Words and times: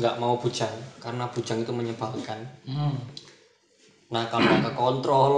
nggak 0.00 0.16
mau 0.16 0.40
bujang 0.40 0.72
karena 0.98 1.28
bujang 1.28 1.60
itu 1.60 1.72
menyebalkan 1.76 2.40
Hmm. 2.64 2.96
nah 4.08 4.24
kalau 4.32 4.48
nggak 4.48 4.64
ke 4.64 4.72
kontrol 4.74 5.34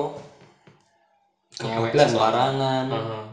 Kebablas, 1.53 2.09
sembarangan 2.17 2.85
Heeh. 2.89 3.25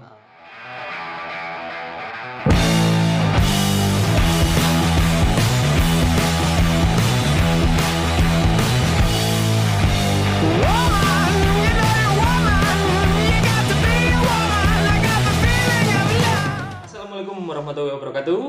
Assalamualaikum 16.85 17.37
warahmatullahi 17.45 17.95
wabarakatuh. 17.99 18.39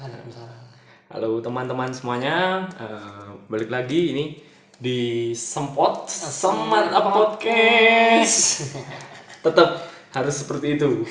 Waalaikumsalam. 0.00 0.63
Halo 1.12 1.36
teman-teman 1.44 1.92
semuanya, 1.92 2.64
Eh, 2.80 3.28
balik 3.52 3.68
lagi 3.68 4.16
ini 4.16 4.40
di 4.80 5.30
Sempot 5.36 6.08
Semat 6.08 6.96
Podcast. 6.96 8.72
Tetap 9.44 9.84
harus 10.16 10.32
seperti 10.40 10.80
itu. 10.80 11.04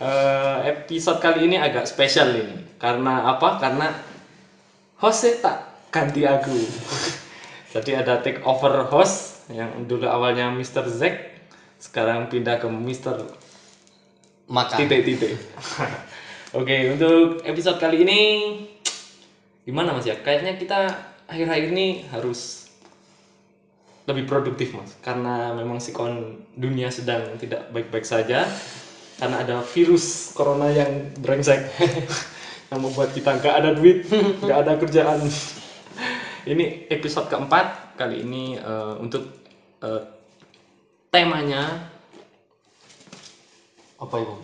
Eh, 0.00 0.58
episode 0.64 1.20
kali 1.20 1.44
ini 1.44 1.60
agak 1.60 1.84
spesial 1.84 2.32
ini, 2.32 2.56
karena 2.80 3.36
apa? 3.36 3.60
Karena 3.60 3.92
hostnya 4.96 5.44
tak 5.44 5.56
ganti 5.92 6.24
aku. 6.24 6.56
Jadi 7.76 7.92
ada 7.92 8.16
take 8.24 8.40
over 8.48 8.88
host 8.88 9.44
yang 9.52 9.84
dulu 9.84 10.08
awalnya 10.08 10.48
Mr. 10.56 10.88
Zack, 10.88 11.36
sekarang 11.76 12.32
pindah 12.32 12.56
ke 12.56 12.64
Mr. 12.64 13.28
maka 14.48 14.80
titik-titik. 14.80 15.36
Oke, 16.58 16.96
untuk 16.96 17.44
episode 17.44 17.76
kali 17.76 18.08
ini 18.08 18.20
gimana 19.62 19.94
Mas 19.96 20.06
ya? 20.06 20.18
Kayaknya 20.18 20.58
kita 20.58 20.80
akhir-akhir 21.26 21.66
ini 21.72 21.86
harus 22.10 22.70
lebih 24.06 24.26
produktif 24.26 24.74
Mas, 24.74 24.98
karena 24.98 25.54
memang 25.54 25.78
sikon 25.78 26.42
dunia 26.58 26.90
sedang 26.90 27.38
tidak 27.38 27.70
baik-baik 27.70 28.06
saja. 28.06 28.46
Karena 29.20 29.44
ada 29.44 29.62
virus 29.62 30.34
corona 30.34 30.66
yang 30.72 31.14
brengsek. 31.22 31.62
Yang 32.72 32.88
membuat 32.88 33.12
kita 33.12 33.36
nggak 33.36 33.52
ada 33.52 33.70
duit, 33.76 34.08
nggak 34.48 34.58
ada 34.64 34.72
kerjaan. 34.80 35.20
ini 36.48 36.88
episode 36.88 37.28
keempat. 37.28 37.94
Kali 38.00 38.24
ini 38.24 38.56
eh, 38.56 38.94
untuk 38.96 39.28
eh, 39.84 40.02
temanya 41.12 41.92
apa 44.00 44.16
itu? 44.24 44.36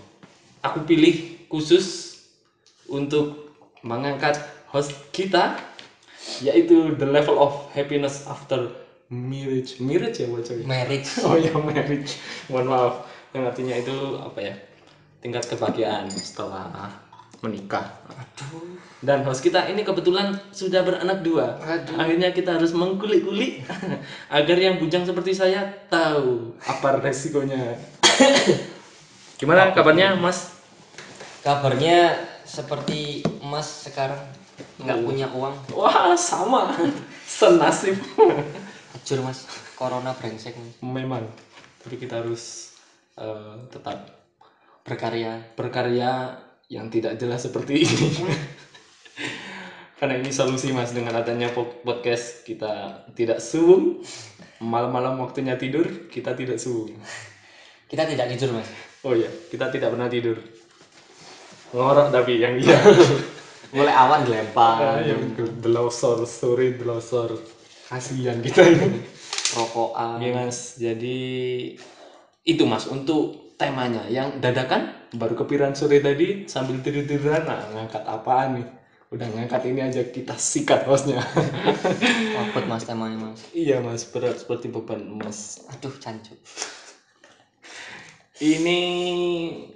aku 0.63 0.85
pilih 0.85 1.47
khusus 1.47 2.19
untuk 2.91 3.57
mengangkat 3.81 4.37
host 4.69 4.93
kita 5.11 5.57
yaitu 6.45 6.95
the 7.01 7.09
level 7.09 7.41
of 7.41 7.53
happiness 7.73 8.29
after 8.29 8.69
marriage. 9.09 9.81
Marriage 9.81 10.21
ya 10.21 10.29
bocah? 10.29 10.55
Marriage. 10.65 11.09
Oh 11.27 11.37
ya 11.37 11.53
marriage. 11.57 12.21
Mohon 12.53 12.67
maaf. 12.69 12.95
Yang 13.33 13.45
artinya 13.53 13.75
itu 13.77 13.97
apa 14.21 14.39
ya? 14.41 14.55
Tingkat 15.25 15.45
kebahagiaan 15.51 16.07
setelah 16.13 16.71
menikah. 17.43 17.87
Dan 18.99 19.23
host 19.23 19.43
kita 19.43 19.67
ini 19.71 19.87
kebetulan 19.87 20.35
sudah 20.51 20.83
beranak 20.83 21.23
dua. 21.23 21.59
Akhirnya 21.95 22.35
kita 22.35 22.59
harus 22.59 22.75
mengkulik-kulik 22.75 23.63
agar 24.39 24.59
yang 24.59 24.79
bujang 24.79 25.07
seperti 25.07 25.35
saya 25.35 25.67
tahu 25.91 26.55
apa 26.67 27.03
resikonya. 27.03 27.79
Gimana 29.39 29.71
kabarnya 29.71 30.19
mas? 30.19 30.59
Kabarnya 31.47 32.19
seperti 32.43 33.23
emas 33.39 33.87
sekarang 33.87 34.19
nggak 34.79 34.99
punya 35.03 35.27
uang 35.35 35.55
Wah, 35.75 36.15
sama. 36.19 36.75
Senasib. 37.39 37.99
hancur 38.95 39.21
mas 39.21 39.45
corona 39.77 40.17
brengsek 40.17 40.57
Memang. 40.81 41.29
Tapi 41.85 41.97
kita 42.01 42.25
harus 42.25 42.75
eh, 43.21 43.55
tetap 43.69 44.09
berkarya 44.83 45.45
berkarya 45.55 46.41
yang 46.69 46.89
tidak 46.89 47.17
jelas 47.21 47.45
seperti 47.45 47.85
ini. 47.85 48.09
Karena 49.99 50.15
ini 50.15 50.31
solusi 50.31 50.71
Mas 50.71 50.95
dengan 50.95 51.11
adanya 51.19 51.51
po- 51.51 51.83
podcast 51.83 52.47
kita 52.47 53.03
tidak 53.19 53.43
subuh. 53.43 53.99
Malam-malam 54.63 55.19
waktunya 55.19 55.59
tidur, 55.59 56.07
kita 56.07 56.39
tidak 56.39 56.63
subuh. 56.63 56.91
kita 57.89 58.05
tidak 58.05 58.29
tidur 58.31 58.53
mas 58.53 58.69
Oh 59.01 59.17
iya, 59.17 59.31
kita 59.49 59.73
tidak 59.73 59.95
pernah 59.97 60.07
tidur. 60.07 60.39
Ngorok 61.75 62.15
tapi 62.15 62.39
yang 62.39 62.59
iya. 62.59 62.79
mulai 63.75 63.95
awan 63.95 64.21
dilempar 64.25 65.05
yang 65.05 65.23
delosor, 65.61 66.25
story 66.25 66.77
delosor. 66.81 67.37
Kasihan 67.89 68.39
kita 68.45 68.63
ini. 68.69 69.01
rokokan 69.57 70.21
Iya 70.21 70.31
mas, 70.45 70.77
jadi 70.77 71.19
itu 72.45 72.63
mas 72.65 72.85
untuk 72.89 73.53
temanya 73.61 74.07
yang 74.09 74.39
dadakan 74.39 74.95
baru 75.17 75.35
kepikiran 75.35 75.75
sore 75.75 75.99
tadi 75.99 76.47
sambil 76.47 76.79
tidur 76.85 77.05
tiduran 77.05 77.43
nah 77.49 77.61
ngangkat 77.75 78.05
apaan 78.07 78.51
nih? 78.61 78.67
Udah 79.09 79.25
ngangkat 79.33 79.63
ini 79.73 79.81
aja 79.89 80.03
kita 80.05 80.37
sikat 80.37 80.85
hostnya. 80.85 81.21
Wabut 82.37 82.65
mas 82.71 82.85
temanya 82.85 83.17
mas 83.17 83.41
iya 83.57 83.81
mas 83.81 84.05
berat 84.09 84.37
seperti 84.37 84.69
beban 84.69 85.01
mas. 85.17 85.65
aduh 85.73 85.93
cancuk 85.97 86.39
Ini 88.39 88.81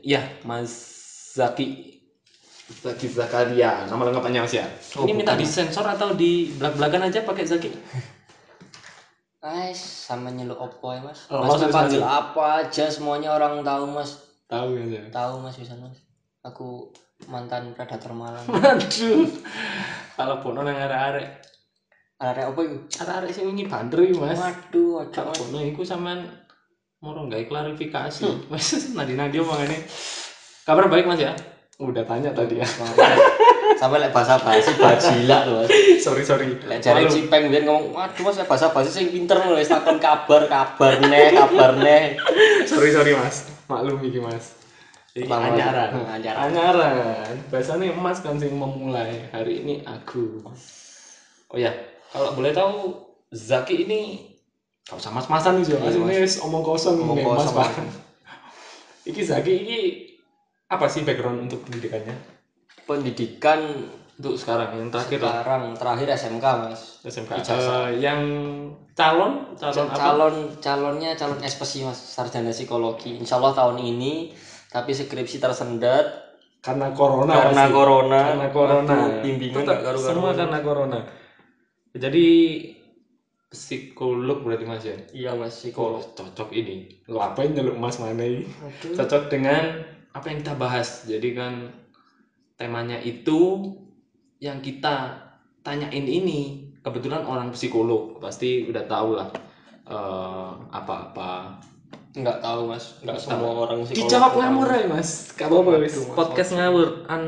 ya 0.06 0.22
mas 0.46 0.70
Zaki 1.34 1.91
Zaki 2.62 3.10
Zakaria 3.10 3.84
nama 3.90 4.06
lengkapnya 4.06 4.42
mas 4.42 4.54
ya. 4.54 4.64
Oh, 4.94 5.04
ini 5.04 5.18
minta 5.18 5.34
bukan, 5.34 5.42
Mas. 5.42 5.50
disensor 5.50 5.84
atau 5.84 6.14
di 6.14 6.46
belak 6.56 6.78
belakan 6.78 7.10
aja 7.10 7.20
pakai 7.20 7.44
Zaki? 7.44 7.70
Guys, 9.38 9.74
sama 10.06 10.30
nyeluk 10.30 10.54
opo 10.56 10.94
ya 10.94 11.02
mas 11.02 11.26
Oh, 11.26 11.42
Mas 11.42 11.58
langsung 11.58 11.74
panggil 11.74 11.98
apa 11.98 12.62
aja 12.62 12.86
semuanya 12.86 13.34
orang 13.34 13.66
tahu 13.66 13.90
mas 13.90 14.22
Tahu 14.46 14.78
ya. 14.78 15.02
Tahu 15.10 15.42
mas 15.42 15.58
bisa 15.58 15.74
mas 15.74 15.98
Aku 16.42 16.94
mantan 17.26 17.74
predator 17.74 18.14
Malang 18.14 18.46
Aduh, 18.70 19.26
kalau 20.14 20.38
bono 20.38 20.62
yang 20.62 20.86
arek-arek, 20.86 21.28
Ada 22.18 22.50
apa 22.50 22.60
itu? 22.62 22.78
arek-arek 22.98 23.30
sing 23.30 23.44
wingi 23.46 23.66
bandri 23.66 24.14
mas. 24.14 24.38
Waduh, 24.38 25.02
aja 25.02 25.10
Kalau 25.10 25.30
mas 25.30 25.38
kono 25.38 25.58
iku 25.58 25.82
sampean 25.82 26.22
moro 26.98 27.26
nggak 27.26 27.50
klarifikasi. 27.50 28.46
Mas 28.46 28.66
nadi 28.96 29.14
nadi 29.14 29.36
omongane. 29.38 29.82
Kabar 30.62 30.86
baik 30.86 31.10
Mas 31.10 31.18
ya? 31.18 31.34
Udah 31.82 32.04
tanya 32.06 32.30
tadi 32.30 32.62
ya. 32.62 32.66
Sampai 33.74 33.98
lek 33.98 34.14
bahasa 34.14 34.38
basi 34.38 34.78
bajila 34.78 35.38
loh 35.42 35.66
mas 35.66 35.70
sorry 35.98 36.22
sorry. 36.22 36.54
Lek 36.62 36.78
jare 36.78 37.02
Malu. 37.02 37.10
cipeng 37.10 37.50
biar 37.50 37.66
ngomong 37.66 37.90
Waduh 37.90 38.22
mas 38.22 38.38
lek 38.38 38.46
bahasa 38.46 38.70
basi 38.70 38.90
sing 38.94 39.10
pinter 39.10 39.34
loh 39.42 39.58
Wis 39.58 39.66
takon 39.66 39.98
kabar, 39.98 40.46
kabar 40.46 41.02
neh, 41.02 41.34
kabar 41.34 41.74
neh 41.82 42.14
sorry 42.70 42.94
sorry 42.94 43.18
Mas. 43.18 43.50
Maklum 43.66 43.98
iki 44.06 44.22
Mas. 44.22 44.54
Iki 45.12 45.26
anyaran. 45.28 45.90
Hmm, 45.92 46.06
anyaran. 46.08 46.40
Anyaran. 46.48 47.34
Biasanya 47.50 47.92
Mas 47.98 48.22
kan 48.22 48.38
sing 48.38 48.54
memulai. 48.54 49.28
Hari 49.34 49.66
ini 49.66 49.74
aku. 49.82 50.46
Oh 51.52 51.58
ya, 51.60 51.74
kalau 52.14 52.32
boleh 52.32 52.54
tahu 52.54 52.96
Zaki 53.28 53.84
ini 53.84 54.32
Gak 54.82 54.98
usah 54.98 55.14
mas-masan 55.14 55.62
nih, 55.62 55.78
Mas. 55.78 55.94
Iya, 55.94 56.02
Ini 56.02 56.14
wis 56.26 56.42
omong 56.42 56.66
kosong 56.66 56.98
Omong 56.98 57.22
Mas 57.22 57.46
kosong, 57.46 57.54
Pak. 57.54 57.70
Mas. 57.70 57.94
Iki 59.14 59.22
Zaki 59.22 59.52
ini 59.62 59.78
apa 60.72 60.86
sih 60.88 61.02
background 61.06 61.38
untuk 61.44 61.60
pendidikannya? 61.64 62.16
Pendidikan 62.88 63.60
Untuk 64.12 64.36
sekarang 64.36 64.70
yang 64.76 64.88
terakhir 64.92 65.18
lah. 65.18 65.34
sekarang 65.34 65.62
terakhir 65.74 66.06
SMK 66.14 66.44
mas 66.62 66.80
SMK. 67.02 67.30
Ijazah. 67.32 67.90
Eh, 67.90 67.90
yang 67.98 68.20
calon, 68.92 69.32
calon 69.56 69.88
apa? 69.88 69.96
calon 69.98 70.34
calonnya 70.60 71.10
calon 71.16 71.38
SPSI 71.42 71.80
mas 71.82 71.98
sarjana 71.98 72.52
psikologi 72.52 73.18
Insya 73.18 73.40
Allah 73.40 73.52
tahun 73.56 73.78
ini 73.82 74.30
tapi 74.68 74.92
skripsi 74.92 75.36
tersendat 75.38 76.06
Karena 76.60 76.94
corona. 76.94 77.32
karena 77.34 77.64
pasti. 77.66 77.74
corona 77.74 78.20
Karena 78.22 78.48
corona. 78.52 78.96
Bimbingan 79.18 79.64
semua 79.98 80.30
karena 80.32 80.58
corona. 80.60 80.98
Jadi 81.94 82.26
psikolog 83.50 84.38
berarti 84.40 84.64
Mas 84.64 84.80
ya? 84.82 84.96
iya 85.12 85.30
mas 85.34 85.52
psikolog 85.52 86.00
cocok 86.14 86.48
ini. 86.52 86.88
Lo 87.04 87.20
apa 87.20 87.44
yang 87.44 87.52
nyeluk 87.52 87.76
Mas 87.76 88.00
mana 88.00 88.22
ini? 88.22 88.48
Aduh. 88.48 88.96
Cocok 88.96 89.28
dengan 89.28 89.64
apa 90.12 90.26
yang 90.28 90.38
kita 90.44 90.54
bahas. 90.56 91.08
Jadi 91.08 91.28
kan 91.32 91.72
temanya 92.60 93.00
itu 93.00 93.72
yang 94.38 94.60
kita 94.60 95.18
tanyain 95.62 96.06
ini 96.06 96.72
kebetulan 96.82 97.22
orang 97.22 97.54
psikolog 97.54 98.18
pasti 98.18 98.66
udah 98.68 98.84
tahu 98.86 99.16
lah 99.16 99.28
eh, 99.88 100.50
apa-apa. 100.70 101.58
Nggak 102.12 102.38
tahu 102.44 102.60
mas. 102.68 103.00
Nggak 103.00 103.18
semua 103.18 103.50
orang 103.64 103.88
psikolog 103.88 104.04
dijawab 104.04 104.32
ngawur 104.36 104.68
ya 104.68 104.86
mas. 104.90 105.32
Gak 105.32 105.48
apa-apa 105.48 105.80
wis 105.80 105.96
Waduh, 105.96 106.04
Mas. 106.04 106.16
podcast 106.16 106.50
ngawur 106.60 106.88
an 107.08 107.22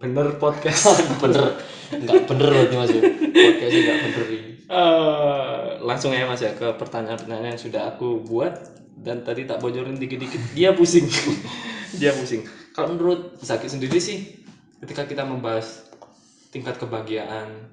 bener 0.00 0.26
podcast. 0.40 0.96
Bener. 1.22 1.60
Nggak 1.90 2.24
bener 2.24 2.48
berarti 2.48 2.74
mas 2.80 2.90
ya. 2.96 3.02
Podcastnya 3.28 3.80
nggak 3.84 3.98
bener 4.00 4.24
ini. 4.32 4.50
Eh, 4.70 5.66
langsung 5.84 6.14
ya 6.14 6.24
mas 6.24 6.40
ya 6.40 6.54
ke 6.56 6.72
pertanyaan-pertanyaan 6.78 7.52
yang 7.52 7.60
sudah 7.60 7.92
aku 7.92 8.24
buat 8.24 8.79
dan 9.00 9.24
tadi 9.24 9.48
tak 9.48 9.64
bocorin 9.64 9.96
dikit-dikit. 9.96 10.52
Dia 10.52 10.76
pusing. 10.76 11.08
Dia 12.00 12.12
pusing. 12.12 12.44
Kalau 12.76 12.92
menurut 12.94 13.40
Zaki 13.40 13.66
sendiri 13.66 13.96
sih 13.96 14.44
ketika 14.84 15.08
kita 15.08 15.24
membahas 15.24 15.88
tingkat 16.52 16.76
kebahagiaan 16.76 17.72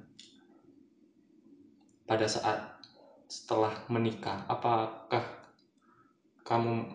pada 2.08 2.24
saat 2.24 2.80
setelah 3.28 3.76
menikah 3.92 4.48
apakah 4.48 5.20
kamu 6.48 6.88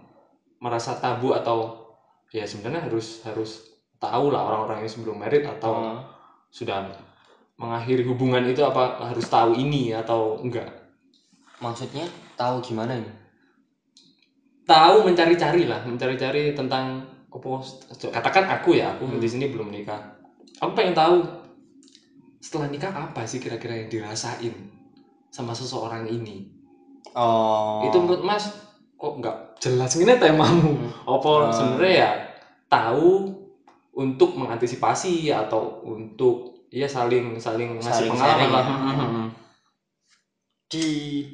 merasa 0.57 0.97
tabu 0.97 1.38
atau 1.38 1.85
ya 2.33 2.41
sebenarnya 2.50 2.89
harus 2.89 3.21
harus 3.21 3.77
tahu 4.01 4.33
lah 4.33 4.41
orang-orang 4.41 4.81
yang 4.81 4.91
sebelum 4.91 5.21
merit 5.21 5.45
atau 5.45 5.74
Oh. 5.74 5.97
sudah 6.50 6.89
mengakhiri 7.57 8.01
hubungan 8.09 8.41
itu 8.50 8.65
apa 8.65 8.97
harus 9.13 9.30
tahu 9.30 9.53
ini 9.53 9.94
atau 9.94 10.41
enggak? 10.41 10.69
Maksudnya 11.62 12.09
tahu 12.33 12.65
gimana 12.65 12.97
ini 12.97 13.22
tahu 14.63 15.04
mencari-cari 15.04 15.65
lah 15.65 15.83
mencari-cari 15.83 16.54
tentang 16.54 17.04
apa 17.27 17.50
katakan 18.10 18.45
aku 18.51 18.75
ya 18.75 18.94
aku 18.94 19.04
Hmm. 19.06 19.18
di 19.18 19.27
sini 19.27 19.50
belum 19.50 19.68
nikah 19.68 20.00
aku 20.57 20.71
pengen 20.71 20.94
tahu 20.94 21.18
setelah 22.38 22.68
nikah 22.68 22.92
apa 22.92 23.24
sih 23.24 23.38
kira-kira 23.38 23.74
yang 23.75 23.89
dirasain 23.89 24.54
sama 25.27 25.51
seseorang 25.51 26.06
ini 26.06 26.45
oh 27.12 27.83
itu 27.83 27.98
menurut 27.98 28.21
mas 28.21 28.54
kok 28.94 29.18
nggak 29.18 29.38
jelas 29.60 29.92
ini 29.95 30.13
temamu 30.15 30.71
Hmm. 30.77 30.89
apa 31.09 31.31
Ah. 31.42 31.51
sebenarnya 31.51 31.94
ya 31.94 32.09
tahu 32.68 33.33
untuk 33.94 34.33
mengantisipasi 34.33 35.30
atau 35.30 35.83
untuk 35.83 36.66
ya 36.69 36.86
saling 36.86 37.38
saling 37.38 37.77
ngasih 37.77 38.09
Saling 38.09 38.12
pengalaman 38.12 38.50
lah 38.50 38.63
ya. 38.63 38.74
Hmm, 38.74 38.83
hmm, 38.89 39.09
hmm. 39.09 39.27
Di 40.73 40.87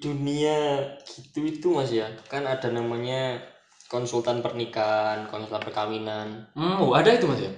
dunia 0.04 0.84
gitu 1.08 1.48
itu 1.48 1.68
mas 1.72 1.96
ya. 1.96 2.12
Kan 2.28 2.44
ada 2.44 2.68
namanya 2.68 3.40
konsultan 3.88 4.44
pernikahan 4.44 5.32
konsultan 5.32 5.64
perkawinan. 5.64 6.28
Hmm, 6.52 6.84
oh, 6.84 6.92
ada 6.92 7.16
itu 7.16 7.24
mas 7.24 7.40
ya? 7.40 7.52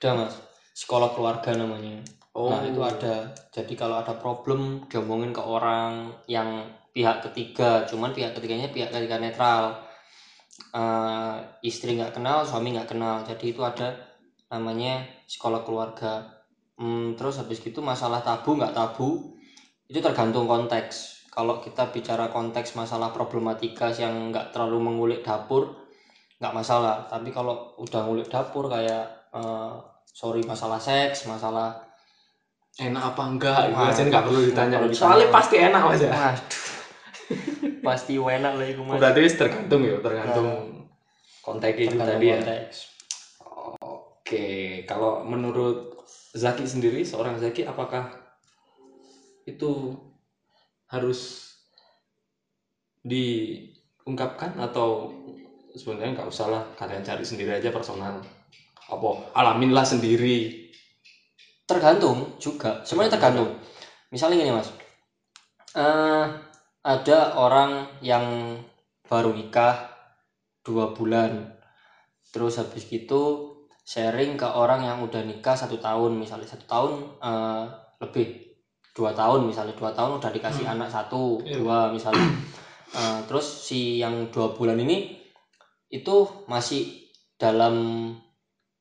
Ada 0.00 0.10
mas. 0.20 0.34
Sekolah 0.76 1.16
keluarga 1.16 1.56
namanya. 1.56 2.04
Oh. 2.36 2.52
Nah 2.52 2.60
itu 2.68 2.84
ada. 2.84 3.32
Jadi 3.48 3.72
kalau 3.72 4.04
ada 4.04 4.12
problem 4.20 4.84
diomongin 4.92 5.32
ke 5.32 5.40
orang 5.40 6.12
yang 6.28 6.68
pihak 6.92 7.24
ketiga. 7.30 7.88
Cuman 7.88 8.12
pihak 8.12 8.36
ketiganya 8.36 8.68
pihak 8.68 8.92
ketiga 8.92 9.16
netral. 9.16 9.80
Eh, 10.76 11.36
istri 11.64 11.96
nggak 11.96 12.20
kenal 12.20 12.44
suami 12.44 12.76
nggak 12.76 12.92
kenal. 12.92 13.24
Jadi 13.24 13.56
itu 13.56 13.64
ada 13.64 13.96
namanya 14.52 15.08
sekolah 15.24 15.64
keluarga. 15.64 16.28
Hmm, 16.76 17.16
terus 17.16 17.38
habis 17.40 17.62
gitu 17.62 17.80
masalah 17.80 18.20
tabu 18.20 18.58
nggak 18.58 18.74
tabu 18.74 19.38
itu 19.86 20.02
tergantung 20.02 20.50
konteks 20.50 21.13
kalau 21.34 21.58
kita 21.58 21.90
bicara 21.90 22.30
konteks 22.30 22.78
masalah 22.78 23.10
problematika 23.10 23.90
yang 23.90 24.30
nggak 24.30 24.54
terlalu 24.54 24.78
mengulik 24.78 25.26
dapur 25.26 25.74
nggak 26.38 26.54
masalah. 26.54 27.10
Tapi 27.10 27.34
kalau 27.34 27.74
udah 27.82 28.06
ngulik 28.06 28.30
dapur 28.30 28.70
kayak 28.70 29.34
eh, 29.34 29.72
sorry 30.06 30.46
masalah 30.46 30.78
seks 30.78 31.26
masalah 31.26 31.74
enak 32.78 33.02
apa 33.02 33.22
enggak? 33.26 33.60
Wah, 33.74 33.90
aja 33.90 34.06
nggak 34.06 34.24
perlu 34.30 34.40
ditanya. 34.46 34.78
perlu 34.78 34.94
ditanya. 34.94 35.02
soalnya 35.02 35.28
pasti 35.34 35.56
enak 35.58 35.82
mas 35.82 36.02
ya. 36.02 36.12
Waduh. 36.14 36.62
Pasti 37.84 38.16
enak 38.16 38.52
lah 38.56 38.66
itu 38.70 38.80
mas. 38.80 38.96
Berarti 38.96 39.20
tergantung 39.36 39.80
ya 39.84 39.96
tergantung 40.00 40.48
konteks 41.44 41.76
itu 41.76 41.96
tadi 41.98 42.26
ya. 42.30 42.38
konteks. 42.40 42.76
oke 43.84 44.46
kalau 44.88 45.20
menurut 45.26 45.98
Zaki 46.32 46.64
sendiri 46.64 47.04
seorang 47.04 47.36
Zaki 47.36 47.68
apakah 47.68 48.08
itu 49.44 49.92
harus 50.94 51.50
diungkapkan 53.04 54.56
atau 54.62 55.10
sebenarnya 55.74 56.22
nggak 56.22 56.30
usah 56.30 56.46
lah 56.48 56.62
kalian 56.78 57.02
cari 57.02 57.24
sendiri 57.26 57.58
aja 57.58 57.74
personal. 57.74 58.22
Apa 58.88 59.34
alaminlah 59.34 59.84
sendiri. 59.84 60.70
Tergantung 61.66 62.36
juga 62.38 62.84
semuanya 62.86 63.16
tergantung 63.16 63.58
misalnya 64.12 64.38
gini 64.38 64.52
mas. 64.54 64.70
Eh 65.74 66.24
ada 66.84 67.18
orang 67.40 67.98
yang 68.04 68.56
baru 69.08 69.32
nikah 69.32 69.88
dua 70.64 70.92
bulan 70.92 71.48
terus 72.32 72.60
habis 72.60 72.84
gitu 72.88 73.52
sharing 73.84 74.36
ke 74.36 74.48
orang 74.48 74.84
yang 74.84 75.00
udah 75.04 75.20
nikah 75.24 75.56
satu 75.56 75.76
tahun 75.76 76.16
misalnya 76.16 76.48
satu 76.48 76.64
tahun 76.64 76.92
eh, 77.20 77.64
lebih 78.00 78.53
dua 78.94 79.10
tahun 79.10 79.44
misalnya 79.44 79.74
dua 79.74 79.90
tahun 79.90 80.22
udah 80.22 80.30
dikasih 80.30 80.64
anak 80.64 80.86
satu 80.86 81.42
Iya. 81.42 81.58
dua 81.58 81.90
misalnya. 81.90 82.24
Eh, 82.94 83.18
terus 83.26 83.42
si 83.66 83.98
yang 83.98 84.30
dua 84.30 84.54
bulan 84.54 84.78
ini 84.78 85.18
itu 85.90 86.14
masih 86.46 87.10
dalam 87.34 87.74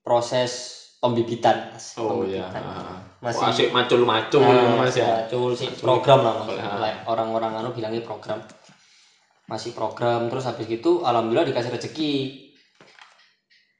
proses 0.05 0.51
pembibitan. 1.01 1.73
Oh 1.97 2.21
ya 2.21 2.45
Pembibitan. 2.45 2.61
masih 3.17 3.41
Masih- 3.41 3.49
asik 3.49 3.69
macul 3.73 4.05
macul 4.05 4.45
Nah, 4.45 4.77
mas 4.77 4.93
ya. 4.93 5.25
betul 5.25 5.57
sih. 5.57 5.65
Program 5.73 6.21
lah 6.21 6.45
Ah. 6.45 6.77
Like, 6.77 7.09
orang-orang 7.09 7.57
anu 7.57 7.73
bilangnya 7.73 8.05
program. 8.05 8.37
Masih 9.49 9.73
program 9.73 10.29
terus 10.29 10.45
habis 10.45 10.69
gitu 10.69 11.01
alhamdulillah 11.01 11.49
dikasih 11.49 11.73
rezeki. 11.73 12.13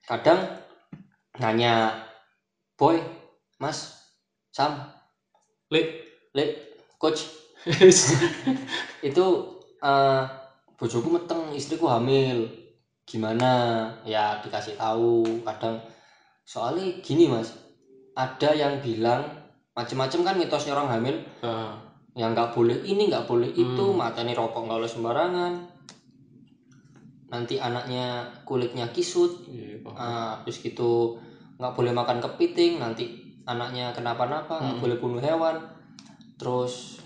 Kadang 0.03 0.49
nanya 1.37 1.93
boy 2.73 2.97
mas 3.55 4.01
sam 4.49 4.81
Lek. 5.69 6.02
Le 6.33 6.45
coach. 6.97 7.29
Itu 9.07 9.25
eh 9.79 10.21
bojoku 10.75 11.07
meteng 11.13 11.53
istriku 11.53 11.87
hamil. 11.87 12.49
Gimana? 13.05 13.51
Ya 14.03 14.41
dikasih 14.41 14.75
tahu 14.75 15.23
kadang. 15.45 15.79
Soalnya 16.43 16.99
gini 16.99 17.29
mas. 17.29 17.53
Ada 18.13 18.53
yang 18.53 18.81
bilang 18.83 19.25
macam-macam 19.73 20.19
kan 20.21 20.35
mitosnya 20.37 20.73
orang 20.77 20.89
hamil. 20.99 21.15
Ah, 21.41 21.73
yang 22.13 22.37
nggak 22.37 22.53
boleh 22.53 22.77
ini 22.85 23.09
nggak 23.09 23.25
boleh 23.25 23.49
itu 23.49 23.85
Hmm. 23.89 23.97
matanya 23.97 24.37
rokok 24.37 24.69
nggak 24.69 24.79
boleh 24.81 24.91
sembarangan. 24.91 25.53
Nanti 27.33 27.57
anaknya 27.57 28.29
kulitnya 28.45 28.93
kisut. 28.93 29.49
Iya, 29.49 29.81
paham. 29.81 29.97
ah, 29.97 30.29
habis 30.37 30.61
gitu 30.61 31.17
nggak 31.57 31.73
boleh 31.73 31.93
makan 31.93 32.17
kepiting 32.21 32.81
nanti 32.81 33.23
anaknya 33.45 33.93
kenapa-napa 33.93 34.57
nggak 34.61 34.75
Hmm. 34.77 34.83
boleh 34.83 34.97
bunuh 34.97 35.21
hewan 35.21 35.57
terus 36.37 36.99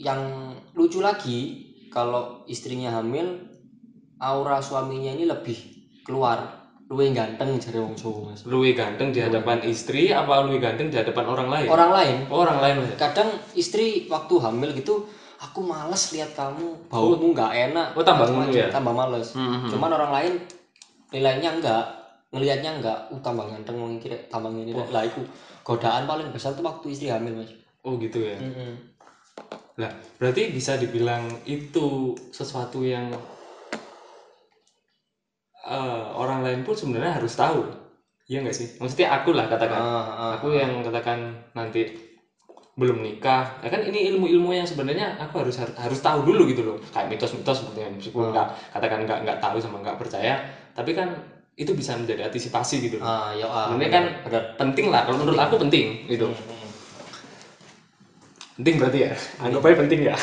yang 0.00 0.54
lucu 0.72 1.04
lagi 1.04 1.68
kalau 1.92 2.46
istrinya 2.48 2.96
hamil 2.96 3.36
aura 4.22 4.62
suaminya 4.62 5.12
ini 5.12 5.28
lebih 5.28 5.56
keluar 6.06 6.60
luwih 6.90 7.14
ganteng 7.14 7.54
jadi 7.62 7.78
wong 7.78 7.94
Jawa 7.94 8.34
mas. 8.34 8.42
Luwe 8.50 8.74
ganteng 8.74 9.14
di 9.14 9.22
hadapan 9.22 9.62
istri 9.62 10.10
apa 10.10 10.42
luwe 10.42 10.58
ganteng 10.58 10.90
di 10.90 10.98
hadapan 10.98 11.22
orang 11.30 11.46
lain? 11.46 11.66
Orang 11.70 11.90
lain. 11.94 12.16
Oh, 12.26 12.42
orang 12.42 12.58
lain 12.58 12.74
mas. 12.82 12.98
Kadang 12.98 13.30
istri 13.54 14.10
waktu 14.10 14.34
hamil 14.42 14.74
gitu 14.74 15.06
aku 15.38 15.62
males 15.62 16.10
lihat 16.10 16.34
kamu 16.34 16.90
baumu 16.90 17.30
nggak 17.30 17.70
enak 17.70 17.86
Oh, 17.94 18.02
tambah 18.02 18.26
ngono 18.26 18.50
ya? 18.50 18.66
tambah 18.74 18.90
males. 18.90 19.38
Hmm, 19.38 19.70
cuman 19.70 19.90
orang 19.94 20.10
lain 20.10 20.32
nilainya 21.14 21.62
enggak 21.62 21.84
ngelihatnya 22.34 22.70
enggak 22.82 22.98
uh 23.10 23.20
tambah 23.22 23.46
ganteng 23.46 23.78
wong 23.78 24.02
kira 24.02 24.18
tambah 24.26 24.50
ini 24.50 24.74
lah 24.74 25.02
itu 25.06 25.22
godaan 25.62 26.06
paling 26.10 26.30
besar 26.34 26.54
tuh 26.54 26.62
waktu 26.62 26.90
istri 26.94 27.10
hamil 27.10 27.38
mas 27.38 27.50
oh 27.86 27.94
gitu 28.00 28.18
ya 28.20 28.36
Mm-mm. 28.40 28.70
Lah, 29.80 29.90
berarti 30.20 30.52
bisa 30.52 30.76
dibilang 30.76 31.24
itu 31.48 32.12
sesuatu 32.30 32.84
yang 32.84 33.08
eh, 35.66 36.02
orang 36.16 36.40
lain 36.44 36.60
pun 36.66 36.74
sebenarnya 36.76 37.12
harus 37.20 37.32
tahu. 37.36 37.60
Iya 38.30 38.38
nggak 38.46 38.56
sih? 38.56 38.66
Maksudnya 38.78 39.08
aku 39.10 39.30
lah 39.34 39.46
katakan. 39.50 39.80
Ah, 39.82 40.06
ah, 40.06 40.30
Aku 40.38 40.54
yang 40.54 40.72
katakan 40.86 41.18
nanti 41.58 41.90
belum 42.78 43.02
nikah. 43.02 43.60
Ya 43.60 43.68
kan 43.68 43.82
ini 43.84 44.06
ilmu-ilmu 44.08 44.50
yang 44.54 44.64
sebenarnya 44.64 45.18
aku 45.18 45.42
harus 45.42 45.56
harus 45.58 46.00
tahu 46.00 46.22
dulu 46.24 46.46
gitu 46.48 46.62
loh. 46.62 46.76
Kayak 46.94 47.08
mitos-mitos 47.12 47.56
seperti 47.60 47.78
yang 47.84 47.92
meskipun 47.98 48.24
nggak 48.32 48.46
katakan 48.72 48.98
nggak 49.04 49.18
nggak 49.26 49.38
tahu 49.42 49.56
sama 49.58 49.76
nggak 49.82 49.98
percaya, 49.98 50.34
tapi 50.72 50.94
kan 50.94 51.08
itu 51.58 51.74
bisa 51.76 51.92
menjadi 51.98 52.30
antisipasi 52.30 52.76
gitu 52.88 52.96
loh. 53.02 53.10
ah 53.10 53.28
ya 53.36 53.44
ah, 53.50 53.66
Sebenarnya 53.68 53.90
kan 53.92 54.04
benar 54.24 54.42
penting 54.56 54.86
lah. 54.88 55.00
Kalau 55.04 55.18
menurut 55.20 55.40
aku 55.42 55.56
penting 55.60 55.86
gitu. 56.08 56.26
Mm-mm. 56.30 56.59
Penting 58.60 58.76
berarti 58.76 59.08
ya. 59.08 59.16
Anggap 59.40 59.64
aja 59.64 59.76
penting 59.80 60.00
ya. 60.04 60.16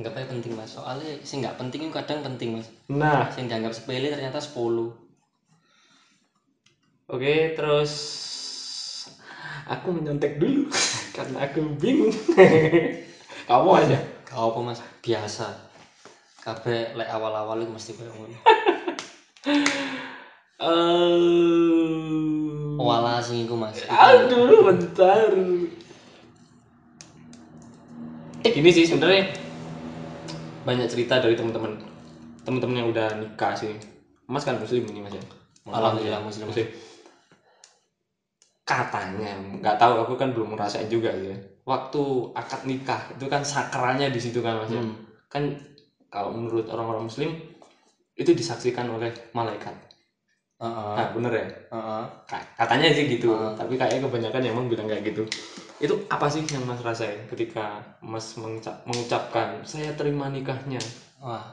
nggak 0.00 0.10
apa 0.10 0.24
penting 0.26 0.56
mas 0.56 0.72
soalnya 0.72 1.20
sih 1.20 1.36
nggak 1.38 1.60
penting 1.60 1.84
itu 1.84 1.92
kadang 1.92 2.24
penting 2.24 2.56
mas 2.56 2.66
Nah, 2.88 3.28
yang 3.36 3.44
dianggap 3.46 3.76
sepele 3.76 4.08
ternyata 4.08 4.40
10 4.40 4.88
Oke, 7.12 7.52
terus 7.52 7.92
aku 9.68 9.92
menyontek 9.92 10.40
dulu 10.40 10.64
karena 11.16 11.44
aku 11.44 11.60
bingung. 11.76 12.08
Kamu 13.52 13.68
aja. 13.76 14.00
gak 14.24 14.32
apa 14.32 14.58
mas 14.64 14.80
biasa 15.04 15.52
kabeh 16.40 16.96
lek 16.96 17.12
awal-awal 17.12 17.60
itu 17.60 17.68
mesti 17.68 17.92
kayak 17.92 18.16
ngono 18.16 18.38
Eh, 20.64 21.20
wala 22.80 23.20
sing 23.20 23.44
iku 23.44 23.52
mas 23.54 23.76
aduh, 23.86 24.72
bentar. 24.72 25.28
Ini 28.44 28.68
sih 28.68 28.84
sebenarnya 28.84 29.32
banyak 30.64 30.86
cerita 30.86 31.16
dari 31.16 31.32
teman-teman 31.32 31.80
teman-teman 32.44 32.76
yang 32.76 32.88
udah 32.92 33.16
nikah 33.16 33.56
sih. 33.56 33.72
Mas 34.24 34.44
kan 34.44 34.56
muslim 34.56 34.84
ini 34.84 35.00
mas 35.00 35.12
ya. 35.12 35.24
Alhamdulillah 35.64 36.20
muslim. 36.20 36.48
Muslim. 36.48 36.68
katanya 38.64 39.36
nggak 39.60 39.76
tahu 39.76 39.92
aku 40.00 40.16
kan 40.16 40.32
belum 40.32 40.56
ngerasain 40.56 40.88
juga 40.88 41.12
ya 41.12 41.36
waktu 41.68 42.00
akad 42.32 42.64
nikah 42.64 43.12
itu 43.12 43.28
kan 43.28 43.44
sakralnya 43.44 44.08
di 44.08 44.16
situ 44.16 44.40
kan 44.40 44.56
mas 44.56 44.72
ya 44.72 44.80
Hmm. 44.80 45.04
kan 45.28 45.52
kalau 46.08 46.32
menurut 46.32 46.64
orang-orang 46.72 47.04
muslim 47.04 47.28
itu 48.16 48.32
disaksikan 48.32 48.88
oleh 48.88 49.12
malaikat 49.36 49.76
Heeh. 50.56 50.92
nah 50.96 51.12
bener 51.12 51.32
ya 51.36 51.46
Heeh. 51.76 52.02
Ka- 52.24 52.48
katanya 52.56 52.88
sih 52.88 53.04
gitu 53.04 53.36
Ah. 53.36 53.52
tapi 53.52 53.76
kayaknya 53.76 54.00
kebanyakan 54.00 54.40
yang 54.40 54.56
emang 54.56 54.72
bilang 54.72 54.88
kayak 54.88 55.12
gitu 55.12 55.28
itu 55.82 55.94
apa 56.06 56.26
sih 56.30 56.42
yang 56.46 56.64
mas 56.70 56.80
rasain 56.80 57.26
ketika 57.26 57.82
mas 57.98 58.38
mengucap- 58.38 58.82
mengucapkan 58.86 59.60
saya 59.66 59.90
terima 59.98 60.30
nikahnya 60.30 60.78
Wah, 61.18 61.50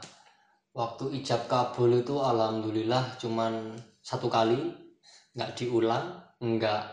waktu 0.75 1.23
ijab 1.23 1.47
kabul 1.47 1.95
itu 1.95 2.19
alhamdulillah 2.19 3.15
cuman 3.15 3.71
satu 4.03 4.27
kali, 4.27 4.59
nggak 5.31 5.55
diulang, 5.55 6.11
nggak 6.43 6.83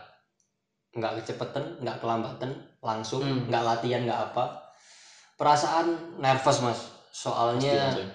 nggak 0.95 1.13
kecepetan, 1.21 1.65
nggak 1.83 1.97
kelambatan, 2.01 2.51
langsung, 2.79 3.19
Hmm. 3.21 3.45
nggak 3.51 3.63
latihan, 3.67 4.01
nggak 4.07 4.21
apa. 4.31 4.45
Perasaan 5.35 5.87
nervous 6.23 6.59
mas, 6.63 6.79
soalnya, 7.11 7.91
ya. 7.91 8.05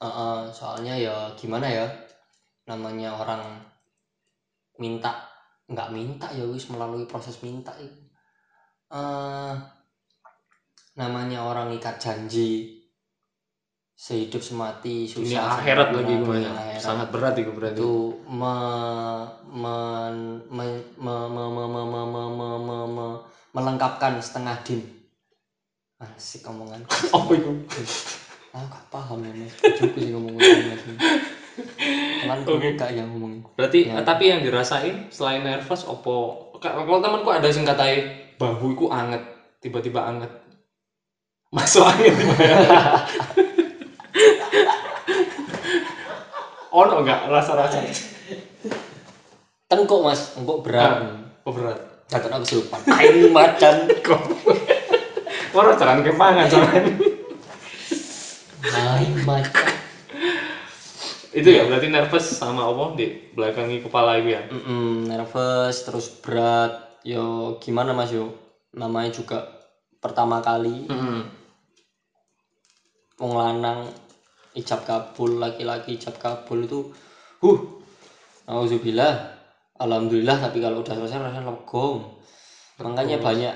eh, 0.00 0.06
eh, 0.08 0.40
soalnya 0.56 0.94
ya 0.96 1.14
gimana 1.36 1.68
ya, 1.68 1.86
namanya 2.64 3.12
orang 3.20 3.42
minta, 4.82 5.12
nggak 5.70 5.88
minta 5.96 6.26
ya 6.32 6.44
wis 6.48 6.66
melalui 6.72 7.04
proses 7.08 7.36
minta 7.44 7.72
itu. 7.80 8.03
Eh, 8.94 9.52
namanya 10.94 11.42
orang 11.42 11.74
ikat 11.74 11.98
janji 11.98 12.70
sehidup 13.98 14.38
semati 14.38 15.10
susah 15.10 15.18
dunia 15.18 15.40
akhirat 15.50 15.88
lagi 15.90 16.14
gue 16.14 16.38
akhirat. 16.46 16.78
sangat 16.78 17.08
berat 17.10 17.34
itu 17.42 17.50
berarti 17.50 17.78
itu 17.82 17.90
me, 18.30 18.54
me- 19.50 20.38
me- 20.46 20.86
me- 20.94 21.26
me- 21.26 21.50
me- 21.50 21.66
me- 21.74 21.86
me- 22.06 22.06
me- 22.38 22.60
me- 22.62 22.88
me- 22.94 23.20
melengkapkan 23.50 24.14
setengah 24.22 24.62
din 24.62 24.86
asik 25.98 26.46
omongan 26.46 26.86
apa 26.86 27.30
itu 27.34 27.50
aku 28.54 28.66
gak 28.70 28.84
paham 28.94 29.18
ya 29.26 29.32
mas 29.34 29.54
cukup 29.74 29.94
sih 29.98 30.10
ngomong 30.14 30.32
mas 30.38 30.82
Kelan 32.22 32.40
Oke. 32.46 32.74
gak 32.78 32.90
yang 32.94 33.10
ngomong 33.10 33.42
berarti 33.58 33.90
Ya. 33.90 33.98
eh, 33.98 34.04
tapi 34.06 34.30
yang 34.30 34.38
dirasain 34.42 35.02
selain 35.10 35.42
nervous 35.42 35.82
opo 35.82 36.38
ka- 36.62 36.74
kalau 36.74 37.02
temanku 37.02 37.30
ada 37.34 37.50
sing 37.50 37.66
katai 37.66 38.23
bahu 38.38 38.74
iku 38.74 38.86
anget 38.90 39.22
tiba-tiba 39.62 40.04
anget. 40.04 40.32
Masuk 41.54 41.86
angin. 41.86 42.12
Tiba 42.14 42.34
ono 46.74 47.06
enggak 47.06 47.30
rasa-rasa? 47.30 47.78
Tengkok 49.70 50.00
mas. 50.02 50.34
Tengkok 50.34 50.66
berat. 50.66 51.06
Oh 51.46 51.54
berat? 51.54 51.78
Jatuh 52.10 52.28
aku 52.34 52.44
kesurupan. 52.44 52.80
Aing 52.90 53.30
macan. 53.32 53.76
Kok? 54.06 54.22
Wah, 55.54 55.72
jangan 55.78 56.02
kepangan 56.02 56.46
jangan. 56.50 56.84
Aing 58.74 59.18
macan. 59.24 59.72
Itu 61.34 61.48
ya 61.50 61.66
berarti 61.66 61.90
nervous 61.90 62.26
sama 62.30 62.70
apa 62.70 62.94
di 62.94 63.30
belakangi 63.34 63.82
kepala 63.82 64.22
itu 64.22 64.38
ya? 64.38 64.42
Mm-mm, 64.46 65.10
nervous 65.10 65.82
terus 65.82 66.06
berat 66.22 66.83
yo 67.04 67.56
gimana 67.60 67.92
mas 67.92 68.10
yo? 68.10 68.32
Namanya 68.74 69.14
juga 69.14 69.44
pertama 70.02 70.42
kali. 70.42 70.88
Wong 73.20 73.32
lanang 73.38 73.86
ijab 74.58 74.82
kabul 74.82 75.38
laki-laki 75.38 75.94
ijab 75.94 76.18
kabul 76.18 76.66
itu 76.66 76.90
huh. 77.42 77.58
Alhamdulillah 78.50 79.34
Alhamdulillah 79.78 80.38
tapi 80.38 80.58
kalau 80.58 80.82
udah 80.82 80.94
selesai 80.94 81.22
rasanya 81.22 81.50
lega 81.50 81.86
makanya 82.82 83.18
banyak 83.22 83.54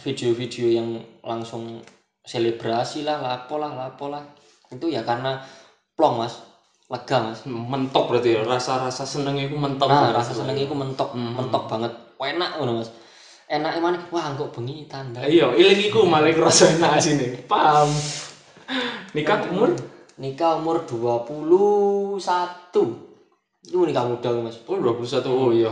video-video 0.00 0.72
yang 0.72 0.88
langsung 1.20 1.84
selebrasi 2.24 3.04
lah 3.04 3.20
lapo 3.20 3.60
lah 3.60 3.72
lapo 3.76 4.08
lah. 4.12 4.24
Itu 4.70 4.88
ya 4.88 5.04
karena 5.04 5.40
plong 5.96 6.20
mas. 6.20 6.40
Lega 6.88 7.16
mas. 7.20 7.44
Mentok 7.48 8.12
berarti 8.12 8.38
ya 8.38 8.40
rasa-rasa 8.44 9.04
senengnya 9.04 9.48
itu 9.48 9.56
mentok. 9.56 9.88
Nah 9.88 10.12
rasa 10.14 10.32
senengnya 10.32 10.64
itu 10.68 10.76
mentok. 10.76 11.12
Hmm. 11.12 11.36
mentok 11.36 11.64
banget 11.68 11.92
enak 12.28 12.60
ngono 12.60 12.84
mas. 12.84 12.90
Enak 13.50 13.82
emang 13.82 13.98
wah 14.14 14.30
kok 14.38 14.54
bengi 14.54 14.86
tanda 14.86 15.26
iya 15.26 15.50
iling 15.50 15.90
iku 15.90 16.06
malah 16.06 16.30
kerasa 16.30 16.70
enak 16.78 17.02
sini 17.02 17.42
paham. 17.50 17.90
Nikah 19.10 19.42
umur? 19.50 19.74
Nikah 20.22 20.62
umur 20.62 20.86
21 20.86 22.22
itu 23.66 23.76
nikah 23.82 24.06
muda 24.06 24.30
mas. 24.38 24.62
Oh 24.70 24.78
21 24.78 25.26
oh 25.26 25.50
iya 25.50 25.66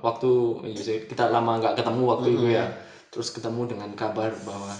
waktu 0.00 0.30
iya 0.72 1.04
kita 1.04 1.28
lama 1.28 1.60
nggak 1.60 1.76
ketemu 1.76 2.02
waktu 2.08 2.28
itu 2.32 2.46
ya. 2.48 2.64
Terus 3.12 3.28
ketemu 3.28 3.76
dengan 3.76 3.92
kabar 3.92 4.32
bahwa 4.48 4.72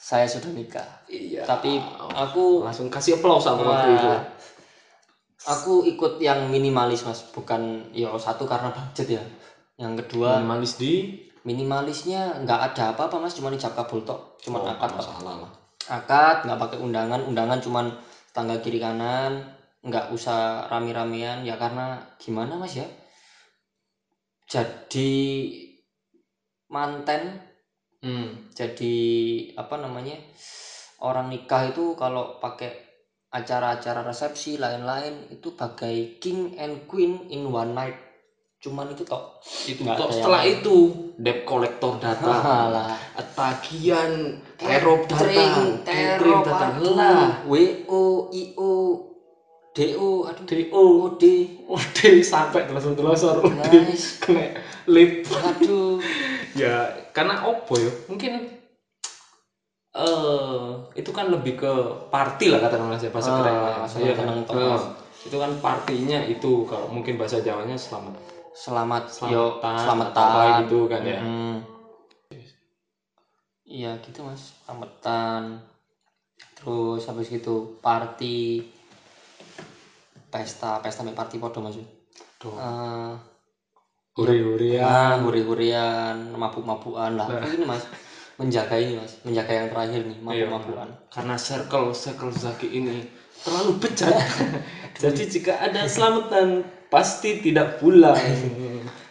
saya 0.00 0.24
sudah 0.24 0.48
nikah. 0.56 1.04
Iya. 1.04 1.44
Tapi 1.44 1.76
aku 2.16 2.64
langsung 2.64 2.88
kasih 2.88 3.20
aplaus 3.20 3.44
sama 3.44 3.60
waktu 3.60 3.90
itu. 3.92 4.08
Aku 5.44 5.84
ikut 5.84 6.16
yang 6.24 6.48
minimalis 6.48 7.04
mas. 7.04 7.28
Bukan 7.28 7.92
ya 7.92 8.08
satu 8.16 8.48
karena 8.48 8.72
budget 8.72 9.20
ya 9.20 9.24
yang 9.80 9.96
kedua 9.96 10.44
minimalis 10.44 10.76
di? 10.76 10.94
minimalisnya 11.40 12.44
nggak 12.44 12.60
ada 12.72 12.92
apa-apa 12.92 13.16
mas. 13.16 13.32
Cuma 13.32 13.48
ijab 13.48 13.72
kabul 13.72 14.04
tok. 14.04 14.36
Cuma 14.44 14.60
oh, 14.60 14.68
akad 14.68 14.92
masalah 14.92 15.48
lah 15.48 15.52
akad 15.88 16.44
nggak 16.44 16.60
pakai 16.60 16.78
undangan. 16.84 17.20
Undangan 17.24 17.58
cuman 17.64 17.86
tangga 18.36 18.60
kiri 18.60 18.76
kanan. 18.76 19.56
Nggak 19.80 20.12
usah 20.12 20.68
rame-ramean. 20.68 21.48
Ya 21.48 21.56
karena 21.56 21.96
gimana 22.20 22.60
mas 22.60 22.76
ya? 22.76 22.84
Jadi 24.44 25.10
manten. 26.68 27.48
Hmm. 28.00 28.48
jadi 28.56 28.96
apa 29.60 29.76
namanya 29.76 30.16
orang 31.04 31.28
nikah 31.28 31.68
itu 31.68 31.92
kalau 32.00 32.40
pakai 32.40 32.72
acara-acara 33.28 34.00
resepsi 34.08 34.56
lain-lain 34.56 35.28
itu 35.28 35.52
bagai 35.52 36.16
king 36.16 36.56
and 36.56 36.88
queen 36.88 37.28
in 37.28 37.52
one 37.52 37.76
night 37.76 38.09
cuman 38.60 38.92
itu 38.92 39.08
tok 39.08 39.40
itu 39.64 39.80
tok 39.88 40.12
setelah 40.12 40.44
yang... 40.44 40.60
itu. 40.60 40.76
debt 41.20 41.48
collector 41.48 41.96
data. 42.00 42.32
Lah 42.68 42.92
tagihan 43.32 44.40
terop 44.56 45.08
datang 45.08 45.84
terop 45.84 46.44
datang 46.44 46.80
lah 46.92 47.40
w 47.48 47.84
o 47.88 48.28
i 48.32 48.52
o 48.56 48.70
d 49.72 49.96
o 49.96 50.28
aduh. 50.28 50.44
D 50.44 50.68
o 50.72 50.80
o 50.80 51.06
d. 51.16 51.24
O 51.68 51.76
d 51.76 52.00
sampai 52.20 52.68
terus 52.68 52.84
terus 52.84 53.20
terus 53.24 54.04
kena 54.20 54.44
lip. 54.88 55.24
Aduh 55.28 56.00
ya 56.60 56.92
karena 57.16 57.48
opo 57.48 57.80
ya? 57.80 57.92
Mungkin 58.12 58.60
eh 59.90 60.04
uh, 60.06 60.86
itu 60.94 61.10
kan 61.10 61.32
lebih 61.32 61.58
ke 61.58 61.72
party 62.12 62.46
lah 62.52 62.62
katakanlah 62.62 62.94
saya 62.94 63.10
bahasa 63.10 63.30
ah, 63.32 63.34
uh, 63.34 63.42
keren 63.42 63.66
saya 63.90 64.12
uh. 64.46 64.80
itu 65.26 65.34
kan 65.34 65.50
partinya 65.58 66.22
itu 66.22 66.62
kalau 66.64 66.86
mungkin 66.92 67.18
bahasa 67.18 67.42
Jawanya 67.42 67.74
selamat 67.74 68.39
selamat 68.54 69.02
yo 69.30 69.62
selamatan 69.62 69.76
selamatan 69.78 70.10
atau 70.12 70.24
apa 70.26 70.42
gitu 70.64 70.78
kan 70.90 71.02
ya. 71.06 71.20
Mm. 71.22 71.56
iya 73.70 73.92
gitu 74.02 74.26
mas. 74.26 74.54
Selamatan 74.66 75.62
terus 76.58 77.06
habis 77.06 77.30
gitu 77.30 77.78
party. 77.78 78.66
Pesta 80.30 80.78
pesta 80.82 81.06
mek 81.06 81.14
party 81.14 81.38
podo 81.38 81.62
mas. 81.62 81.78
Eh, 81.78 83.14
huri-hurian. 84.18 84.84
Ah, 84.84 85.14
huri-hurian 85.22 86.34
mabuk-mabukan 86.34 87.12
lah. 87.14 87.28
Ini 87.46 87.64
mas 87.64 87.86
menjaga 88.40 88.76
ini 88.80 88.96
mas. 88.96 89.20
Menjaga 89.20 89.52
yang 89.52 89.68
terakhir 89.68 90.00
nih 90.08 90.16
Iya, 90.16 90.48
mabuk-mabukan 90.48 90.88
karena 91.12 91.36
circle 91.36 91.92
circle 91.92 92.32
Zaki 92.32 92.68
ini 92.72 93.04
terlalu 93.44 93.72
bejat 93.76 94.16
jadi 95.02 95.22
jika 95.28 95.52
ada 95.60 95.84
selamatan 95.84 96.64
pasti 96.88 97.38
tidak 97.44 97.78
pulang. 97.78 98.16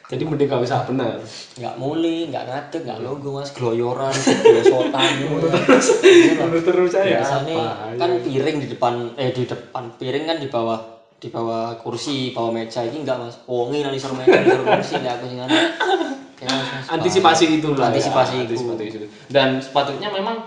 Jadi 0.10 0.26
mending 0.26 0.50
gak 0.50 0.66
usah 0.66 0.90
benar. 0.90 1.22
Nggak 1.54 1.76
muli 1.78 2.34
nggak 2.34 2.50
ngadeg 2.50 2.82
nggak 2.82 2.98
logo 3.06 3.38
mas. 3.38 3.54
Gloyoran 3.54 4.10
glosotan 4.10 5.06
menurut 5.22 6.66
terus 6.66 6.90
saya 6.90 7.22
biasanya 7.22 7.54
apa 7.54 7.94
kan 7.94 8.12
piring 8.18 8.58
di 8.58 8.68
depan 8.74 8.94
eh 9.22 9.30
di 9.30 9.46
depan 9.46 9.94
piring 10.02 10.26
kan 10.26 10.42
di 10.42 10.50
bawah 10.50 10.82
di 11.22 11.30
bawah 11.30 11.78
kursi 11.78 12.34
bawah 12.34 12.50
meja. 12.50 12.82
Ini 12.82 13.06
enggak 13.06 13.22
mas? 13.22 13.38
Wongi 13.46 13.86
nanti 13.86 14.02
sur 14.02 14.18
meja 14.18 14.42
sur 14.42 14.66
kursi 14.66 14.98
nih 14.98 15.14
aku 15.14 15.26
sih 15.30 15.38
Mas, 16.40 16.88
antisipasi 16.88 17.60
itu 17.60 17.76
lah 17.76 17.92
Antisipasi 17.92 18.36
ya, 18.40 18.44
itu. 18.48 19.09
Itu 19.30 19.32
dan 19.32 19.62
sepatutnya 19.62 20.10
memang 20.10 20.42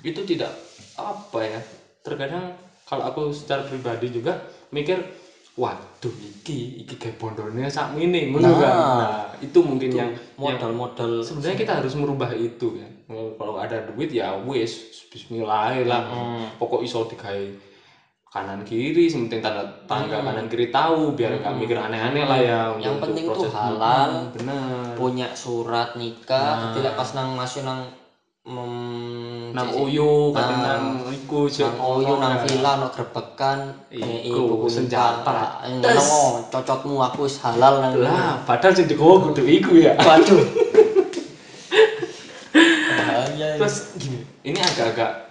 itu 0.00 0.22
tidak 0.24 0.54
apa 0.94 1.38
ya 1.42 1.60
terkadang 2.00 2.54
kalau 2.84 3.02
aku 3.04 3.20
secara 3.28 3.60
pribadi 3.60 4.08
juga 4.08 4.38
mikir 4.70 5.02
waduh 5.54 6.14
iki 6.22 6.78
iki 6.78 6.94
kayak 6.94 7.18
bondone 7.18 7.66
sak 7.66 7.90
mini 7.90 8.30
ngono 8.30 8.46
Nah. 8.46 8.54
kan 8.56 8.74
nah 8.96 9.10
itu 9.36 9.58
mungkin 9.58 9.90
yang 9.90 10.10
yang 10.38 10.54
modal-modal 10.54 11.18
sebenarnya 11.20 11.58
kita 11.58 11.72
harus 11.74 11.92
merubah 11.92 12.30
itu 12.30 12.78
kan 12.78 12.90
Oh, 13.08 13.34
kalau 13.34 13.56
ada 13.56 13.82
duit 13.82 14.06
ya 14.08 14.38
wis 14.38 15.02
Bismillah 15.08 15.74
lah 15.82 16.02
Hmm. 16.04 16.46
pokok 16.54 16.78
iso 16.80 17.02
digawe 17.02 17.66
kanan 18.28 18.60
kiri 18.60 19.08
sementing 19.08 19.40
tanda 19.40 19.64
tangga 19.82 20.20
kanan 20.20 20.46
kiri 20.46 20.68
tahu 20.68 21.10
biar 21.10 21.40
nggak 21.40 21.54
mikir 21.56 21.74
aneh-aneh 21.74 22.22
lah 22.22 22.38
ya 22.38 22.58
untuk- 22.68 22.70
Hmm. 22.70 22.78
Yang 22.78 22.92
untuk 22.92 23.02
penting 23.08 23.24
tuh 23.24 23.32
proses. 23.34 23.52
halal. 23.52 24.10
Hmm, 24.12 24.30
benar 24.30 24.84
punya 24.94 25.26
surat 25.34 25.88
nikah 25.96 26.70
jadi 26.70 26.78
lek 26.84 26.94
pas 26.94 27.10
nang 27.10 27.28
masuk 27.34 27.62
nang 27.64 27.80
mem 28.48 28.72
nang 29.52 29.68
uyu 29.76 30.32
kadang 30.32 30.60
nang 30.64 30.84
iku 31.12 31.44
nang 31.52 31.76
oyo 31.76 32.16
nang 32.16 32.40
villa 32.48 32.80
no 32.80 32.88
grebekan. 32.88 33.58
Iku, 33.92 34.40
buku 34.48 34.68
senjata. 34.72 35.60
Eh, 35.68 35.76
ngono 35.76 36.48
cocotmu 36.48 36.96
aku 37.04 37.28
wis 37.28 37.36
halal 37.44 37.84
nang 37.84 37.92
lah 38.00 38.40
padahal 38.48 38.72
sing 38.72 38.88
digowo 38.88 39.20
kudu 39.28 39.44
iku 39.44 39.76
ya. 39.76 39.92
Waduh. 40.00 40.40
Ini. 43.38 43.60
terus 43.60 43.94
gini 43.94 44.18
ini 44.42 44.58
agak-agak 44.58 45.30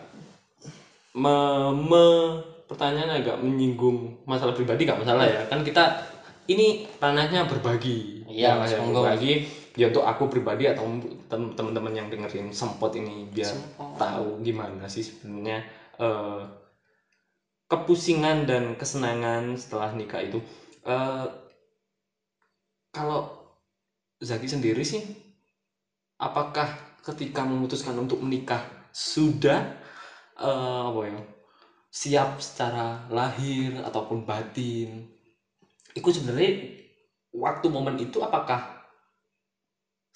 me, 1.18 1.36
me- 1.76 2.40
pertanyaan 2.68 3.24
agak 3.24 3.40
menyinggung 3.40 4.20
masalah 4.28 4.52
pribadi 4.52 4.84
gak 4.84 5.00
masalah 5.00 5.24
ya. 5.24 5.42
Kan 5.48 5.64
kita 5.64 6.04
ini 6.48 6.88
ranahnya 7.00 7.48
berbagi. 7.48 8.28
Iya, 8.28 8.56
Ya, 8.56 8.60
Mas, 8.60 8.72
ya, 8.76 8.80
monggo, 8.84 9.04
berbagi 9.08 9.48
ya 9.78 9.94
untuk 9.94 10.02
aku 10.02 10.26
pribadi 10.26 10.66
atau 10.66 10.90
tem- 11.30 11.54
teman-teman 11.54 11.94
yang 11.94 12.08
dengerin 12.10 12.50
sempot 12.50 12.90
ini 12.98 13.30
biar 13.30 13.54
tahu 14.02 14.42
gimana 14.42 14.90
sih 14.90 15.06
sebenarnya 15.06 15.62
eh, 16.02 16.42
kepusingan 17.70 18.50
dan 18.50 18.64
kesenangan 18.74 19.54
setelah 19.54 19.94
nikah 19.94 20.22
itu. 20.26 20.40
Eh, 20.82 21.26
kalau 22.90 23.38
Zaki 24.18 24.50
sendiri 24.50 24.82
sih 24.82 25.06
apakah 26.18 26.98
ketika 27.06 27.46
memutuskan 27.46 27.94
untuk 28.02 28.18
menikah 28.26 28.66
sudah 28.90 29.62
eh, 30.42 30.82
apa 30.90 31.02
ya 31.06 31.22
siap 31.94 32.42
secara 32.42 33.06
lahir 33.14 33.78
ataupun 33.86 34.26
batin? 34.26 35.06
Itu 35.94 36.10
sebenarnya 36.10 36.82
waktu 37.30 37.70
momen 37.70 38.02
itu 38.02 38.26
apakah 38.26 38.77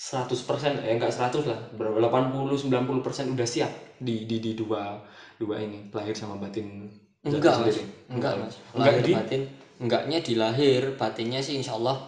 100% 0.02 0.82
ya 0.82 0.98
enggak 0.98 1.14
100 1.14 1.46
lah 1.46 1.60
berapa 1.78 2.02
80 2.02 2.74
90% 2.74 3.38
udah 3.38 3.46
siap 3.46 3.70
di 4.02 4.26
di 4.26 4.42
di 4.42 4.58
dua 4.58 4.98
dua 5.38 5.62
ini 5.62 5.94
lahir 5.94 6.18
sama 6.18 6.42
batin 6.42 6.90
enggak 7.22 7.62
mas. 7.62 7.78
Enggak 8.10 8.34
mas. 8.42 8.58
Enggak 8.74 8.98
lahir 8.98 9.06
di 9.06 9.14
batin 9.14 9.42
enggaknya 9.78 10.18
di 10.26 10.34
lahir 10.34 10.82
batinnya 10.98 11.38
sih 11.46 11.54
insya 11.62 11.78
Allah 11.78 12.02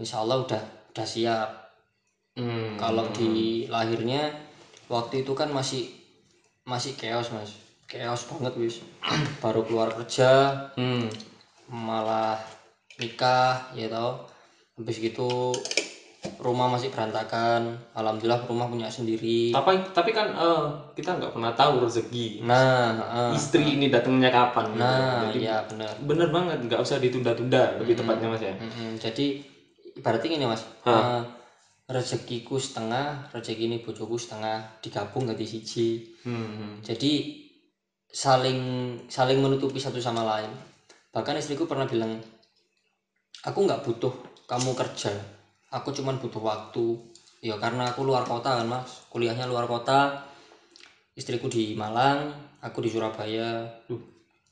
insya 0.00 0.24
Allah 0.24 0.40
udah 0.40 0.62
udah 0.96 1.06
siap. 1.06 1.50
Hmm. 2.38 2.78
kalau 2.78 3.02
di 3.18 3.66
lahirnya 3.66 4.30
waktu 4.86 5.26
itu 5.26 5.34
kan 5.34 5.50
masih 5.52 5.90
masih 6.64 6.96
chaos 6.96 7.28
mas. 7.34 7.50
Chaos 7.90 8.24
banget 8.24 8.54
wis. 8.56 8.76
Baru 9.44 9.68
keluar 9.68 9.92
kerja 9.92 10.54
Hmm. 10.80 11.10
malah 11.68 12.40
nikah 12.96 13.68
ya 13.76 13.92
tau 13.92 14.24
habis 14.80 14.96
gitu 15.02 15.52
rumah 16.38 16.70
masih 16.70 16.94
berantakan 16.94 17.74
alhamdulillah 17.98 18.46
rumah 18.46 18.70
punya 18.70 18.86
sendiri. 18.86 19.50
Tapi 19.50 19.90
tapi 19.90 20.10
kan 20.14 20.30
eh, 20.30 20.64
kita 20.94 21.18
nggak 21.18 21.34
pernah 21.34 21.52
tahu 21.54 21.82
rezeki 21.82 22.46
nah 22.46 22.94
eh, 23.30 23.38
istri 23.38 23.74
ini 23.74 23.90
datangnya 23.90 24.30
kapan 24.30 24.70
gitu. 24.70 24.80
nah 24.80 25.26
Jadi, 25.28 25.38
ya 25.42 25.56
benar. 25.66 25.92
bener 25.98 26.28
banget 26.30 26.58
nggak 26.70 26.80
usah 26.80 27.02
ditunda-tunda 27.02 27.82
lebih 27.82 27.98
tepatnya 27.98 28.30
mas 28.30 28.42
ya. 28.42 28.54
Mm-mm, 28.54 28.98
jadi 29.02 29.26
ibaratnya 29.98 30.28
gini 30.30 30.46
mas. 30.46 30.62
Eh, 30.86 31.22
rezekiku 31.88 32.60
setengah 32.60 33.32
rezeki 33.34 33.64
ini 33.66 33.76
bojoku 33.82 34.14
setengah 34.14 34.78
digabung 34.84 35.26
ganti 35.26 35.46
siji. 35.48 35.88
Hmm. 36.22 36.82
jadi 36.84 37.34
saling 38.08 38.60
saling 39.08 39.38
menutupi 39.42 39.82
satu 39.82 39.98
sama 39.98 40.22
lain. 40.24 40.50
Bahkan 41.12 41.40
istriku 41.40 41.64
pernah 41.64 41.88
bilang 41.88 42.20
aku 43.44 43.58
nggak 43.64 43.82
butuh 43.86 44.12
kamu 44.50 44.74
kerja 44.74 45.37
aku 45.72 45.92
cuman 45.94 46.20
butuh 46.20 46.42
waktu. 46.42 46.98
Ya 47.38 47.54
karena 47.56 47.92
aku 47.94 48.02
luar 48.02 48.26
kota 48.26 48.58
kan 48.58 48.66
mas. 48.66 49.06
Kuliahnya 49.12 49.46
luar 49.46 49.70
kota. 49.70 50.26
Istriku 51.14 51.50
di 51.50 51.74
Malang 51.74 52.34
aku 52.62 52.82
di 52.82 52.90
Surabaya. 52.90 53.66
Duh, 53.86 53.98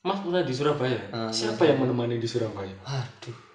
mas 0.02 0.18
pernah 0.22 0.42
di 0.42 0.54
Surabaya? 0.54 0.98
Ah, 1.14 1.30
siapa 1.30 1.66
yang 1.66 1.82
menemani 1.82 2.18
di 2.18 2.26
Surabaya? 2.26 2.74
Aduh 2.86 3.46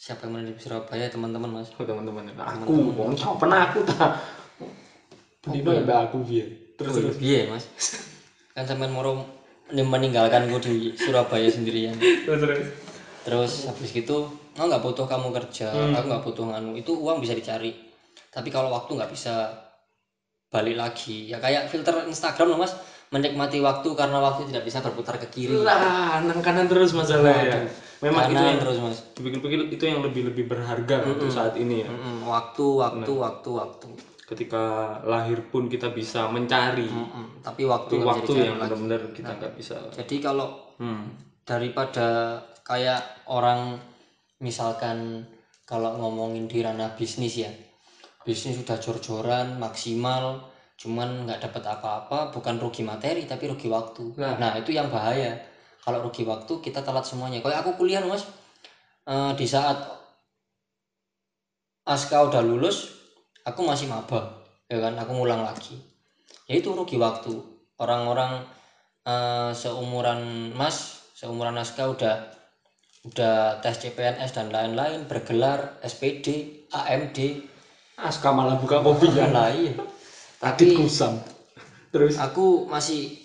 siapa 0.00 0.24
yang 0.24 0.32
mana 0.40 0.48
di 0.48 0.56
Surabaya 0.56 1.12
teman-teman 1.12 1.60
mas? 1.60 1.68
Oh, 1.76 1.84
teman-teman. 1.84 2.32
Aku 2.32 2.72
mau 2.72 3.36
pernah 3.36 3.68
aku 3.68 3.84
tak 3.84 4.16
Dino 5.44 5.76
ya 5.76 5.84
aku 6.08 6.24
biar 6.24 6.48
terus 6.80 6.96
Oh, 6.96 6.96
terus. 6.96 7.16
iya 7.20 7.44
mas? 7.52 7.68
Kan 8.56 8.64
sampean 8.64 8.96
moro 8.96 9.28
meninggalkan 9.68 10.48
gue 10.48 10.60
di 10.64 10.76
Surabaya 10.96 11.52
sendirian. 11.52 11.92
Terus 12.00 12.40
terus. 12.40 12.66
Terus 13.28 13.52
habis 13.68 13.92
gitu 13.92 14.32
oh 14.58 14.66
nggak 14.66 14.82
butuh 14.82 15.06
kamu 15.06 15.28
kerja 15.30 15.70
aku 15.70 16.06
nggak 16.10 16.24
butuh 16.24 16.44
nganu. 16.50 16.74
Itu 16.74 16.98
uang 16.98 17.22
bisa 17.22 17.36
dicari. 17.36 17.70
Tapi 18.30 18.48
kalau 18.50 18.74
waktu 18.74 18.96
nggak 18.96 19.10
bisa 19.12 19.54
balik 20.50 20.74
lagi. 20.78 21.30
Ya 21.30 21.38
kayak 21.38 21.70
filter 21.70 22.06
Instagram 22.06 22.56
loh 22.56 22.60
mas. 22.62 22.74
Menikmati 23.10 23.58
waktu 23.58 23.90
karena 23.98 24.22
waktu 24.22 24.46
tidak 24.54 24.62
bisa 24.70 24.78
berputar 24.82 25.18
ke 25.18 25.26
kiri. 25.30 25.58
Lah 25.66 26.22
nang 26.22 26.38
kanan 26.42 26.70
terus 26.70 26.94
masalah 26.94 27.42
ya 27.42 27.66
memang 28.00 28.30
itu 28.30 28.38
kanan 28.38 28.48
yang 28.54 28.60
terus 28.62 28.78
mas. 28.80 28.98
dipikir-pikir 29.18 29.60
itu 29.76 29.84
yang 29.84 30.00
lebih 30.00 30.32
lebih 30.32 30.46
berharga 30.46 31.04
untuk 31.04 31.28
saat 31.28 31.58
ini 31.58 31.84
ya. 31.84 31.90
Mm-mm, 31.90 32.24
waktu 32.24 32.64
waktu 32.64 33.12
waktu 33.12 33.50
waktu. 33.50 33.88
Ketika 34.30 34.62
lahir 35.02 35.42
pun 35.50 35.66
kita 35.66 35.90
bisa 35.90 36.30
mencari 36.30 36.86
Mm-mm, 36.86 37.42
tapi 37.42 37.66
waktu 37.66 37.98
itu 37.98 38.06
bisa 38.06 38.10
waktu 38.14 38.32
yang 38.38 38.62
benar-benar 38.62 39.02
kita 39.10 39.32
nggak 39.34 39.54
bisa 39.58 39.74
jadi 39.90 40.16
kalau 40.22 40.70
hmm. 40.78 41.04
daripada 41.42 42.38
kayak 42.62 43.26
orang 43.26 43.74
misalkan 44.40 45.24
kalau 45.68 45.94
ngomongin 46.00 46.48
di 46.48 46.64
ranah 46.64 46.96
bisnis 46.96 47.40
ya 47.44 47.52
bisnis 48.24 48.60
sudah 48.60 48.76
jor-joran 48.76 49.56
maksimal 49.56 50.50
cuman 50.80 51.28
nggak 51.28 51.44
dapat 51.44 51.64
apa-apa 51.76 52.32
bukan 52.32 52.56
rugi 52.56 52.80
materi 52.80 53.28
tapi 53.28 53.52
rugi 53.52 53.68
waktu. 53.68 54.16
Nah. 54.16 54.40
nah 54.40 54.52
itu 54.56 54.72
yang 54.72 54.88
bahaya. 54.88 55.36
Kalau 55.84 56.00
rugi 56.00 56.24
waktu 56.24 56.60
kita 56.64 56.80
telat 56.80 57.04
semuanya. 57.04 57.44
Kayak 57.44 57.64
aku 57.64 57.76
kuliah 57.76 58.00
mas. 58.00 58.24
Eh, 59.04 59.32
di 59.36 59.44
saat 59.44 59.76
aska 61.84 62.16
udah 62.32 62.40
lulus 62.40 62.96
aku 63.44 63.60
masih 63.60 63.92
maba 63.92 64.40
ya 64.72 64.80
kan? 64.80 64.96
Aku 64.96 65.12
ngulang 65.12 65.44
lagi. 65.44 65.76
Ya 66.48 66.56
itu 66.56 66.72
rugi 66.72 66.96
waktu. 66.96 67.36
Orang-orang 67.76 68.40
eh, 69.04 69.52
seumuran 69.52 70.52
mas 70.56 71.04
seumuran 71.12 71.60
aska 71.60 71.92
udah 71.92 72.39
udah 73.00 73.64
tes 73.64 73.80
CPNS 73.80 74.36
dan 74.36 74.52
lain-lain 74.52 75.08
bergelar 75.08 75.80
SPD 75.80 76.60
AMD 76.68 77.48
Aska 78.00 78.32
malah 78.32 78.60
buka 78.60 78.80
kopi 78.80 79.08
ya. 79.12 79.28
Lain 79.28 79.76
Adit 80.40 80.72
tapi 80.72 80.76
kusam. 80.76 81.20
Terus? 81.92 82.16
aku 82.16 82.64
masih 82.68 83.18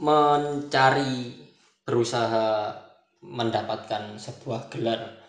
mencari 0.00 1.34
berusaha 1.84 2.72
mendapatkan 3.20 4.16
sebuah 4.16 4.72
gelar 4.72 5.20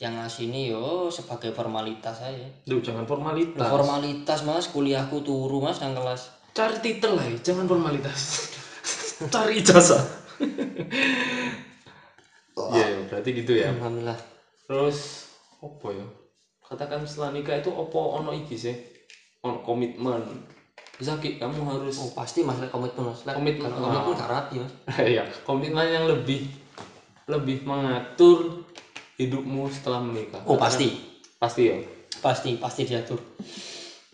yang 0.00 0.16
ini 0.40 0.72
yo 0.72 1.12
sebagai 1.12 1.52
formalitas 1.52 2.18
saya 2.24 2.50
Duh, 2.66 2.80
jangan 2.80 3.04
formalitas. 3.04 3.68
Formalitas 3.68 4.40
mas. 4.42 4.66
Kuliahku 4.72 5.22
turu 5.22 5.60
mas 5.60 5.78
nang 5.78 5.92
kelas. 5.92 6.32
Cari 6.56 6.78
titel 6.80 7.20
lah 7.20 7.26
jangan 7.44 7.68
formalitas. 7.68 8.48
Cari 9.34 9.60
ijazah 9.60 10.02
Iya, 12.54 13.02
berarti 13.10 13.30
gitu 13.34 13.52
ya. 13.52 13.74
alhamdulillah 13.74 14.18
Terus 14.64 15.28
apa 15.60 15.86
ya? 15.92 16.06
Katakan 16.64 17.04
setelah 17.04 17.34
nikah 17.34 17.60
itu 17.60 17.68
opo 17.68 18.16
ono 18.16 18.32
iki 18.32 18.56
sih? 18.56 18.72
Ono 19.44 19.60
komitmen. 19.60 20.24
Zaki, 20.94 21.42
kamu 21.42 21.60
harus 21.66 21.98
oh 21.98 22.10
pasti 22.14 22.46
mas 22.46 22.62
lek 22.62 22.70
komitmen 22.70 23.10
mas 23.10 23.26
Lek- 23.26 23.34
Komitmen. 23.34 23.66
kalau 23.66 23.90
komitmen 23.90 24.14
gak 24.14 24.30
rapi 24.30 24.54
mas 24.62 24.72
ya, 25.18 25.26
komitmen 25.42 25.90
yang 25.90 26.06
lebih 26.06 26.46
lebih 27.26 27.66
mengatur 27.66 28.46
hidupmu 29.18 29.66
setelah 29.68 29.98
menikah. 29.98 30.46
oh 30.46 30.54
pasti 30.54 30.94
Pasti 31.36 31.62
ya. 31.68 31.76
pasti 32.22 32.54
pasti 32.56 32.82
diatur 32.86 33.18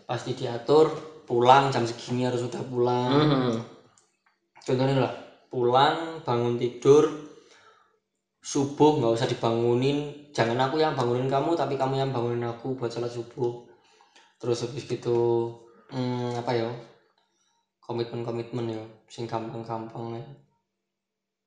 pasti 0.02 0.34
diatur 0.34 0.88
pulang 1.28 1.70
jam 1.70 1.84
segini 1.86 2.26
harus 2.26 2.42
sudah 2.42 2.64
pulang 2.64 3.12
Hmm. 3.12 3.54
contohnya 4.64 5.06
lah 5.06 5.12
pulang 5.46 6.18
bangun 6.24 6.58
tidur 6.58 7.06
subuh 8.40 8.96
nggak 8.96 9.12
usah 9.20 9.28
dibangunin. 9.28 10.28
Jangan 10.32 10.56
aku 10.64 10.80
yang 10.80 10.96
bangunin 10.96 11.28
kamu 11.28 11.52
tapi 11.56 11.76
kamu 11.76 12.00
yang 12.00 12.10
bangunin 12.10 12.44
aku 12.48 12.74
buat 12.76 12.88
sholat 12.90 13.12
subuh. 13.12 13.68
Terus 14.40 14.64
habis 14.64 14.84
gitu 14.88 15.52
hmm, 15.92 16.40
apa 16.40 16.50
ya? 16.56 16.68
Komitmen 17.84 18.24
komitmen 18.24 18.66
ya 18.72 18.82
sing 19.12 19.28
gampang 19.28 19.60
gampang 19.60 20.16
ya. 20.16 20.24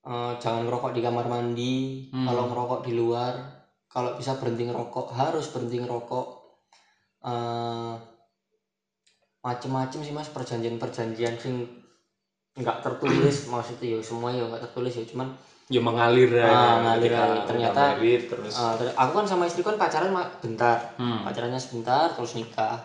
Eh, 0.04 0.34
jangan 0.38 0.68
ngerokok 0.70 0.92
di 0.94 1.02
kamar 1.02 1.26
mandi. 1.32 1.76
Kalau 2.14 2.44
ngerokok 2.52 2.80
di 2.86 2.92
luar 2.94 3.34
kalau 3.90 4.18
bisa 4.18 4.38
berhenti 4.38 4.66
ngerokok 4.70 5.14
harus 5.18 5.50
berhenti 5.50 5.78
ngerokok. 5.82 6.28
Eh 7.26 7.94
macem-macem 9.44 10.00
sih 10.08 10.16
mas 10.16 10.32
perjanjian-perjanjian 10.32 11.36
sing 11.42 11.56
nggak 12.60 12.78
tertulis. 12.86 13.50
Maksudnya 13.50 13.98
ya 13.98 14.00
semua 14.06 14.30
ya 14.36 14.46
nggak 14.46 14.70
tertulis 14.70 14.94
ya 14.94 15.06
cuman 15.10 15.34
ya 15.74 15.82
mengalir 15.82 16.30
ya 16.30 16.46
Ah, 16.46 16.76
ngalir 16.84 17.10
ketika 17.10 17.18
aja. 17.18 17.34
udah 17.34 17.46
Ternyata- 17.50 17.84
married, 17.92 18.22
terus 18.28 18.54
uh, 18.54 18.74
ter- 18.76 18.94
aku 18.94 19.12
kan 19.16 19.26
sama 19.26 19.44
istriku 19.44 19.68
kan 19.68 19.80
pacaran 19.80 20.14
bentar. 20.38 20.94
Hmm. 20.96 21.26
pacarannya 21.26 21.58
sebentar 21.58 22.14
terus 22.14 22.34
nikah. 22.34 22.78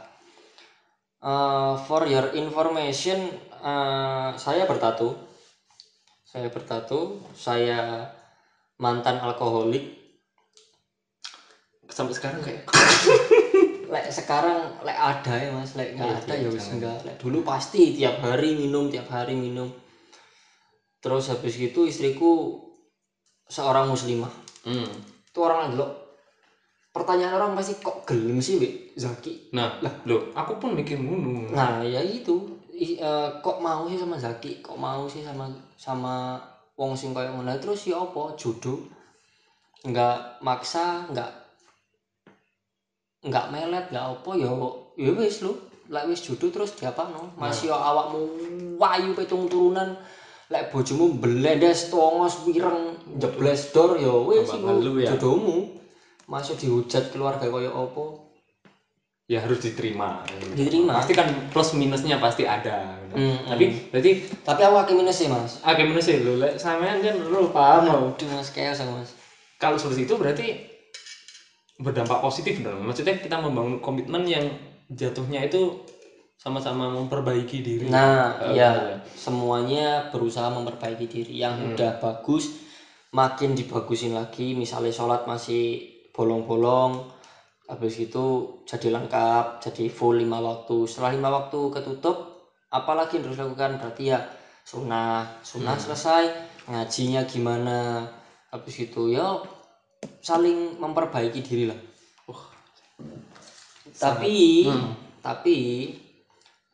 Uh, 1.18 1.76
for 1.76 2.06
your 2.06 2.32
information 2.32 3.18
uh, 3.58 4.32
saya 4.34 4.64
bertato 4.64 5.18
saya 6.22 6.46
bertato 6.46 7.00
saya 7.34 8.08
mantan 8.76 9.18
alkoholik. 9.18 9.98
Sampai 11.84 12.14
sekarang 12.14 12.38
kayak 12.38 12.62
lek 13.92 14.06
sekarang 14.08 14.76
lek 14.80 14.94
ada 14.94 15.34
ya 15.34 15.50
mas. 15.50 15.72
Lek 15.72 15.92
nggak 15.92 16.06
Iya, 16.06 16.18
ada 16.22 16.34
iya, 16.34 16.44
ya 16.44 16.50
wis 16.50 16.66
enggak 16.70 16.96
lek 17.02 17.16
dulu 17.18 17.40
pasti 17.42 17.90
tiap 17.90 18.20
hari 18.20 18.54
minum 18.54 18.86
tiap 18.86 19.08
hari 19.08 19.34
minum. 19.34 19.72
Terus 21.00 21.26
habis 21.28 21.54
gitu 21.54 21.82
istriku 21.82 22.60
seorang 23.48 23.88
muslimah. 23.88 24.30
Hmm. 24.68 24.84
itu 25.28 25.38
orang 25.40 25.72
lo 25.72 25.86
pertanyaan 26.92 27.38
orang 27.38 27.52
pasti 27.54 27.78
kok 27.80 28.04
gelem 28.04 28.42
sih 28.42 28.58
Wik? 28.60 28.98
Zaki. 28.98 29.54
Nah 29.54 29.78
loh 30.04 30.28
aku 30.36 30.58
pun 30.60 30.74
mikir 30.76 30.98
ngono. 31.00 31.52
Nah 31.52 31.80
ya 31.80 32.00
itu. 32.04 32.44
I- 32.78 32.94
eh, 32.98 33.28
kok 33.42 33.58
mau 33.58 33.86
sih 33.90 33.98
sama 33.98 34.14
Zaki? 34.20 34.62
Kok 34.62 34.78
mau 34.78 35.06
sih 35.10 35.22
sama 35.24 35.50
sama 35.74 36.38
wong 36.78 36.94
sing 36.94 37.10
koyo 37.16 37.32
ngono? 37.34 37.50
Terus 37.58 37.86
ya 37.88 37.98
apa? 38.02 38.34
Jodoh. 38.38 38.82
Nggak 39.86 40.42
maksa 40.42 41.06
nggak 41.10 41.30
nggak 43.18 43.46
melet 43.50 43.86
nggak 43.90 44.06
apa 44.14 44.30
ya 44.38 44.50
ya 44.94 45.10
wis 45.10 45.42
lu 45.42 45.58
lek 45.90 46.06
wis 46.06 46.20
jodoh 46.22 46.50
terus 46.52 46.74
diapakno? 46.76 47.32
Masih 47.38 47.70
awakmu 47.72 48.20
wayu 48.78 49.14
petung 49.16 49.48
turunan 49.48 49.96
lek 50.48 50.72
bojomu 50.72 51.20
belendes 51.20 51.92
tongos 51.92 52.40
wireng 52.48 52.96
jebles 53.20 53.68
dor 53.76 54.00
ya 54.00 54.12
wis 54.24 54.48
iku 54.48 54.96
ya. 54.96 55.12
jodohmu. 55.12 55.76
Masuk 56.28 56.60
dihujat 56.60 57.12
keluarga 57.12 57.48
koyo 57.48 57.72
apa? 57.72 58.04
Ya 59.28 59.44
harus 59.44 59.60
diterima. 59.60 60.24
Diterima. 60.56 60.96
pasti 60.96 61.12
kan 61.12 61.28
plus 61.52 61.76
minusnya 61.76 62.16
pasti 62.16 62.48
ada. 62.48 62.96
Hmm, 63.12 63.44
tapi 63.44 63.76
berarti 63.92 64.10
tapi 64.40 64.60
aku 64.64 64.76
akeh 64.80 64.94
minus 64.96 65.20
sih 65.20 65.28
mas. 65.28 65.60
Agak 65.60 65.84
minus 65.84 66.08
ya 66.08 66.16
lo 66.20 66.40
lek 66.40 66.56
sampean 66.56 67.04
kan 67.04 67.16
lo 67.16 67.52
paham 67.52 67.92
lo 67.92 67.98
Aduh 68.16 68.28
mas 68.32 68.48
chaos 68.48 68.80
aku 68.80 68.92
mas. 69.04 69.12
Kalau 69.60 69.76
seperti 69.76 70.08
itu 70.08 70.14
berarti 70.16 70.46
berdampak 71.76 72.24
positif 72.24 72.64
dong. 72.64 72.88
Maksudnya 72.88 73.20
kita 73.20 73.36
membangun 73.36 73.84
komitmen 73.84 74.24
yang 74.24 74.48
jatuhnya 74.88 75.44
itu 75.44 75.76
sama-sama 76.38 76.86
memperbaiki 76.86 77.58
diri 77.66 77.90
Nah, 77.90 78.38
Eh, 78.38 78.54
ya 78.54 78.70
ya. 78.78 78.96
semuanya 79.18 80.06
berusaha 80.14 80.46
memperbaiki 80.54 81.10
diri. 81.10 81.34
Yang 81.42 81.74
udah 81.74 81.98
bagus 81.98 82.54
makin 83.10 83.58
dibagusin 83.58 84.14
lagi. 84.14 84.54
Misalnya 84.54 84.94
sholat 84.94 85.26
masih 85.26 85.82
bolong-bolong, 86.14 87.10
habis 87.66 87.98
itu 87.98 88.54
jadi 88.62 88.94
lengkap, 88.94 89.58
jadi 89.58 89.90
full 89.90 90.22
lima 90.22 90.38
waktu. 90.38 90.86
Setelah 90.86 91.10
lima 91.18 91.28
waktu 91.34 91.58
ketutup, 91.74 92.46
apalagi 92.70 93.18
yang 93.18 93.26
harus 93.26 93.38
dilakukan? 93.42 93.82
Berarti 93.82 94.02
ya 94.14 94.22
sunnah, 94.62 95.26
sunnah 95.42 95.74
selesai, 95.74 96.24
ngajinya 96.70 97.26
gimana, 97.26 98.06
habis 98.54 98.78
itu 98.78 99.10
ya 99.10 99.42
saling 100.22 100.78
memperbaiki 100.78 101.42
diri 101.42 101.66
lah. 101.66 101.78
tapi, 103.98 104.62
tapi 105.18 105.56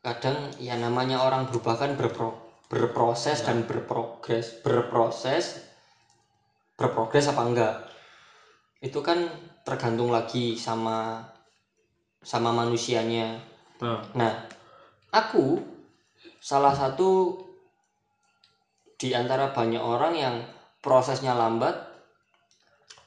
kadang 0.05 0.53
ya 0.61 0.77
namanya 0.77 1.25
orang 1.25 1.49
berubah 1.49 1.81
kan 1.81 1.97
berpro, 1.97 2.37
berproses 2.69 3.41
dan 3.41 3.65
berprogres 3.65 4.61
berproses 4.61 5.65
berprogres 6.77 7.25
apa 7.33 7.41
enggak? 7.41 7.75
Itu 8.85 9.01
kan 9.01 9.33
tergantung 9.65 10.13
lagi 10.13 10.61
sama 10.61 11.25
sama 12.21 12.53
manusianya. 12.53 13.41
Nah 13.81 14.05
nah 14.13 14.33
aku 15.09 15.57
salah 16.37 16.77
satu 16.77 17.41
di 19.01 19.17
antara 19.17 19.57
banyak 19.57 19.81
orang 19.81 20.13
yang 20.21 20.35
prosesnya 20.85 21.33
lambat 21.33 21.81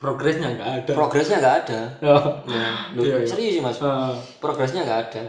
progresnya 0.02 0.50
nggak 0.50 0.72
ada. 0.82 0.92
progresnya 0.98 1.38
nggak 1.38 1.58
ada. 1.62 1.80
Oh. 2.02 2.26
ya, 2.50 2.66
loh, 2.98 3.04
Iya, 3.06 3.16
iya. 3.22 3.30
serius 3.30 3.54
sih 3.54 3.62
mas. 3.62 3.78
Ah. 3.86 4.18
progresnya 4.42 4.82
nggak 4.82 5.02
ada 5.10 5.24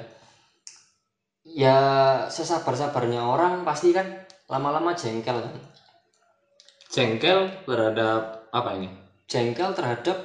ya 1.59 1.79
sesabar-sabarnya 2.31 3.18
orang 3.18 3.66
pasti 3.66 3.90
kan 3.90 4.07
lama-lama 4.47 4.94
jengkel 4.94 5.42
kan. 5.42 5.55
Jengkel 6.87 7.51
terhadap 7.66 8.47
apa 8.55 8.71
ini? 8.79 8.88
Jengkel 9.27 9.75
terhadap 9.75 10.16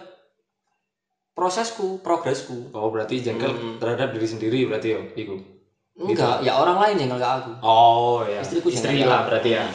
prosesku 1.34 1.98
progresku. 2.06 2.70
Oh 2.78 2.94
berarti 2.94 3.20
jengkel 3.20 3.50
Hmm. 3.50 3.82
terhadap 3.82 4.14
diri 4.14 4.28
sendiri 4.30 4.60
berarti 4.70 4.94
ya 4.94 5.02
iku? 5.18 5.36
Enggak 5.94 6.46
ya 6.46 6.58
orang 6.58 6.78
lain 6.78 6.96
jengkel 7.02 7.18
ke 7.18 7.28
aku. 7.28 7.52
Oh 7.66 8.22
ya. 8.22 8.40
Istriku 8.46 8.70
istri 8.70 9.02
jengkel. 9.02 9.10
lah 9.10 9.26
berarti 9.26 9.50
ya. 9.58 9.66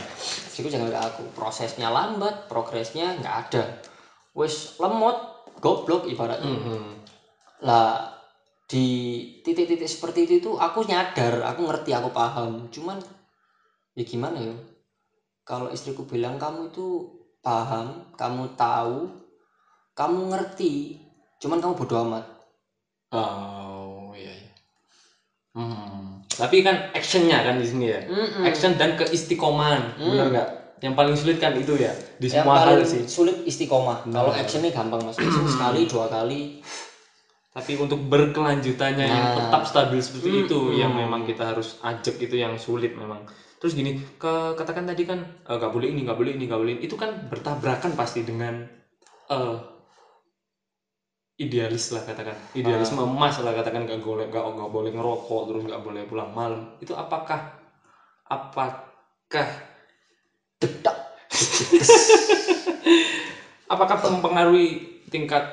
Istriku 0.47 0.71
jengkel 0.71 0.95
ke 0.95 1.01
aku. 1.03 1.23
Prosesnya 1.35 1.91
lambat 1.91 2.47
progresnya 2.47 3.19
nggak 3.19 3.35
ada. 3.51 3.63
Wis 4.39 4.79
lemot 4.79 5.19
goblok 5.59 6.07
ibaratnya. 6.07 6.55
Mhm. 6.55 6.87
lah 7.59 8.07
di 8.69 8.87
titik-titik 9.41 9.89
seperti 9.89 10.29
itu 10.29 10.35
tuh 10.45 10.55
aku 10.61 10.85
nyadar 10.85 11.41
aku 11.49 11.61
ngerti 11.65 11.97
aku 11.97 12.13
paham. 12.13 12.69
Cuman 12.69 13.01
ya 13.97 14.05
gimana 14.05 14.39
ya? 14.45 14.55
Kalau 15.49 15.73
istriku 15.73 16.05
bilang 16.05 16.37
kamu 16.37 16.69
itu 16.69 17.09
paham 17.41 18.05
kamu 18.21 18.53
tahu 18.53 19.09
kamu 19.97 20.21
ngerti 20.37 21.01
cuman 21.41 21.59
kamu 21.65 21.73
bodoh 21.81 21.99
amat. 22.05 22.25
Oh 23.17 24.13
iya 24.13 24.29
iya. 24.37 24.53
Hmm. 25.57 26.21
tapi 26.39 26.63
kan 26.63 26.93
actionnya 26.95 27.43
kan 27.43 27.59
di 27.59 27.67
sini 27.67 27.91
ya? 27.91 28.01
Mm-mm. 28.05 28.47
action 28.47 28.77
dan 28.79 28.95
keistiqomahan 28.95 29.97
Hmm. 29.97 30.13
benar 30.13 30.27
nggak? 30.31 30.49
Yang 30.79 30.95
paling 30.95 31.15
sulit 31.19 31.37
kan 31.43 31.57
itu 31.59 31.75
ya 31.75 31.91
di 32.21 32.31
yang 32.31 32.47
semua 32.47 32.63
hal 32.63 32.79
sih. 32.87 33.03
sulit 33.09 33.43
istiqomah. 33.43 34.07
Kalau 34.07 34.31
actionnya 34.31 34.71
gampang 34.71 35.03
mas. 35.03 35.19
Action 35.19 35.49
sekali 35.57 35.89
dua 35.91 36.07
kali 36.07 36.63
tapi 37.59 37.75
untuk 37.75 37.99
berkelanjutannya 38.07 39.07
yang 39.11 39.25
Nah. 39.27 39.35
tetap 39.35 39.63
stabil 39.67 39.99
seperti 39.99 40.29
Hmm, 40.31 40.43
itu 40.47 40.59
hmm. 40.71 40.79
yang 40.79 40.93
memang 40.95 41.27
kita 41.27 41.43
harus 41.51 41.75
ajak 41.83 42.15
itu 42.23 42.39
yang 42.39 42.55
sulit 42.55 42.95
memang 42.95 43.27
terus 43.59 43.75
gini 43.75 43.99
ke 44.23 44.55
katakan 44.55 44.87
tadi 44.87 45.03
kan 45.03 45.19
eh, 45.51 45.57
nggak 45.59 45.73
boleh 45.75 45.91
ini 45.91 46.07
nggak 46.07 46.15
boleh 46.21 46.33
ini 46.39 46.45
nggak 46.47 46.61
boleh 46.63 46.73
ini. 46.79 46.83
itu 46.87 46.95
kan 46.95 47.11
bertabrakan 47.27 47.99
pasti 47.99 48.23
dengan 48.23 48.63
eh, 49.29 49.57
idealis 51.45 51.85
lah 51.95 52.03
katakan 52.09 52.37
idealisme 52.61 53.03
Ah. 53.03 53.03
emas 53.03 53.35
lah 53.45 53.53
katakan 53.59 53.83
nggak 53.87 54.01
boleh 54.07 54.25
nggak 54.31 54.45
nggak 54.55 54.71
boleh 54.77 54.91
ngerokok 54.95 55.41
terus 55.51 55.63
nggak 55.67 55.83
boleh 55.87 56.03
pulang 56.11 56.31
malam 56.35 56.61
itu 56.83 56.93
apakah 56.95 57.41
apakah 58.29 59.49
dedak 60.61 60.97
apakah 63.73 63.97
mempengaruhi 64.11 64.69
tingkat 65.13 65.45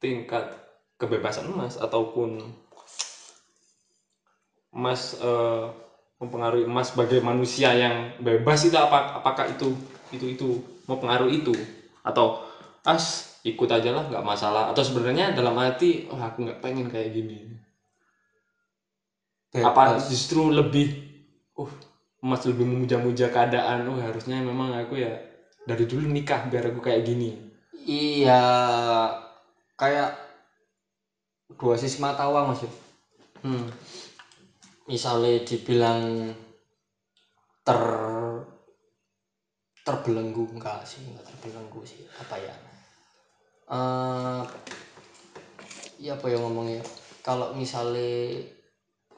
tingkat 0.00 0.46
kebebasan 0.98 1.50
emas 1.50 1.76
ataupun 1.76 2.42
emas 4.74 5.14
eh, 5.18 5.66
mempengaruhi 6.18 6.66
emas 6.66 6.94
sebagai 6.94 7.22
manusia 7.22 7.74
yang 7.74 8.14
bebas 8.18 8.66
itu 8.66 8.74
apa 8.78 9.18
apakah 9.22 9.46
itu 9.50 9.74
itu 10.10 10.26
itu 10.34 10.48
mempengaruhi 10.90 11.42
itu? 11.42 11.54
Atau 12.02 12.42
as 12.86 13.38
ikut 13.46 13.68
aja 13.70 13.90
lah 13.94 14.04
nggak 14.10 14.26
masalah. 14.26 14.70
Atau 14.70 14.82
sebenarnya 14.82 15.34
dalam 15.34 15.54
hati 15.58 16.06
oh 16.10 16.18
aku 16.18 16.46
nggak 16.48 16.60
pengen 16.62 16.90
kayak 16.90 17.14
gini. 17.14 17.54
Apa 19.54 19.94
Bebas. 19.94 20.10
justru 20.10 20.50
lebih 20.50 20.90
uh 21.54 21.70
emas 22.24 22.42
lebih 22.48 22.66
memuja-muja 22.66 23.30
keadaan. 23.30 23.86
Oh 23.86 23.98
harusnya 24.00 24.42
memang 24.42 24.74
aku 24.74 24.98
ya 24.98 25.14
dari 25.68 25.86
dulu 25.86 26.08
nikah 26.10 26.50
biar 26.50 26.72
aku 26.72 26.80
kayak 26.82 27.06
gini. 27.06 27.36
Iya 27.84 28.42
kayak 29.76 30.23
dua 31.52 31.76
sisi 31.76 32.00
mata 32.00 32.24
uang 32.24 32.56
mas 32.56 32.64
hmm. 33.44 33.68
misalnya 34.88 35.44
dibilang 35.44 36.32
ter 37.64 37.80
terbelenggu 39.84 40.48
enggak 40.56 40.80
sih 40.88 41.04
enggak 41.04 41.28
terbelenggu 41.28 41.80
sih. 41.84 42.00
Apa 42.16 42.36
ya? 42.40 42.54
Eh 43.68 44.42
ya 46.04 46.16
apa 46.16 46.26
ya 46.28 46.36
ngomongnya 46.40 46.84
kalau 47.24 47.56
misalnya 47.56 48.44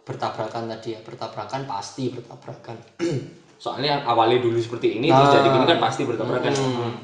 bertabrakan 0.07 0.71
tadi 0.71 0.95
ya 0.95 1.01
bertabrakan 1.03 1.67
pasti 1.67 2.11
bertabrakan. 2.11 2.77
Soalnya 3.63 4.05
awalnya 4.05 4.43
dulu 4.43 4.59
seperti 4.61 5.01
ini 5.01 5.09
Nah. 5.11 5.23
terus 5.23 5.41
jadi 5.41 5.49
gini 5.55 5.67
kan 5.67 5.79
pasti 5.81 6.03
bertabrakan. 6.05 6.53
Hmm. 6.55 6.95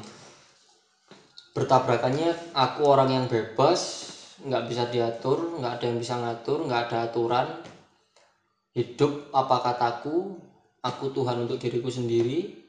bertabrakannya 1.53 2.33
aku 2.57 2.81
orang 2.81 3.13
yang 3.13 3.25
bebas 3.29 4.09
nggak 4.43 4.63
bisa 4.67 4.83
diatur 4.91 5.59
nggak 5.59 5.79
ada 5.79 5.85
yang 5.87 5.99
bisa 5.99 6.15
ngatur 6.19 6.67
nggak 6.67 6.81
ada 6.89 6.97
aturan. 7.07 7.47
Hidup 8.73 9.29
apa 9.31 9.61
kataku 9.61 10.37
aku 10.83 11.05
Tuhan 11.15 11.47
untuk 11.47 11.57
diriku 11.61 11.87
sendiri. 11.87 12.59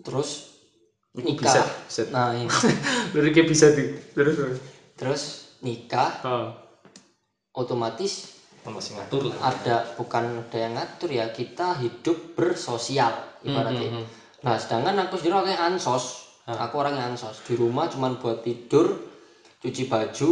Terus 0.00 0.52
nikah. 1.18 1.44
bisa, 1.44 1.62
bisa. 1.88 2.02
nah 2.14 2.32
ini. 2.32 2.48
Liriknya 3.14 3.44
bisa 3.44 3.74
di 3.74 3.92
terus 4.14 4.34
terus. 4.38 4.58
terus 4.96 5.22
nikah. 5.60 6.12
Oh. 6.24 6.48
otomatis 7.52 8.40
Masih 8.64 8.96
ngatur 8.96 9.28
lah. 9.28 9.52
ada 9.52 9.76
bukan 10.00 10.40
ada 10.48 10.56
yang 10.56 10.72
ngatur 10.78 11.10
ya 11.12 11.28
kita 11.34 11.76
hidup 11.82 12.38
bersosial 12.38 13.12
ibaratnya. 13.44 14.00
Hmm, 14.00 14.06
nah 14.40 14.56
sedangkan 14.56 14.96
aku 15.04 15.20
sendiri 15.20 15.36
orangnya 15.36 15.60
ansos. 15.60 16.32
Aku 16.48 16.80
orangnya 16.80 17.12
ansos. 17.12 17.44
Di 17.44 17.58
rumah 17.58 17.92
cuman 17.92 18.16
buat 18.22 18.40
tidur 18.40 19.11
cuci 19.62 19.86
baju 19.86 20.30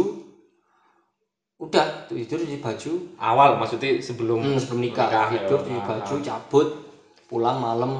udah 1.61 1.87
tidur 2.09 2.41
cuci 2.41 2.57
baju 2.59 2.91
Awal 3.21 3.49
maksudnya 3.55 4.01
sebelum 4.01 4.41
hmm, 4.43 4.57
sebelum 4.59 4.79
nikah, 4.81 5.07
ya. 5.09 5.23
tidur 5.29 5.59
cuci 5.61 5.77
Ah, 5.77 5.85
baju 5.87 6.15
cabut 6.19 6.67
pulang 7.29 7.57
malam 7.61 7.91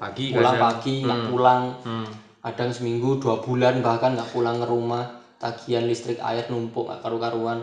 pagi 0.00 0.32
pulang 0.32 0.56
kadang. 0.56 0.64
pagi 0.72 0.94
nggak 1.04 1.20
pulang 1.28 1.60
Hmm. 1.84 2.08
kadang 2.40 2.70
seminggu 2.72 3.20
dua 3.20 3.36
bulan 3.44 3.84
bahkan 3.84 4.16
nggak 4.16 4.30
pulang 4.32 4.56
ke 4.62 4.66
rumah 4.66 5.04
tagihan 5.36 5.84
listrik 5.84 6.16
air 6.24 6.48
numpuk 6.48 6.88
nggak 6.88 7.02
karu-karuan 7.04 7.60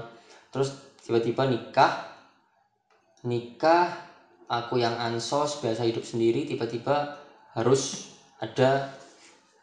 terus 0.53 0.75
tiba-tiba 1.01 1.47
nikah 1.49 1.93
nikah 3.25 3.89
aku 4.45 4.77
yang 4.77 4.93
ansos 4.99 5.57
biasa 5.57 5.87
hidup 5.87 6.03
sendiri 6.03 6.43
tiba-tiba 6.45 7.17
harus 7.55 8.11
ada 8.41 8.83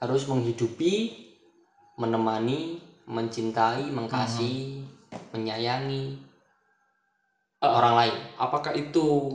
harus 0.00 0.24
menghidupi 0.26 1.12
menemani 1.98 2.87
mencintai 3.08 3.88
mengasihi 3.88 4.84
menyayangi 5.32 6.20
orang 7.64 7.94
lain. 7.96 8.16
Apakah 8.36 8.76
itu 8.76 9.32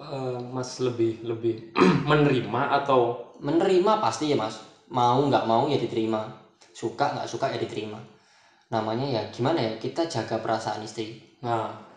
eh, 0.00 0.38
Mas 0.40 0.80
lebih 0.80 1.20
lebih 1.22 1.76
menerima 2.10 2.82
atau? 2.82 3.32
Menerima 3.44 4.00
pasti 4.00 4.32
ya 4.32 4.40
mas. 4.40 4.64
Mau 4.88 5.20
nggak 5.28 5.44
mau 5.44 5.68
ya 5.68 5.76
diterima. 5.76 6.32
Suka 6.72 7.12
nggak 7.12 7.28
suka 7.28 7.52
ya 7.52 7.60
diterima. 7.60 8.00
Namanya 8.72 9.06
ya 9.20 9.22
gimana 9.28 9.60
ya? 9.60 9.72
Kita 9.76 10.08
jaga 10.08 10.40
perasaan 10.40 10.80
istri. 10.82 11.20
Nah. 11.44 11.92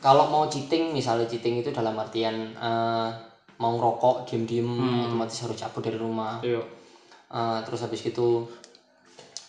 Kalau 0.00 0.32
mau 0.32 0.48
cheating 0.48 0.96
misalnya 0.96 1.28
cheating 1.28 1.60
itu 1.60 1.68
dalam 1.74 1.92
artian 2.00 2.56
eh, 2.56 3.08
mau 3.60 3.76
ngerokok 3.76 4.24
diem-diem 4.24 5.04
otomatis 5.04 5.36
harus 5.44 5.60
cabut 5.60 5.84
dari 5.84 5.98
rumah. 6.00 6.40
Ayo 6.40 6.80
Eh, 7.30 7.58
terus 7.62 7.78
habis 7.86 8.02
itu 8.02 8.42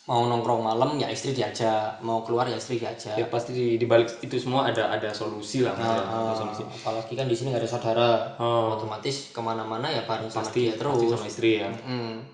mau 0.02 0.26
nongkrong 0.26 0.66
malam 0.66 0.98
ya 0.98 1.08
istri 1.08 1.30
diajak 1.30 2.02
mau 2.02 2.26
keluar 2.26 2.50
ya 2.50 2.58
istri 2.58 2.76
diajak 2.76 3.14
ya 3.14 3.26
pasti 3.26 3.54
di, 3.54 3.66
di 3.78 3.86
balik 3.86 4.18
itu 4.20 4.34
semua 4.36 4.66
ada 4.66 4.90
ada 4.90 5.14
solusi 5.14 5.62
lah 5.62 5.78
ya. 5.78 5.86
Ada 5.86 6.02
Eh, 6.02 6.36
solusi. 6.36 6.64
apalagi 6.66 7.14
kan 7.14 7.30
di 7.30 7.36
sini 7.38 7.54
nggak 7.54 7.62
ada 7.62 7.70
saudara 7.70 8.10
Oh. 8.42 8.74
otomatis 8.74 9.30
ke 9.30 9.40
mana-mana 9.40 9.88
ya 9.88 10.02
bareng 10.02 10.28
sama 10.28 10.42
pasti 10.44 10.66
dia 10.66 10.74
pasti 10.74 10.80
terus 10.82 11.10
sama 11.12 11.26
istri 11.26 11.50
ya 11.56 11.70
Hmm. 11.86 12.26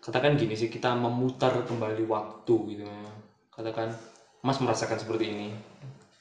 katakan 0.00 0.32
gini 0.34 0.52
sih 0.52 0.68
kita 0.68 0.92
memutar 0.94 1.52
kembali 1.60 2.04
waktu 2.04 2.56
gitu 2.72 2.84
ya. 2.84 3.04
katakan 3.50 3.92
Mas 4.40 4.56
merasakan 4.58 4.96
seperti 4.96 5.24
ini 5.28 5.48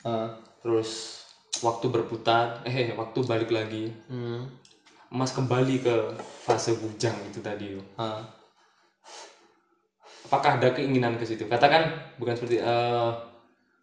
Eh, 0.04 0.28
terus 0.60 1.24
waktu 1.60 1.88
berputar 1.88 2.60
eh 2.64 2.92
waktu 2.92 3.20
balik 3.24 3.50
lagi 3.50 3.88
hmm. 4.12 4.42
Mas 5.10 5.32
kembali 5.32 5.80
ke 5.80 5.96
fase 6.44 6.74
bujang 6.74 7.16
itu 7.24 7.40
tadi 7.40 7.72
loh. 7.72 7.86
Apakah 10.24 10.56
ada 10.60 10.72
keinginan 10.72 11.20
ke 11.20 11.28
situ? 11.28 11.44
Katakan 11.46 12.16
bukan 12.16 12.34
seperti 12.40 12.64
eh, 12.64 13.10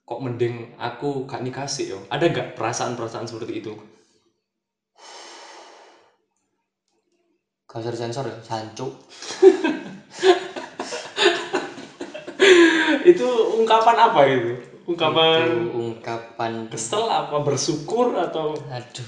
kok 0.08 0.18
mending 0.18 0.72
aku 0.80 1.28
gak 1.28 1.44
nikah 1.44 1.68
sih 1.68 1.92
yo. 1.92 2.00
Ada 2.08 2.32
gak 2.32 2.48
perasaan-perasaan 2.56 3.28
seperti 3.28 3.60
itu? 3.60 3.76
Gak 7.70 7.86
usah 7.86 7.94
sensor 7.94 8.26
ya, 8.26 8.34
jancuk. 8.42 8.90
itu 13.10 13.26
ungkapan 13.54 13.96
apa 14.00 14.20
itu? 14.26 14.58
Ungkapan 14.90 15.46
Itu 15.46 15.78
ungkapan 15.78 16.66
kesel 16.66 17.06
apa? 17.06 17.38
Bersyukur 17.38 18.18
atau? 18.18 18.58
Aduh. 18.66 19.06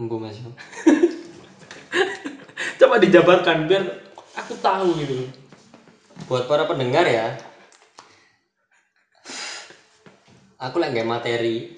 Embu 0.00 0.16
Mas. 0.16 0.40
coba 2.80 2.96
dijabarkan 2.98 3.68
biar 3.68 3.84
aku 4.34 4.56
tahu 4.58 4.98
gitu 4.98 5.41
Buat 6.26 6.44
para 6.50 6.66
pendengar 6.66 7.06
ya. 7.06 7.38
Aku 10.62 10.78
lagi 10.78 10.94
nggak 10.94 11.10
materi. 11.10 11.74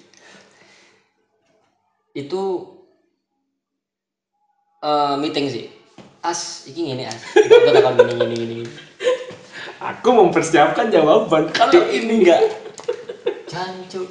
Itu 2.13 2.73
eh, 4.83 5.15
meeting 5.17 5.47
sih. 5.49 5.65
As, 6.25 6.65
iki 6.65 6.89
ngene 6.89 7.09
as. 7.09 7.21
Aku 7.37 7.69
takon 7.69 7.97
gini 8.01 8.35
gini 8.35 8.57
aku 9.85 10.09
mempersiapkan 10.09 10.89
jawaban 10.89 11.53
kalau 11.53 11.85
ini 11.91 12.25
enggak 12.25 12.41
Jancuk. 13.45 14.09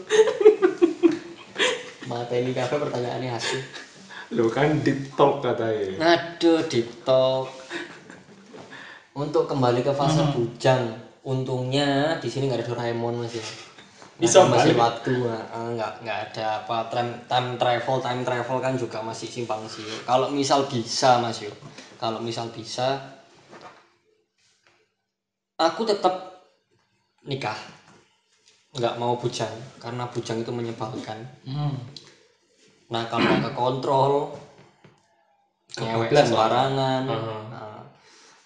Materi 2.06 2.54
kafe 2.54 2.78
pertanyaannya 2.78 3.30
hasil. 3.34 3.60
lo 4.34 4.50
kan 4.50 4.82
deep 4.82 5.14
talk 5.14 5.44
katanya 5.44 6.16
Aduh, 6.16 6.64
TikTok. 6.66 7.46
Untuk 9.14 9.46
kembali 9.46 9.86
ke 9.86 9.92
fase 9.94 10.26
Hmm. 10.26 10.34
bujang, 10.34 10.82
untungnya 11.22 12.18
di 12.18 12.26
sini 12.26 12.50
nggak 12.50 12.60
ada 12.60 12.68
Doraemon 12.74 13.14
mas 13.22 13.30
ya. 13.30 13.46
Bisa 14.18 14.42
masih 14.46 14.74
waktu, 14.74 15.14
nah, 15.26 15.46
nggak 15.74 15.92
nggak 16.02 16.18
ada 16.30 16.44
apa 16.62 16.76
time, 16.90 17.10
time 17.30 17.48
travel, 17.54 17.96
time 18.02 18.22
travel 18.26 18.56
kan 18.58 18.74
juga 18.74 18.98
masih 19.02 19.26
simpang 19.30 19.62
siur. 19.70 20.02
Kalau 20.02 20.26
misal 20.34 20.66
bisa 20.66 21.14
mas 21.22 21.38
yo, 21.38 21.50
kalau 22.02 22.18
misal 22.18 22.50
bisa, 22.50 22.98
aku 25.58 25.82
tetap 25.86 26.14
nikah, 27.22 27.58
nggak 28.74 28.94
mau 28.98 29.14
bujang 29.14 29.54
karena 29.78 30.10
bujang 30.10 30.42
itu 30.42 30.50
menyebalkan. 30.50 31.18
hmm. 31.46 31.74
Nah 32.90 33.02
kalau 33.06 33.30
nggak 33.30 33.50
kekontrol, 33.50 34.30
ngewek 35.78 36.10
sembarangan, 36.14 37.02
Heeh. 37.06 37.40
nah, 37.50 37.53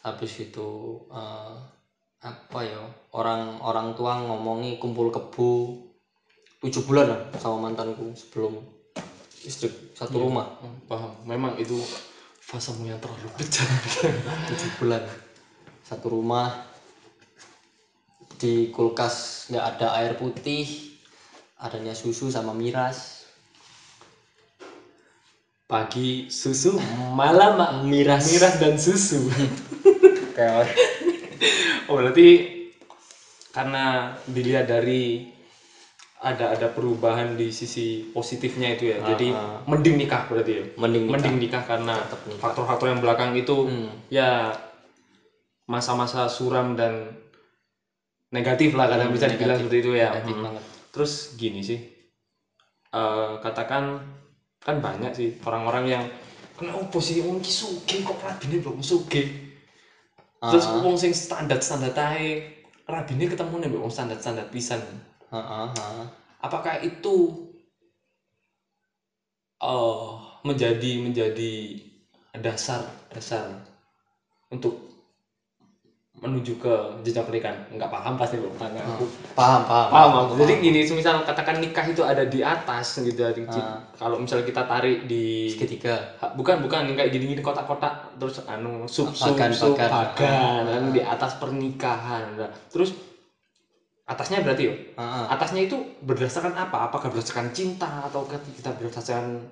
habis 0.09 0.33
itu 0.41 0.69
eh, 1.13 1.55
apa 2.19 2.61
ya 2.67 2.83
orang 3.15 3.63
orang 3.63 3.95
tua 3.95 4.19
ngomongi 4.19 4.81
kumpul 4.83 5.13
kebo 5.15 5.79
tujuh 6.59 6.83
bulan 6.83 7.07
lah 7.07 7.21
sama 7.39 7.71
mantanku 7.71 8.11
sebelum 8.19 8.59
istri 9.47 9.71
satu 9.95 10.27
rumah. 10.27 10.59
Oh, 10.59 10.75
paham. 10.91 11.13
Memang 11.23 11.55
itu 11.59 11.79
fasemu 12.43 12.91
yang 12.91 12.99
terlalu 12.99 13.31
kejam. 13.39 13.69
Tujuh 14.51 14.71
bulan. 14.83 15.03
Satu 15.87 16.11
rumah 16.11 16.51
di 18.39 18.71
kulkas 18.71 19.47
nggak 19.51 19.65
ada 19.79 19.99
air 20.03 20.15
putih 20.19 20.67
adanya 21.63 21.95
susu 21.95 22.31
sama 22.31 22.51
miras. 22.51 23.27
Pagi 25.69 26.33
susu 26.33 26.81
malam 27.15 27.87
miras. 27.87 28.27
Miras 28.33 28.55
dan 28.59 28.75
susu 28.81 29.21
kayak 30.39 30.71
oh 31.91 31.99
berarti 31.99 32.29
karena 33.51 34.15
dilihat 34.31 34.71
dari 34.71 35.27
ada 36.19 36.55
ada 36.55 36.67
perubahan 36.71 37.35
di 37.35 37.51
sisi 37.51 38.07
positifnya 38.15 38.75
itu 38.75 38.91
ya 38.91 39.03
jadi 39.03 39.35
mending 39.67 39.95
nikah 39.99 40.27
berarti 40.31 40.53
ya? 40.55 40.65
Mending 40.79 41.03
nikah. 41.07 41.15
mending 41.15 41.37
nikah 41.43 41.63
karena 41.67 41.95
faktor-faktor 42.39 42.87
yang 42.91 43.03
belakang 43.03 43.35
itu 43.35 43.67
Hmm. 43.67 43.91
ya 44.11 44.55
masa-masa 45.67 46.27
suram 46.31 46.75
dan 46.79 47.15
negatif 48.35 48.75
lah 48.75 48.87
kadang 48.91 49.11
bisa 49.15 49.27
dibilang 49.31 49.59
seperti 49.59 49.79
itu 49.83 49.91
ya. 49.95 50.11
Hmm. 50.15 50.43
banget. 50.43 50.63
Terus 50.95 51.35
gini 51.39 51.63
sih 51.63 51.79
eh, 52.95 53.33
katakan 53.43 54.03
kan 54.59 54.77
banyak 54.83 55.13
sih 55.15 55.31
orang-orang 55.47 55.85
yang 55.87 56.05
kenapa 56.59 56.99
sih 56.99 57.23
wong 57.23 57.39
ki 57.39 57.53
sugih 57.55 58.03
kok 58.03 58.19
rabine 58.19 58.59
belum 58.59 58.83
sugih 58.83 59.48
terus 60.47 60.67
wong 60.83 60.97
sing 61.03 61.13
standar 61.17 61.59
standar 61.67 61.91
tahe 62.01 62.29
rabine 62.95 63.25
ketemu 63.33 63.55
nih 63.67 63.69
wong 63.83 63.93
standar 63.95 64.17
standar 64.23 64.47
pisan 64.53 64.83
Heeh, 65.31 65.69
heeh. 65.77 66.09
apakah 66.43 66.79
itu 66.83 67.15
eh 69.63 70.09
menjadi 70.47 70.91
menjadi 71.05 71.53
dasar 72.45 72.83
dasar 73.13 73.47
untuk 74.51 74.88
menuju 76.19 76.53
ke 76.59 76.75
jenjang 77.03 77.23
pernikahan. 77.23 77.57
Nggak 77.71 77.91
paham 77.91 78.15
pasti 78.19 78.37
lo 78.37 78.51
karena 78.55 78.83
aku 78.83 79.05
paham 79.33 79.63
paham 79.63 79.89
paham 79.89 80.11
aku. 80.27 80.33
jadi 80.43 80.53
gini 80.59 80.81
semisal 80.83 81.23
katakan 81.23 81.63
nikah 81.63 81.87
itu 81.87 82.03
ada 82.03 82.27
di 82.27 82.43
atas 82.43 82.99
gitu 82.99 83.19
ya 83.19 83.31
di- 83.31 83.47
Ah. 83.47 83.79
kalau 83.95 84.19
misalnya 84.19 84.43
kita 84.43 84.63
tarik 84.67 85.07
di 85.07 85.51
segitiga. 85.55 86.11
Bukan 86.35 86.59
bukan 86.59 86.83
kayak 86.93 87.11
gini 87.11 87.25
gini 87.33 87.43
kotak-kotak 87.43 88.19
terus 88.19 88.43
anu 88.45 88.87
sub 88.87 89.11
sub 89.11 89.35
Bagan, 89.35 89.51
sub 89.55 89.75
bagan. 89.79 89.91
bagan, 89.91 90.63
anu, 90.67 90.87
di 90.91 91.01
atas 91.01 91.33
pernikahan 91.35 92.25
Nah, 92.35 92.51
terus 92.69 92.93
atasnya 94.05 94.41
berarti 94.41 94.63
ya 94.69 94.75
Heeh. 94.97 95.25
atasnya 95.29 95.61
itu 95.63 95.77
berdasarkan 96.01 96.57
apa? 96.57 96.89
Apakah 96.89 97.13
berdasarkan 97.13 97.53
cinta 97.53 98.09
atau 98.09 98.25
kita 98.27 98.73
berdasarkan 98.73 99.47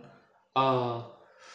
eh 0.57 0.97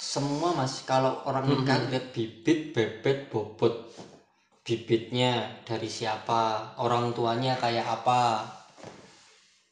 semua 0.02 0.50
mas 0.52 0.82
kalau 0.82 1.22
orang 1.26 1.46
nikah 1.46 1.78
lihat 1.78 2.10
bibit 2.10 2.74
bebet 2.74 3.30
bobot 3.30 3.74
bibitnya 4.62 5.50
dari 5.66 5.90
siapa 5.90 6.74
orang 6.78 7.14
tuanya 7.18 7.58
kayak 7.58 8.02
apa. 8.02 8.46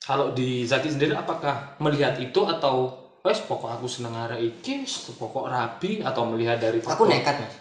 Kalau 0.01 0.33
di 0.33 0.65
Zaki 0.65 0.89
sendiri 0.89 1.13
apakah 1.13 1.77
melihat 1.77 2.17
itu 2.17 2.41
atau 2.49 2.97
wes 3.21 3.37
pokok 3.45 3.69
aku 3.77 3.85
seneng 3.85 4.17
arek 4.17 4.41
iki 4.41 4.81
pokok 5.13 5.45
rabi 5.45 6.01
atau 6.01 6.25
melihat 6.25 6.57
dari 6.57 6.81
aku 6.81 7.05
nekat 7.05 7.37
mas. 7.37 7.55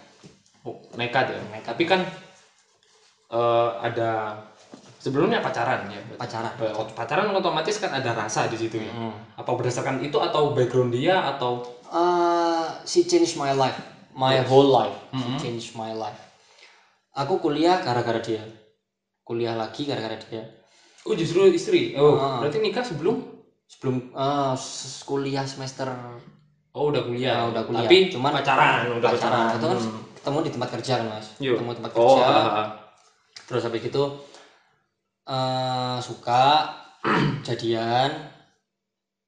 Oh, 0.64 0.80
nekat 0.96 1.36
ya? 1.36 1.40
Tapi 1.60 1.84
kan 1.84 2.00
eh, 3.28 3.70
ada 3.84 4.40
sebelumnya 4.96 5.44
pacaran 5.44 5.84
ya 5.92 6.00
pacaran. 6.16 6.56
Pacaran 6.96 7.28
otomatis 7.36 7.76
kan 7.76 7.92
ada 7.92 8.16
rasa 8.16 8.48
di 8.48 8.56
situ 8.56 8.80
ya? 8.80 8.88
Hmm. 8.88 9.12
apa 9.36 9.50
berdasarkan 9.52 10.00
itu 10.00 10.16
atau 10.16 10.56
background 10.56 10.96
dia 10.96 11.28
atau? 11.28 11.60
Eh, 11.92 12.66
she 12.88 13.04
changed 13.04 13.36
my 13.36 13.52
life. 13.52 13.76
My 14.16 14.40
whole 14.40 14.72
life. 14.72 14.96
Mhm. 15.12 15.20
she 15.20 15.28
changed 15.44 15.76
my 15.76 15.92
life 15.92 16.27
aku 17.12 17.38
kuliah 17.38 17.78
gara-gara 17.78 18.18
dia. 18.18 18.42
Kuliah 19.22 19.54
lagi 19.54 19.84
gara-gara 19.84 20.16
dia. 20.18 20.42
Oh 21.04 21.12
justru 21.12 21.48
istri? 21.48 21.92
Oh. 21.94 22.16
Ah. 22.16 22.40
berarti 22.40 22.58
nikah 22.58 22.82
sebelum? 22.82 23.20
Sebelum 23.68 24.12
eh, 24.12 24.54
s- 24.54 25.04
kuliah 25.04 25.44
semester 25.44 25.88
oh 26.72 26.88
udah 26.88 27.02
kuliah. 27.04 27.34
Ah, 27.34 27.44
udah 27.48 27.62
kuliah. 27.64 27.84
tapi 27.84 28.08
Cuman 28.08 28.32
pacaran 28.32 28.88
udah 28.92 29.08
pacaran. 29.08 29.52
pacaran. 29.52 29.56
Itu 29.56 29.66
kan 29.66 29.78
Hmm. 29.78 30.00
ketemu 30.16 30.38
di 30.40 30.50
tempat 30.52 30.68
kerja 30.76 30.92
kan 30.96 31.06
mas. 31.08 31.26
Yo. 31.38 31.52
ketemu 31.54 31.72
tempat 31.76 31.90
oh 31.94 32.00
kerja. 32.16 32.22
ah, 32.24 32.46
ah. 32.64 32.68
terus 33.44 33.62
habis 33.64 33.82
itu 33.82 34.02
eh, 35.28 35.96
suka 36.00 36.44
jadian. 37.46 38.10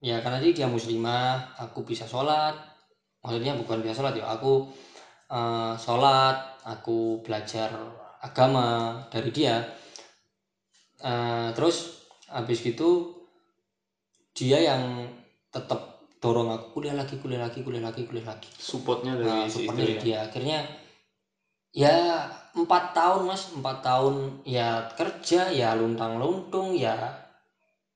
Ya 0.00 0.16
karena 0.24 0.40
dia, 0.40 0.52
dia 0.56 0.66
muslimah 0.66 1.60
aku 1.60 1.84
bisa 1.84 2.08
sholat. 2.08 2.56
Maksudnya 3.20 3.52
bukan 3.54 3.84
bisa 3.84 3.92
sholat 3.94 4.16
ya 4.16 4.24
aku 4.26 4.64
eh, 5.30 5.72
sholat 5.78 6.60
aku 6.66 7.22
belajar 7.24 7.70
agama 8.20 8.98
dari 9.08 9.30
dia. 9.32 9.62
Eh, 11.00 11.48
terus 11.56 12.04
habis 12.28 12.60
gitu 12.60 13.16
dia 14.36 14.60
yang 14.60 15.08
tetap 15.50 16.04
dorong 16.20 16.52
aku 16.52 16.78
kuliah 16.78 16.94
lagi 16.94 17.16
kuliah 17.16 17.40
lagi 17.40 17.64
kuliah 17.64 17.80
lagi 17.82 18.04
kuliah 18.04 18.28
lagi. 18.28 18.50
Supportnya 18.52 19.16
Nah, 19.16 19.48
dari 19.48 19.48
si 19.48 19.64
support 19.64 19.74
istri 19.80 19.82
dari 19.82 19.94
ya? 19.96 20.02
dia. 20.04 20.18
Akhirnya 20.28 20.58
ya 21.72 21.96
empat 22.52 22.84
tahun 22.92 23.20
mas. 23.24 23.42
Empat 23.56 23.76
tahun 23.80 24.44
ya 24.44 24.84
kerja 24.92 25.48
ya 25.48 25.72
luntang 25.74 26.20
luntung 26.20 26.76
ya 26.76 26.94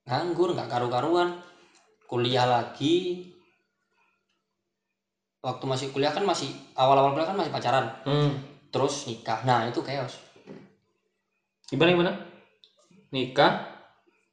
nganggur 0.09 0.57
nggak 0.57 0.67
karu-karuan. 0.67 1.37
Kuliah 2.09 2.45
lagi 2.49 3.29
waktu 5.45 5.63
masih 5.69 5.87
kuliah 5.93 6.09
kan 6.09 6.25
masih 6.25 6.49
awal-awal 6.73 7.13
kuliah 7.13 7.29
kan 7.29 7.37
masih 7.37 7.53
pacaran. 7.53 7.85
Hmm. 8.01 8.33
terus 8.73 9.05
nikah. 9.07 9.45
Nah 9.45 9.69
itu 9.69 9.79
chaos. 9.85 10.17
Gimana 11.69 11.93
gimana? 11.93 12.11
Nikah. 13.13 13.77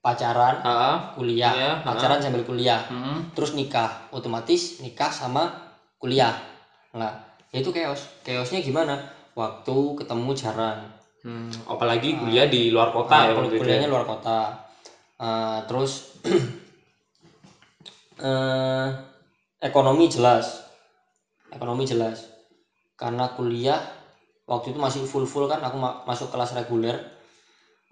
Pacaran 0.02 0.58
ah. 0.66 1.14
kuliah. 1.14 1.54
Iya, 1.54 1.70
pacaran 1.84 2.18
sambil 2.24 2.42
kuliah. 2.42 2.80
Hmm. 2.88 3.28
terus 3.36 3.52
nikah. 3.52 4.08
Otomatis 4.10 4.80
nikah 4.80 5.12
sama 5.12 5.52
kuliah. 6.00 6.32
Nah 6.96 7.12
itu 7.52 7.68
chaos. 7.70 8.08
Chaosnya 8.24 8.64
gimana? 8.64 8.96
Waktu 9.36 9.76
ketemu 10.00 10.32
jarang. 10.32 10.80
Hmm, 11.22 11.54
apalagi 11.70 12.18
kuliah 12.18 12.50
di 12.50 12.74
luar 12.74 12.90
kota 12.90 13.14
ya 13.14 13.30
Ah, 13.30 13.38
waktu 13.38 13.54
itu 13.54 13.62
kuliahnya 13.62 13.86
ya. 13.86 13.92
luar 13.94 14.02
kota. 14.02 14.58
Ah, 15.22 15.62
terus 15.70 16.18
eh, 18.26 18.86
ekonomi 19.62 20.10
jelas 20.10 20.66
ekonomi 21.56 21.84
jelas. 21.86 22.28
Karena 23.00 23.32
kuliah 23.36 23.80
waktu 24.48 24.72
itu 24.74 24.78
masih 24.80 25.00
full 25.08 25.26
full 25.28 25.46
kan 25.50 25.60
aku 25.62 25.76
ma- 25.80 25.98
masuk 26.08 26.28
kelas 26.32 26.52
reguler. 26.58 26.96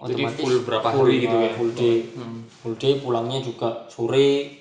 Jadi 0.01 0.25
full 0.33 0.65
berapa 0.65 0.89
hari 0.89 1.29
gitu 1.29 1.37
ya? 1.37 1.53
full 1.57 1.73
day. 1.77 1.97
Hmm. 2.17 2.41
full 2.49 2.75
day 2.81 2.93
pulangnya 2.97 3.39
juga 3.45 3.85
sore 3.93 4.61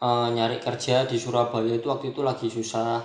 Eh, 0.00 0.28
nyari 0.36 0.56
kerja 0.66 1.04
di 1.10 1.16
Surabaya 1.20 1.72
itu 1.76 1.86
waktu 1.92 2.06
itu 2.12 2.20
lagi 2.24 2.48
susah. 2.48 3.04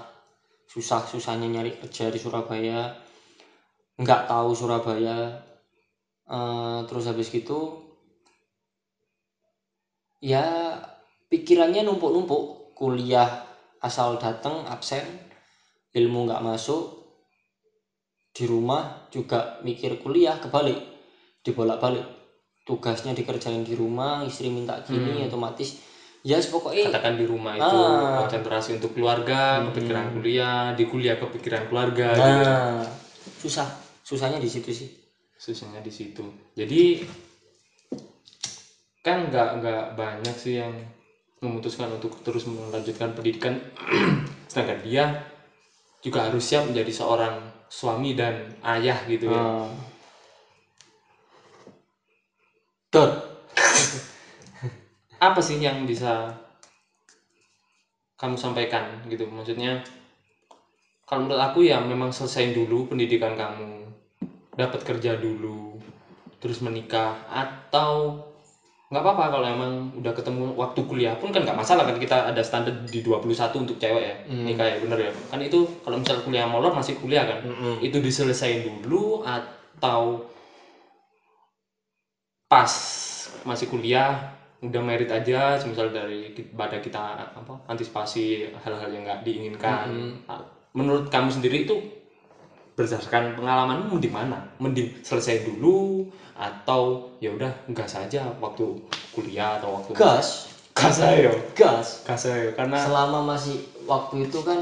Susah 0.73 1.01
susahnya 1.11 1.47
nyari 1.51 1.71
kerja 1.79 2.07
di 2.13 2.19
Surabaya. 2.23 2.79
Nggak 4.01 4.21
tahu 4.31 4.49
Surabaya. 4.55 5.19
Eh, 6.37 6.79
terus 6.89 7.05
habis 7.09 7.27
gitu 7.29 7.59
ya 10.23 10.45
pikirannya 11.29 11.81
numpuk-numpuk. 11.85 12.43
Kuliah 12.75 13.44
asal 13.85 14.17
datang 14.17 14.65
absen 14.65 15.05
ilmu 15.93 16.25
nggak 16.25 16.41
masuk 16.41 17.05
di 18.35 18.43
rumah 18.49 19.07
juga 19.13 19.61
mikir 19.61 20.01
kuliah 20.01 20.35
kebalik 20.41 20.81
dibolak-balik. 21.45 22.03
Tugasnya 22.65 23.13
dikerjain 23.13 23.61
di 23.61 23.77
rumah 23.77 24.25
istri 24.25 24.49
minta 24.49 24.81
gini 24.81 25.21
otomatis 25.29 25.77
ya 26.25 26.41
pokoknya 26.41 26.89
katakan 26.89 27.13
di 27.21 27.29
rumah 27.29 27.53
itu 27.53 27.61
Ah. 27.61 28.25
konsentrasi 28.25 28.81
untuk 28.81 28.97
keluarga 28.97 29.61
kepikiran 29.69 30.09
kuliah 30.17 30.73
di 30.73 30.89
kuliah 30.89 31.21
kepikiran 31.21 31.69
keluarga 31.69 32.09
gitu. 32.17 32.49
Nah 32.49 32.81
susah. 33.37 33.69
Susahnya 34.01 34.41
di 34.41 34.49
situ 34.49 34.73
sih. 34.73 34.89
Susahnya 35.37 35.85
di 35.85 35.93
situ. 35.93 36.25
Jadi 36.57 37.05
kan 39.05 39.29
nggak 39.29 39.61
nggak 39.61 39.83
banyak 39.93 40.33
sih 40.33 40.57
yang 40.57 40.73
memutuskan 41.45 41.93
untuk 41.93 42.17
terus 42.25 42.49
melanjutkan 42.49 43.13
pendidikan. 43.13 43.61
Sedangkan 44.49 44.81
dia 44.81 45.21
juga 46.01 46.25
harus 46.25 46.41
siap 46.41 46.65
menjadi 46.65 46.89
seorang 46.89 47.45
suami 47.69 48.17
dan 48.17 48.57
ayah 48.65 48.99
gitu 49.05 49.29
ya. 49.29 49.69
Dot 52.89 53.11
apa 55.27 55.39
sih 55.41 55.61
yang 55.61 55.85
bisa 55.85 56.33
kamu 58.17 58.35
sampaikan 58.41 59.05
gitu? 59.05 59.29
Maksudnya 59.29 59.85
kalau 61.05 61.29
menurut 61.29 61.41
aku 61.41 61.61
ya 61.61 61.77
memang 61.77 62.09
selesaiin 62.09 62.57
dulu 62.57 62.89
pendidikan 62.89 63.37
kamu 63.37 63.85
dapat 64.57 64.81
kerja 64.81 65.13
dulu 65.19 65.77
terus 66.41 66.61
menikah 66.65 67.25
atau 67.29 68.21
nggak 68.85 69.01
apa-apa 69.01 69.23
kalau 69.33 69.47
emang 69.49 69.73
udah 69.97 70.13
ketemu 70.13 70.53
waktu 70.53 70.79
kuliah 70.85 71.17
pun 71.17 71.33
kan 71.33 71.41
nggak 71.41 71.57
masalah 71.57 71.89
kan 71.89 71.97
kita 71.97 72.29
ada 72.29 72.41
standar 72.45 72.85
di 72.85 73.01
21 73.01 73.25
untuk 73.65 73.81
cewek 73.81 74.03
ya. 74.05 74.15
Nikah 74.29 74.67
ya 74.69 74.77
bener 74.77 74.99
ya. 75.09 75.11
Kan 75.33 75.41
itu 75.41 75.65
kalau 75.81 75.97
misal 75.97 76.21
kuliah 76.21 76.45
molor 76.45 76.69
masih 76.69 77.01
kuliah 77.01 77.25
kan. 77.25 77.41
Mm-mm. 77.41 77.81
itu 77.81 77.97
diselesain 77.97 78.61
dulu 78.61 79.25
atau 79.25 80.21
pas 82.45 82.69
masih 83.41 83.67
kuliah 83.73 84.37
udah 84.61 84.81
merit 84.81 85.09
aja 85.09 85.57
misal 85.65 85.89
dari 85.89 86.33
pada 86.53 86.77
kita 86.77 87.33
apa 87.33 87.53
antisipasi 87.65 88.53
hal-hal 88.53 88.89
yang 88.93 89.01
nggak 89.01 89.21
diinginkan. 89.25 90.13
Ah, 90.29 90.45
menurut 90.77 91.09
kamu 91.09 91.33
sendiri 91.33 91.65
itu 91.65 91.75
berdasarkan 92.75 93.39
pengalamanmu 93.39 93.97
mending 93.97 94.13
mana? 94.13 94.39
Mending 94.61 94.99
selesai 95.01 95.47
dulu 95.47 96.05
atau 96.35 97.09
ya 97.23 97.31
udah 97.31 97.47
gas 97.71 97.95
saja 97.95 98.27
waktu 98.43 98.75
kuliah 99.15 99.57
atau 99.57 99.79
waktu 99.79 99.95
gas? 99.95 100.51
gas 100.75 100.99
ayo. 100.99 101.31
Gas? 101.55 102.03
Gas 102.03 102.27
ayo 102.27 102.51
karena 102.53 102.75
selama 102.75 103.23
masih 103.23 103.63
waktu 103.87 104.27
itu 104.27 104.43
kan 104.43 104.59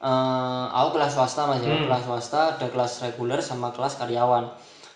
eh, 0.00 0.64
aku 0.72 0.96
kelas 0.96 1.12
swasta 1.12 1.44
mas 1.44 1.60
ya. 1.60 1.68
Hmm. 1.68 1.84
kelas 1.86 2.04
swasta 2.08 2.56
ada 2.56 2.66
kelas 2.72 3.04
reguler 3.04 3.38
sama 3.44 3.68
kelas 3.70 4.00
karyawan. 4.00 4.48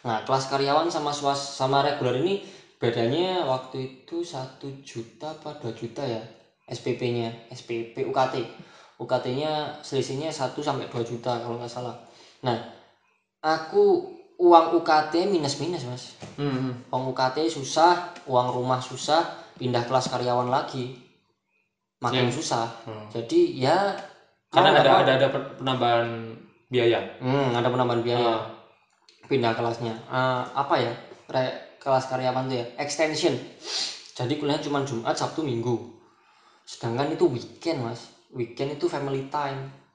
Nah 0.09 0.25
kelas 0.25 0.49
karyawan 0.49 0.89
sama 0.89 1.13
swas 1.13 1.39
sama 1.39 1.85
reguler 1.85 2.25
ini 2.25 2.41
bedanya 2.81 3.45
waktu 3.45 4.05
itu 4.05 4.25
satu 4.25 4.69
juta 4.85 5.33
apa 5.37 5.61
dua 5.61 5.73
juta 5.73 6.05
ya 6.05 6.21
SPP 6.67 7.01
nya 7.13 7.29
SPP 7.53 8.09
UKT 8.09 8.35
UKT 8.97 9.27
nya 9.37 9.77
selisihnya 9.85 10.33
1 10.33 10.57
sampai 10.57 10.89
2 10.89 11.05
juta 11.05 11.37
kalau 11.37 11.61
nggak 11.61 11.69
salah. 11.69 11.93
Nah 12.41 12.57
aku 13.45 14.17
uang 14.37 14.67
UKT 14.81 15.33
minus 15.33 15.57
minus 15.61 15.85
mas. 15.89 16.05
Hmm, 16.37 16.77
uang 16.93 17.13
UKT 17.13 17.49
susah 17.49 18.13
uang 18.29 18.53
rumah 18.53 18.81
susah 18.81 19.25
pindah 19.57 19.89
kelas 19.89 20.13
karyawan 20.13 20.53
lagi. 20.53 20.97
Makin 22.05 22.29
susah. 22.29 22.69
Hmm. 22.85 23.09
jadi 23.09 23.41
ya 23.57 23.79
karena 24.53 24.77
mau 24.77 24.81
ada 24.85 24.91
mau. 24.93 25.01
ada 25.01 25.13
ada 25.17 25.29
per- 25.33 25.57
penambahan 25.57 26.09
biaya? 26.69 27.01
Hmm, 27.25 27.57
ada 27.57 27.69
penambahan 27.73 28.03
biaya. 28.05 28.29
Ah. 28.29 28.43
pindah 29.27 29.59
kelasnya. 29.59 29.91
Eh, 30.07 30.43
apa 30.55 30.75
ya? 30.79 30.93
Re- 31.27 31.81
kelas 31.83 32.07
karyawan 32.07 32.47
tuh 32.47 32.63
ya 32.63 32.67
extension. 32.79 33.35
Jadi 34.17 34.39
kuliahnya 34.39 34.65
cuma 34.65 34.87
Jumat 34.87 35.19
Sabtu 35.19 35.43
Minggu. 35.43 35.77
Sedangkan 36.63 37.11
itu 37.11 37.27
weekend 37.27 37.83
mas. 37.83 38.13
Weekend 38.31 38.77
itu 38.77 38.87
family 38.87 39.27
time 39.33 39.86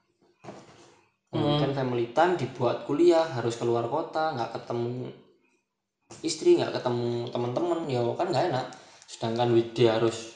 Hmm. 1.32 1.64
family 1.72 2.12
time 2.12 2.36
dibuat 2.36 2.84
kuliah 2.84 3.24
harus 3.24 3.56
keluar 3.56 3.88
kota 3.88 4.36
nggak 4.36 4.52
ketemu 4.52 5.08
istri 6.28 6.60
nggak 6.60 6.76
ketemu 6.76 7.32
teman-teman 7.32 7.88
ya 7.88 8.04
kan 8.20 8.28
nggak 8.28 8.46
enak. 8.52 8.66
Sedangkan 9.08 9.48
weekday 9.56 9.88
harus 9.88 10.36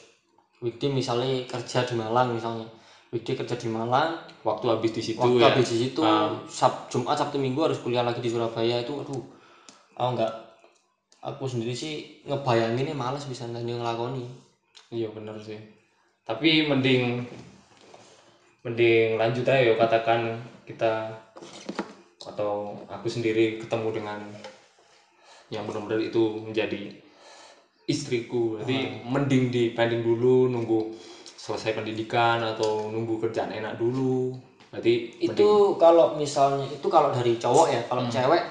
weekday 0.64 0.88
misalnya 0.88 1.44
kerja 1.44 1.84
di 1.84 1.94
Malang 2.00 2.32
misalnya. 2.32 2.64
Weekday 3.12 3.36
kerja 3.36 3.54
di 3.60 3.68
Malang 3.68 4.24
waktu 4.42 4.66
habis 4.72 4.90
di 4.96 5.02
situ 5.04 5.20
waktu 5.20 5.36
ya? 5.44 5.52
habis 5.52 5.66
di 5.68 5.76
situ 5.84 6.00
Ah. 6.02 6.32
Sab- 6.48 6.88
Jumat 6.88 7.20
Sabtu 7.20 7.36
Minggu 7.36 7.60
harus 7.60 7.78
kuliah 7.78 8.02
lagi 8.02 8.24
di 8.24 8.32
Surabaya 8.32 8.80
itu 8.80 8.96
aduh. 8.96 9.20
Aku 10.00 10.08
nggak 10.16 10.32
aku 11.22 11.44
sendiri 11.44 11.76
sih 11.76 12.24
ngebayanginnya 12.24 12.96
males 12.96 13.28
bisa 13.28 13.44
nanti 13.44 13.68
ngelakoni. 13.68 14.24
Iya 14.96 15.12
bener 15.12 15.36
sih. 15.44 15.60
Tapi 16.24 16.64
mending 16.66 17.20
mending 18.66 19.14
lanjut 19.14 19.46
aja 19.46 19.62
yo 19.62 19.78
katakan 19.78 20.34
kita 20.66 21.06
atau 22.26 22.74
aku 22.90 23.06
sendiri 23.06 23.62
ketemu 23.62 24.02
dengan 24.02 24.18
yang 25.46 25.62
benar-benar 25.62 26.02
itu 26.02 26.42
menjadi 26.42 26.90
istriku. 27.86 28.58
Jadi 28.58 29.06
mending 29.06 29.54
dipending 29.54 30.02
dulu 30.02 30.50
nunggu 30.50 30.90
selesai 31.38 31.78
pendidikan 31.78 32.42
atau 32.42 32.90
nunggu 32.90 33.22
kerjaan 33.22 33.54
enak 33.54 33.78
dulu. 33.78 34.34
Berarti 34.74 35.22
itu 35.22 35.78
kalau 35.78 36.18
misalnya 36.18 36.66
itu 36.66 36.90
kalau 36.90 37.14
dari 37.14 37.38
cowok 37.38 37.66
ya 37.70 37.80
Hmm. 37.86 37.90
kalau 37.94 38.02
cewek 38.10 38.42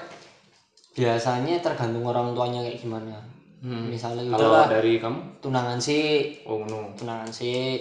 biasanya 0.96 1.60
tergantung 1.60 2.08
orang 2.08 2.32
tuanya 2.32 2.64
kayak 2.64 2.80
gimana. 2.80 3.20
Hmm. 3.60 3.92
misalnya 3.92 4.32
kalau 4.32 4.64
dari 4.64 4.96
kamu? 4.96 5.44
Tunangan 5.44 5.76
sih. 5.76 6.40
Oh 6.48 6.64
no 6.64 6.96
tunangan 6.96 7.28
sih 7.28 7.76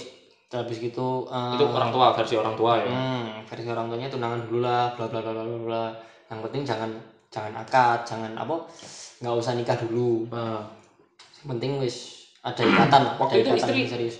habis 0.47 0.77
gitu 0.77 1.25
eh, 1.25 1.53
itu 1.57 1.65
orang 1.65 1.89
tua 1.89 2.13
versi 2.13 2.35
orang 2.35 2.53
tua 2.53 2.71
ya? 2.77 2.87
Hmm, 2.87 3.41
versi 3.43 3.65
orang 3.65 3.89
tuanya 3.89 4.07
tunangan 4.07 4.39
dulu 4.45 4.59
lah 4.61 4.93
bla 4.93 5.05
bla 5.05 5.19
bla 5.19 5.33
bla 5.33 5.43
bla, 5.43 5.83
yang 6.27 6.39
penting 6.41 6.61
jangan 6.61 6.89
jangan 7.27 7.51
akad 7.57 7.99
jangan 8.05 8.31
apa 8.33 8.55
nggak 9.19 9.35
usah 9.35 9.53
nikah 9.53 9.75
dulu. 9.77 10.29
Ah. 10.29 10.61
yang 11.37 11.57
penting 11.57 11.77
wis 11.77 12.29
ada 12.39 12.61
ikatan 12.61 13.01
lah 13.03 13.13
Waktu 13.17 13.33
ada 13.33 13.41
itu 13.41 13.49
ikatan 13.49 13.59
istri- 13.59 13.79
yang 13.79 13.91
serius. 13.91 14.15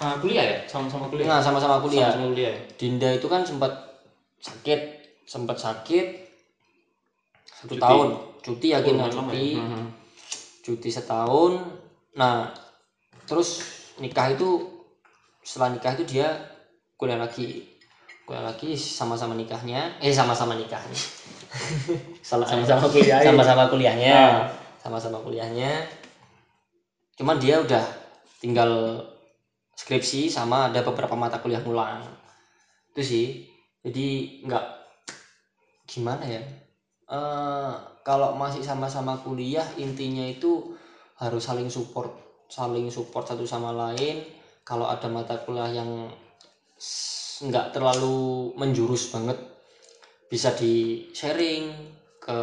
Ah, 0.00 0.16
kuliah 0.16 0.42
ya? 0.42 0.58
Sama-sama 0.64 1.06
kuliah? 1.06 1.28
Nah 1.28 1.38
sama-sama 1.38 1.76
kuliah. 1.78 2.08
Sama-sama 2.08 2.32
kuliah 2.32 2.52
ya? 2.52 2.60
Dinda 2.74 3.08
itu 3.12 3.26
kan 3.26 3.44
sempat 3.44 3.72
sakit 4.40 4.80
sempat 5.24 5.56
sakit 5.56 6.06
satu 7.44 7.74
tahun. 7.76 8.08
Cuti 8.40 8.66
yakin 8.72 8.94
nggak 8.96 9.12
cuti. 9.12 9.46
Mhm. 9.54 9.84
cuti 10.60 10.88
setahun. 10.88 11.52
Nah 12.14 12.48
terus 13.24 13.60
nikah 13.96 14.30
itu 14.30 14.79
setelah 15.40 15.72
nikah 15.72 15.92
itu 15.96 16.04
dia 16.16 16.28
kuliah 17.00 17.16
lagi. 17.16 17.64
Kuliah 18.28 18.44
lagi 18.44 18.76
sama-sama 18.76 19.34
nikahnya. 19.34 19.96
Eh 19.98 20.12
sama-sama 20.12 20.54
nikahnya. 20.54 20.96
Salah, 22.22 22.46
Sama-sama 22.52 22.86
kuliah. 22.92 23.20
sama-sama 23.24 23.64
kuliahnya. 23.72 24.14
Ah. 24.16 24.34
sama-sama 24.80 25.18
kuliahnya. 25.20 25.84
Cuman 27.16 27.36
dia 27.36 27.60
udah 27.60 27.84
tinggal 28.40 29.04
skripsi 29.76 30.32
sama 30.32 30.72
ada 30.72 30.80
beberapa 30.80 31.12
mata 31.16 31.36
kuliah 31.40 31.60
ngulang. 31.60 32.00
Itu 32.92 33.00
sih. 33.04 33.26
Jadi 33.80 34.40
nggak 34.44 34.64
gimana 35.88 36.24
ya? 36.24 36.40
Eh, 37.10 37.72
kalau 38.04 38.36
masih 38.38 38.62
sama-sama 38.64 39.18
kuliah 39.20 39.66
intinya 39.76 40.24
itu 40.24 40.76
harus 41.20 41.44
saling 41.44 41.68
support. 41.68 42.12
Saling 42.48 42.88
support 42.88 43.28
satu 43.28 43.44
sama 43.44 43.72
lain 43.72 44.39
kalau 44.62 44.86
ada 44.86 45.08
mata 45.08 45.34
kuliah 45.40 45.70
yang 45.70 46.08
nggak 47.40 47.72
terlalu 47.72 48.52
menjurus 48.54 49.10
banget 49.10 49.36
bisa 50.28 50.52
di 50.54 51.04
sharing 51.10 51.72
ke 52.20 52.38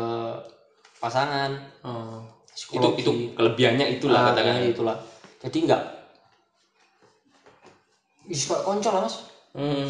pasangan 0.98 1.54
Oh. 1.86 2.20
itu 2.58 2.74
Psikologi. 2.74 3.02
itu 3.06 3.12
kelebihannya 3.38 3.86
itulah 3.96 4.20
Nah, 4.20 4.28
katakan 4.34 4.54
ya 4.58 4.74
itulah 4.74 4.98
jadi 5.38 5.58
nggak 5.70 5.84
bisa 8.28 8.60
koncol 8.62 8.94
lah 8.94 9.04
mas 9.06 9.18
Hmm. 9.56 9.90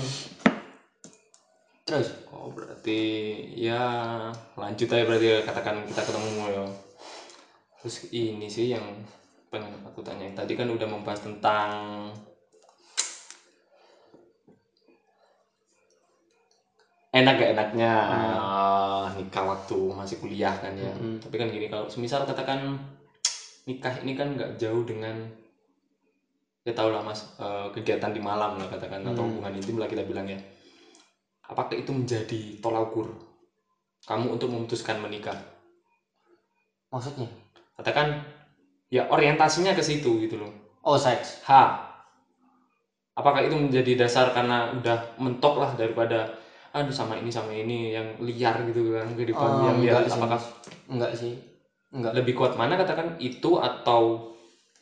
terus 1.84 2.08
oh 2.30 2.52
berarti 2.52 3.00
ya 3.52 3.84
lanjut 4.56 4.88
aja 4.88 5.04
berarti 5.04 5.28
ya, 5.28 5.38
katakan 5.44 5.84
kita 5.84 6.02
ketemu 6.04 6.44
ya 6.48 6.64
terus 7.80 7.96
ini 8.12 8.48
sih 8.48 8.72
yang 8.72 8.84
pengen 9.48 9.74
aku 9.88 10.00
tanyain. 10.04 10.36
Tadi 10.36 10.54
kan 10.54 10.68
udah 10.68 10.88
membahas 10.88 11.24
tentang 11.24 11.70
enak 17.16 17.34
gak 17.40 17.52
enaknya? 17.58 17.92
Ah, 18.08 19.06
nikah 19.18 19.44
waktu 19.48 19.78
masih 19.96 20.18
kuliah 20.22 20.54
kan 20.54 20.76
ya. 20.78 20.94
Tapi 21.24 21.36
kan 21.36 21.48
gini 21.50 21.72
kalau 21.72 21.90
semisal 21.90 22.28
katakan 22.28 22.78
nikah 23.68 24.00
ini 24.00 24.16
kan 24.16 24.38
nggak 24.38 24.56
jauh 24.56 24.84
dengan 24.88 25.28
ya 26.64 26.72
tau 26.76 26.92
lah 26.92 27.04
mas 27.04 27.24
eh, 27.40 27.68
kegiatan 27.72 28.12
di 28.12 28.20
malam 28.20 28.60
lah 28.60 28.68
katakan 28.68 29.04
atau 29.04 29.24
hubungan 29.24 29.56
intim 29.56 29.80
lah 29.80 29.88
kita 29.88 30.04
bilang 30.04 30.28
ya. 30.28 30.40
Apakah 31.48 31.80
itu 31.80 31.96
menjadi 31.96 32.60
tolak 32.60 32.92
ukur 32.92 33.08
kamu 34.04 34.36
untuk 34.36 34.52
memutuskan 34.52 35.00
menikah? 35.00 35.36
Maksudnya? 36.92 37.28
Katakan 37.76 38.37
ya 38.88 39.08
orientasinya 39.12 39.76
ke 39.76 39.84
situ 39.84 40.16
gitu 40.24 40.40
loh. 40.40 40.52
Oh 40.84 40.96
seks. 40.96 41.44
H. 41.44 41.52
Apakah 43.18 43.42
itu 43.42 43.58
menjadi 43.58 44.06
dasar 44.06 44.30
karena 44.30 44.70
udah 44.78 45.18
mentok 45.18 45.58
lah 45.58 45.74
daripada 45.74 46.38
aduh 46.70 46.94
sama 46.94 47.18
ini 47.18 47.34
sama 47.34 47.50
ini 47.50 47.90
yang 47.98 48.22
liar 48.22 48.62
gitu 48.70 48.94
kan 48.94 49.10
kehidupan 49.18 49.50
Oh, 49.50 49.66
yang 49.66 49.78
liar. 49.82 49.98
enggak 49.98 50.06
sih, 50.06 50.14
apakah 50.22 50.40
enggak 50.88 51.12
sih. 51.18 51.34
Enggak. 51.88 52.12
lebih 52.20 52.36
kuat 52.36 52.54
mana 52.60 52.76
katakan 52.76 53.16
itu 53.18 53.56
atau 53.58 54.28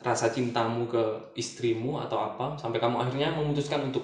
rasa 0.02 0.26
cintamu 0.28 0.90
ke 0.90 1.32
istrimu 1.38 2.02
atau 2.02 2.18
apa 2.20 2.58
sampai 2.60 2.82
kamu 2.82 2.98
akhirnya 3.00 3.30
memutuskan 3.32 3.88
untuk 3.88 4.02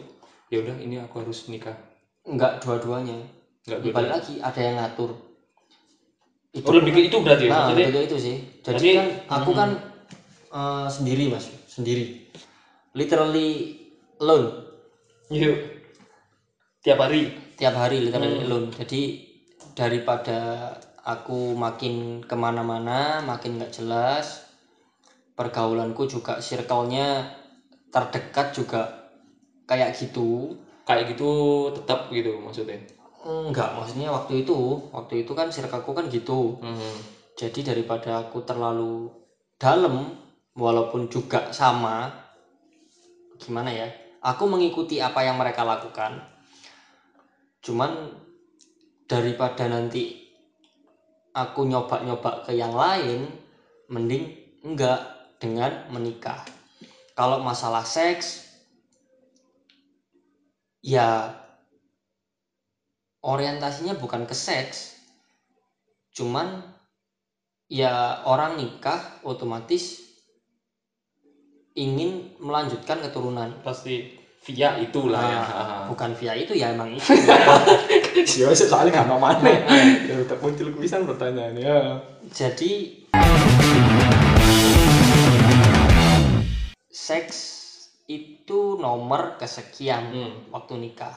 ya 0.49 0.63
udah 0.63 0.79
ini 0.81 0.97
aku 1.03 1.21
harus 1.21 1.51
nikah. 1.51 1.77
Enggak 2.25 2.63
dua-duanya. 2.63 3.19
Nggak 3.69 3.79
Ya, 3.85 3.93
balik 3.93 4.11
lagi 4.17 4.35
ada 4.41 4.61
yang 4.63 4.77
ngatur. 4.81 5.11
Itu 6.55 6.69
oh 6.71 6.75
lebih 6.79 6.93
ke 6.97 7.01
itu 7.11 7.17
berarti 7.21 7.45
ya? 7.47 7.51
Nah 7.53 7.61
maksudnya 7.69 8.03
itu 8.07 8.17
sih. 8.17 8.37
Jadi 8.65 8.79
Jadi- 8.81 8.97
kan 8.97 9.07
aku 9.29 9.51
kan 9.53 9.71
eh, 10.53 10.89
sendiri 10.93 11.33
mas. 11.33 11.49
Sendiri. 11.67 12.29
Literally 12.93 13.81
alone. 14.21 14.49
Yuk. 15.33 15.59
Tiap 16.85 16.99
hari? 17.01 17.33
Tiap 17.57 17.75
hari 17.79 18.05
literally 18.05 18.45
alone. 18.45 18.69
Jadi 18.75 19.33
daripada 19.73 20.73
aku 21.03 21.57
makin 21.57 22.21
ke 22.23 22.35
mana-mana 22.37 23.25
makin 23.25 23.59
nggak 23.59 23.75
jelas 23.75 24.45
pergaulanku 25.33 26.05
juga 26.07 26.39
circle-nya 26.39 27.33
terdekat 27.89 28.53
juga 28.53 28.83
kayak 29.65 29.97
gitu. 29.97 30.53
Kayak 30.83 31.15
gitu 31.15 31.31
tetap 31.73 32.11
gitu 32.11 32.37
maksudnya? 32.43 32.83
Enggak 33.23 33.79
maksudnya 33.79 34.11
waktu 34.11 34.43
itu 34.43 34.83
waktu 34.91 35.23
itu 35.23 35.33
kan 35.33 35.49
circleku 35.49 35.91
kan 35.95 36.07
gitu. 36.11 36.59
Mhm. 36.61 37.23
jadi 37.33 37.73
daripada 37.73 38.29
aku 38.29 38.45
terlalu 38.45 39.09
dalam 39.57 40.13
walaupun 40.57 41.09
juga 41.09 41.53
sama 41.53 42.13
gimana 43.41 43.73
ya? 43.73 43.89
Aku 44.23 44.47
mengikuti 44.47 45.03
apa 45.03 45.27
yang 45.27 45.35
mereka 45.41 45.67
lakukan. 45.67 46.23
Cuman 47.63 48.15
daripada 49.11 49.67
nanti 49.67 50.23
aku 51.35 51.67
nyoba-nyoba 51.67 52.47
ke 52.47 52.53
yang 52.55 52.73
lain 52.73 53.27
mending 53.91 54.31
enggak 54.63 55.03
dengan 55.43 55.91
menikah. 55.91 56.39
Kalau 57.19 57.43
masalah 57.43 57.83
seks 57.83 58.47
ya 60.83 61.35
orientasinya 63.23 63.95
bukan 63.99 64.27
ke 64.27 64.35
seks. 64.35 64.99
Cuman 66.13 66.63
ya 67.71 68.21
orang 68.29 68.61
nikah 68.61 69.01
otomatis 69.25 70.02
ingin 71.75 72.37
melanjutkan 72.39 73.01
keturunan. 73.01 73.49
Pasti 73.65 74.21
via 74.43 74.75
itulah 74.83 75.23
ya. 75.23 75.39
Nah, 75.39 75.83
bukan 75.87 76.19
via 76.19 76.35
itu 76.35 76.53
ya 76.59 76.75
emang 76.75 76.99
itu. 76.99 77.07
Ya 78.43 78.55
soalnya 78.55 79.03
nggak 79.03 79.09
mau 79.11 79.21
mana 79.21 79.51
ya 80.09 80.15
udah 80.19 80.37
muncul 80.41 80.73
kuisan 80.75 81.05
pertanyaannya 81.07 81.63
ya. 81.63 81.81
Jadi 82.33 83.03
seks 86.93 87.37
itu 88.11 88.77
nomor 88.79 89.39
kesekian 89.39 90.05
Hmm. 90.13 90.33
waktu 90.51 90.75
nikah. 90.79 91.15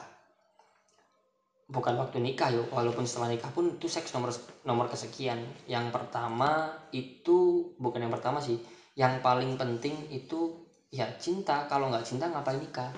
Bukan 1.66 1.98
waktu 1.98 2.22
nikah 2.22 2.54
yo 2.54 2.62
walaupun 2.70 3.02
setelah 3.10 3.34
nikah 3.34 3.50
pun 3.50 3.74
itu 3.74 3.90
seks 3.90 4.14
nomor 4.14 4.30
nomor 4.62 4.86
kesekian. 4.86 5.42
Yang 5.66 5.90
pertama 5.90 6.70
itu 6.94 7.70
bukan 7.76 8.06
yang 8.06 8.14
pertama 8.14 8.38
sih 8.38 8.58
yang 8.96 9.20
paling 9.20 9.60
penting 9.60 10.08
itu 10.08 10.56
ya 10.88 11.06
cinta. 11.20 11.68
Kalau 11.68 11.92
nggak 11.92 12.08
cinta 12.08 12.32
ngapain 12.32 12.58
nikah? 12.58 12.90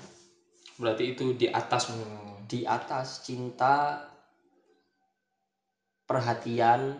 Berarti 0.78 1.18
itu 1.18 1.34
di 1.34 1.50
atas 1.50 1.90
hmm. 1.90 2.46
di 2.46 2.62
atas 2.62 3.26
cinta 3.26 3.98
perhatian 6.06 6.94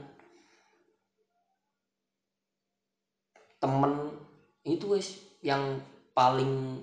temen. 3.62 4.12
Itu 4.66 4.99
wes 4.99 5.16
yang 5.40 5.78
paling 6.12 6.82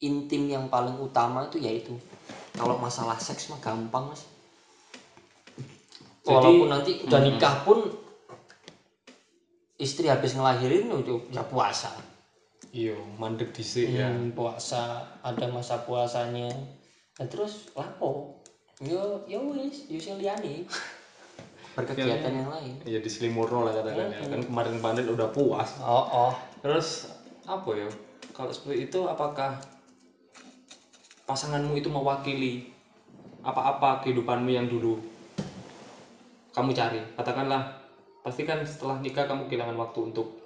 intim 0.00 0.48
yang 0.48 0.68
paling 0.68 0.96
utama 0.96 1.48
itu 1.48 1.60
yaitu 1.60 1.92
kalau 2.56 2.76
masalah 2.76 3.16
seks 3.16 3.48
mah 3.48 3.60
gampang 3.60 4.12
mas. 4.12 4.28
Jadi- 6.20 6.28
walaupun 6.28 6.68
nanti 6.68 6.92
udah 7.08 7.20
nikah 7.24 7.64
pun 7.64 7.88
istri 9.80 10.12
habis 10.12 10.36
ngelahirin 10.36 10.92
itu 10.92 11.24
ya 11.32 11.40
puasa. 11.48 11.88
Iya 12.70 12.94
mandek 13.16 13.50
dhisik 13.56 13.88
ya. 13.96 14.06
Hmm, 14.06 14.36
puasa 14.36 15.08
ada 15.24 15.48
masa 15.48 15.80
puasanya. 15.82 16.52
Dan 17.16 17.26
terus 17.26 17.72
lapo? 17.72 18.38
Yo 18.84 19.24
yo 19.24 19.56
wis 19.56 19.88
yo 19.88 19.96
sing 19.96 20.20
liyane 20.20 20.68
berkegiatan 21.76 22.30
yang 22.30 22.48
lain. 22.52 22.76
Ya 22.84 23.00
diselimurno 23.00 23.64
lah 23.66 23.72
katakan 23.72 24.12
ya. 24.12 24.20
Kan 24.28 24.40
kemarin-kemarin 24.44 25.08
udah 25.08 25.28
puas. 25.32 25.80
Oh 25.80 26.30
oh. 26.30 26.32
Terus 26.60 27.08
apa 27.48 27.70
ya? 27.72 27.88
Kalau 28.36 28.52
seperti 28.52 28.92
itu 28.92 29.00
apakah 29.08 29.56
pasanganmu 31.24 31.74
itu 31.80 31.88
mewakili 31.88 32.68
apa-apa 33.40 34.04
kehidupanmu 34.04 34.52
yang 34.52 34.68
dulu? 34.68 35.00
Kamu 36.52 36.70
cari 36.76 37.00
katakanlah 37.16 37.79
pasti 38.20 38.44
kan 38.44 38.60
setelah 38.64 39.00
nikah 39.00 39.24
kamu 39.24 39.48
kehilangan 39.48 39.76
waktu 39.80 40.12
untuk 40.12 40.36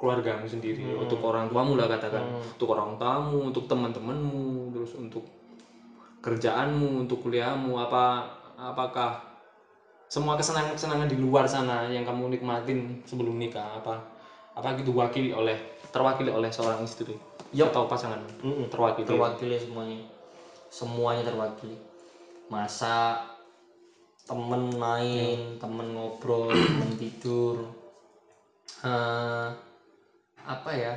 keluargamu 0.00 0.48
sendiri 0.48 0.96
untuk 0.96 1.20
orang 1.20 1.52
tuamu 1.52 1.76
lah 1.76 1.84
katakan. 1.84 2.24
Untuk 2.56 2.72
orang 2.72 2.96
tamu 2.96 3.52
untuk 3.52 3.68
teman-temanmu 3.68 4.72
terus 4.72 4.96
untuk 4.96 5.28
kerjaanmu 6.24 7.04
untuk 7.04 7.20
kuliahmu. 7.20 7.76
Apa 7.76 8.24
apakah 8.56 9.20
semua 10.08 10.34
kesenangan-kesenangan 10.40 11.06
di 11.06 11.20
luar 11.20 11.44
sana 11.46 11.86
yang 11.92 12.02
kamu 12.02 12.40
nikmatin 12.40 13.04
sebelum 13.06 13.36
nikah 13.38 13.78
apa 13.78 14.02
apa 14.56 14.74
gitu 14.80 14.90
wakili 14.96 15.30
oleh 15.30 15.54
terwakili 15.94 16.32
oleh 16.32 16.50
seorang 16.50 16.82
istri 16.82 17.14
atau 17.52 17.84
pasangan? 17.86 18.24
Terwakili. 18.72 19.06
Terwakili 19.06 19.56
semuanya. 19.60 20.00
Semuanya 20.72 21.22
terwakili. 21.28 21.76
Masak 22.50 23.39
temen 24.30 24.70
main 24.78 25.58
temen 25.58 25.90
ngobrol 25.90 26.54
temen 26.54 26.94
tidur. 26.94 27.66
Eh, 28.86 29.48
apa 30.46 30.70
ya? 30.70 30.94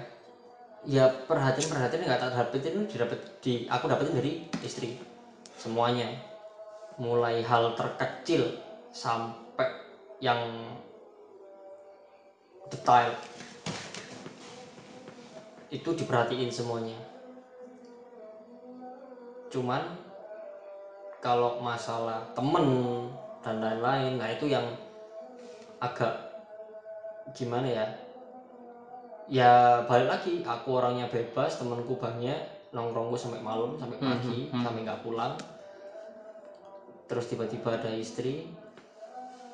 Ya 0.85 1.09
perhatian 1.09 1.73
perhatian 1.73 2.05
nggak 2.05 2.21
tak 2.21 2.35
dapetin 2.37 2.85
didapat 2.85 3.19
di 3.41 3.65
aku 3.65 3.89
dapetin 3.89 4.21
dari 4.21 4.45
istri. 4.61 5.01
Semuanya. 5.57 6.13
Mulai 7.01 7.41
hal 7.41 7.73
terkecil 7.73 8.61
sampai 8.93 9.65
yang 10.21 10.69
detail. 12.69 13.17
Itu 15.73 15.97
diperhatiin 15.97 16.53
semuanya. 16.53 17.01
Cuman 19.49 19.81
kalau 21.17 21.57
masalah 21.63 22.29
temen 22.37 22.67
dan 23.43 23.59
lain-lain. 23.59 24.17
Nah 24.17 24.31
itu 24.31 24.47
yang 24.47 24.65
agak 25.83 26.15
gimana 27.35 27.67
ya? 27.67 27.85
Ya 29.27 29.51
balik 29.87 30.09
lagi 30.09 30.33
aku 30.43 30.79
orangnya 30.79 31.11
bebas 31.11 31.59
temenku 31.59 31.99
banyak 31.99 32.39
nongkrongku 32.73 33.15
sampai 33.15 33.39
malam 33.39 33.77
sampai 33.77 33.99
pagi 33.99 34.49
sampai 34.49 34.81
nggak 34.83 35.03
pulang. 35.03 35.35
Terus 37.05 37.29
tiba-tiba 37.29 37.75
ada 37.75 37.91
istri 37.91 38.47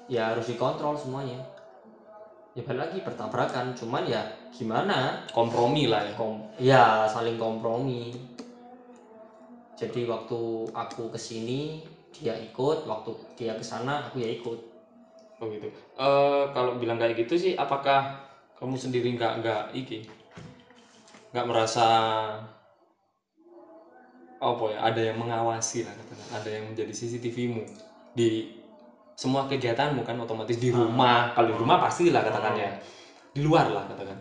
ya 0.06 0.32
harus 0.34 0.48
dikontrol 0.48 0.96
semuanya. 0.96 1.42
Ya 2.58 2.66
balik 2.66 2.90
lagi 2.90 2.98
bertabrakan. 3.02 3.74
Cuman 3.78 4.06
ya 4.10 4.26
gimana? 4.54 5.26
Kompromi 5.34 5.90
lah 5.90 6.06
ya. 6.06 6.14
Kom 6.14 6.46
ya 6.62 6.86
saling 7.10 7.38
kompromi. 7.42 8.14
Jadi 9.80 10.04
waktu 10.10 10.68
aku 10.76 11.08
ke 11.14 11.20
sini 11.22 11.80
dia 12.14 12.34
ikut 12.36 12.84
waktu 12.90 13.12
dia 13.38 13.54
ke 13.56 13.64
sana 13.64 14.10
aku 14.10 14.20
ya 14.22 14.30
ikut. 14.30 14.60
Oh 15.40 15.48
gitu. 15.48 15.72
Eh, 15.96 16.44
kalau 16.52 16.76
bilang 16.76 17.00
kayak 17.00 17.16
gitu 17.16 17.40
sih 17.40 17.54
apakah 17.56 18.20
kamu 18.60 18.76
sendiri 18.76 19.08
nggak 19.16 19.34
nggak 19.40 19.64
iki? 19.72 20.04
Nggak 21.32 21.46
merasa 21.48 21.88
apa 24.40 24.64
ya 24.72 24.80
ada 24.88 25.02
yang 25.04 25.18
mengawasi 25.20 25.84
lah 25.88 25.94
katakan. 25.96 26.28
Ada 26.44 26.50
yang 26.60 26.64
menjadi 26.72 26.92
CCTV-mu 26.92 27.64
di 28.16 28.52
semua 29.20 29.44
kegiatanmu 29.48 30.04
kan 30.04 30.16
otomatis 30.20 30.56
di 30.56 30.72
rumah. 30.72 31.36
Kalau 31.36 31.48
di 31.52 31.56
rumah 31.60 31.78
pastilah 31.80 32.24
katakan 32.24 32.56
ya. 32.56 32.72
Di 33.36 33.40
luar 33.44 33.68
lah 33.72 33.84
katakan. 33.88 34.16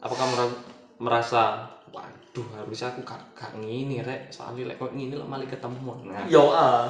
Apakah 0.00 0.26
mera- 0.28 0.60
merasa 1.00 1.68
waduh 1.92 2.46
harusnya 2.56 2.92
aku 2.92 3.00
gak, 3.04 3.20
gak 3.36 3.52
ngini 3.56 4.04
rek. 4.04 4.28
Soalnya 4.32 4.72
lek 4.72 4.76
kok 4.80 4.92
ngini 4.92 5.16
lah 5.16 5.24
malah 5.24 5.48
ketemu. 5.48 5.92
Nah. 6.04 6.24
Yo 6.28 6.52
ah 6.52 6.88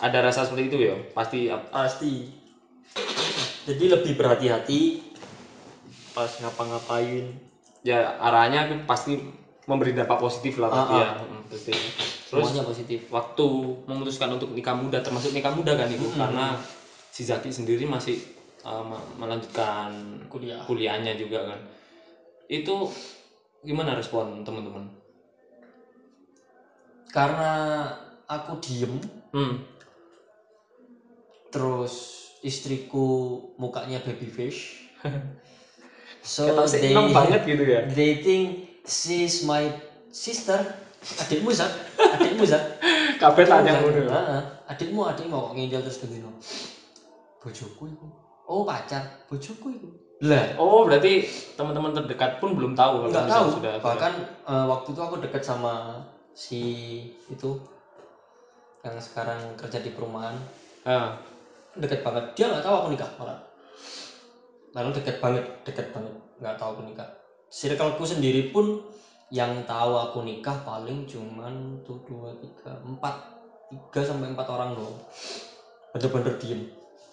ada 0.00 0.18
rasa 0.24 0.48
seperti 0.48 0.72
itu 0.72 0.78
ya? 0.80 0.96
Pasti 1.12 1.52
pasti. 1.68 2.32
Jadi 3.68 3.84
lebih 3.86 4.16
berhati-hati 4.16 4.80
pas 6.16 6.30
ngapa-ngapain. 6.40 7.36
Ya 7.84 8.16
arahnya 8.18 8.66
pasti 8.88 9.20
memberi 9.68 9.92
dampak 9.94 10.18
positif 10.18 10.58
lah 10.58 10.72
pasti 10.72 10.94
ya. 10.96 11.08
Mm, 11.20 11.42
pasti. 11.46 11.72
terus 12.30 12.46
semuanya 12.46 12.62
positif. 12.66 12.98
waktu 13.10 13.46
memutuskan 13.90 14.30
untuk 14.34 14.50
nikah 14.54 14.74
muda 14.74 15.02
termasuk 15.04 15.30
nikah 15.36 15.52
muda 15.52 15.76
kan 15.76 15.86
ibu? 15.86 16.08
Karena 16.16 16.56
si 17.12 17.22
Zaki 17.26 17.52
sendiri 17.52 17.84
masih 17.84 18.16
uh, 18.64 18.82
me- 18.82 19.06
melanjutkan 19.20 19.90
kuliah. 20.32 20.64
kuliahnya 20.64 21.14
juga 21.14 21.44
kan. 21.44 21.58
Itu 22.50 22.90
gimana 23.62 23.94
respon 23.94 24.42
teman-teman? 24.42 24.88
Karena 27.10 27.50
aku 28.30 28.62
diem 28.62 28.94
hmm. 29.34 29.54
Terus 31.50 31.94
istriku 32.40 33.36
mukanya 33.60 34.00
baby 34.02 34.30
face 34.30 34.90
so 36.24 36.46
they 36.70 36.94
banget 36.94 37.42
gitu 37.44 37.64
ya. 37.64 37.80
they 37.92 38.22
think 38.24 38.70
she's 38.86 39.44
my 39.44 39.68
sister 40.10 40.58
adikmu 41.20 41.52
zat 41.52 41.72
adikmu 42.16 42.44
zat 42.44 42.64
kabeh 43.20 43.44
tanya 43.44 43.80
ngono. 43.80 44.08
Heeh. 44.08 44.42
adikmu 44.68 45.00
adikmu 45.04 45.36
kok 45.36 45.52
ngindel 45.56 45.82
terus 45.84 46.00
begini 46.00 46.28
bojoku 47.40 47.84
itu 47.88 48.06
oh 48.50 48.66
pacar. 48.66 49.24
Bojoku 49.30 49.68
itu 49.72 49.88
lah. 50.20 50.52
Oh 50.60 50.84
berarti 50.84 51.24
teman-teman 51.56 51.96
terdekat 51.96 52.44
pun 52.44 52.52
belum 52.52 52.76
tahu 52.76 53.08
kalau 53.08 53.08
nggak 53.08 53.28
tahu. 53.32 53.46
sudah 53.56 53.74
bahkan 53.80 54.12
eh, 54.44 54.64
waktu 54.68 54.88
itu 54.92 55.00
aku 55.00 55.16
dekat 55.24 55.40
sama 55.40 56.04
si 56.36 56.60
itu 57.32 57.56
yang 58.84 58.96
sekarang 59.00 59.56
kerja 59.56 59.80
di 59.80 59.92
perumahan. 59.96 60.36
Ah, 60.84 61.16
deket 61.76 62.00
banget. 62.02 62.24
Dia 62.34 62.50
nggak 62.50 62.64
tahu 62.64 62.74
aku 62.74 62.88
nikah 62.94 63.10
malah. 63.20 63.38
Malah 64.74 64.92
deket 64.94 65.16
banget 65.22 65.44
deket 65.62 65.86
banget. 65.94 66.14
Nggak 66.42 66.56
tahu 66.58 66.68
aku 66.78 66.82
nikah. 66.88 67.08
Circleku 67.50 68.04
sendiri 68.06 68.50
pun 68.54 68.82
yang 69.30 69.62
tahu 69.66 69.94
aku 69.94 70.26
nikah 70.26 70.58
paling 70.66 71.06
cuman 71.06 71.78
tuh 71.86 72.02
dua 72.06 72.34
tiga 72.42 72.74
empat. 72.82 73.14
Tiga 73.70 74.00
sampai 74.02 74.34
empat 74.34 74.46
orang 74.50 74.74
doang 74.74 74.98
bener-bener 75.94 76.34
diem. 76.38 76.60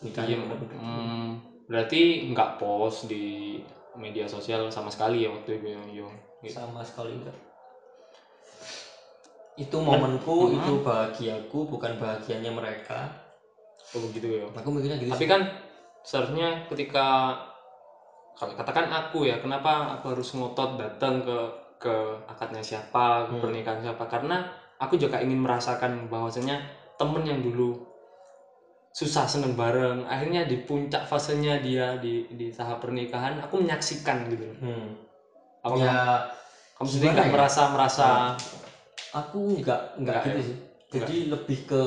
Nikahnya 0.05 0.37
Diem. 0.37 0.41
bener-bener 0.45 0.69
diem. 0.73 0.81
Hmm, 0.81 1.27
berarti 1.65 2.01
nggak 2.33 2.61
post 2.61 3.09
di 3.09 3.57
media 3.97 4.29
sosial 4.29 4.69
sama 4.69 4.93
sekali 4.93 5.25
ya 5.25 5.29
waktu 5.33 5.57
itu 5.57 5.73
ya 5.73 5.81
Yo. 5.89 6.07
sama 6.47 6.85
sekali 6.85 7.17
enggak 7.17 7.33
itu 9.57 9.73
momenku 9.73 10.53
itu 10.53 10.85
bahagiaku 10.85 11.65
bukan 11.65 11.97
bahagianya 11.97 12.53
mereka 12.53 13.09
Oh 13.95 14.01
begitu 14.03 14.27
ya. 14.39 14.45
aku 14.57 14.67
mikirnya 14.73 14.97
gitu 14.99 15.11
Tapi 15.11 15.23
sih. 15.23 15.27
kan 15.27 15.41
seharusnya 16.07 16.67
ketika 16.71 17.35
kalau 18.37 18.53
katakan 18.53 18.85
aku 18.93 19.25
ya, 19.25 19.35
kenapa 19.41 19.97
aku 19.97 20.13
harus 20.13 20.29
ngotot 20.37 20.77
datang 20.77 21.25
ke 21.25 21.37
ke 21.81 21.95
akadnya 22.29 22.61
siapa, 22.61 23.25
ke 23.29 23.33
pernikahan 23.41 23.81
siapa? 23.81 24.03
Karena 24.05 24.45
aku 24.77 24.93
juga 24.97 25.17
ingin 25.25 25.41
merasakan 25.41 26.05
bahwasanya 26.13 26.61
temen 27.01 27.23
yang 27.25 27.41
dulu 27.41 27.73
susah 28.99 29.25
seneng 29.33 29.53
bareng, 29.61 29.97
akhirnya 30.13 30.41
di 30.51 30.57
puncak 30.67 31.03
fasenya 31.09 31.53
dia 31.65 31.85
di 32.03 32.13
di 32.39 32.47
tahap 32.57 32.77
pernikahan, 32.83 33.33
aku 33.45 33.55
menyaksikan 33.61 34.17
gitu. 34.31 34.47
hmm. 34.61 34.85
Apa 35.65 35.75
ya 35.77 35.95
kamu 36.77 36.89
sendiri 36.89 37.09
nggak 37.17 37.29
ya? 37.29 37.33
merasa 37.33 37.61
merasa 37.73 38.07
aku 39.15 39.39
enggak 39.59 39.81
enggak 39.99 40.17
Enggak 40.17 40.23
gitu 40.25 40.39
ya? 40.39 40.45
sih 40.47 40.57
jadi 40.93 41.15
lebih 41.33 41.57
ke 41.67 41.81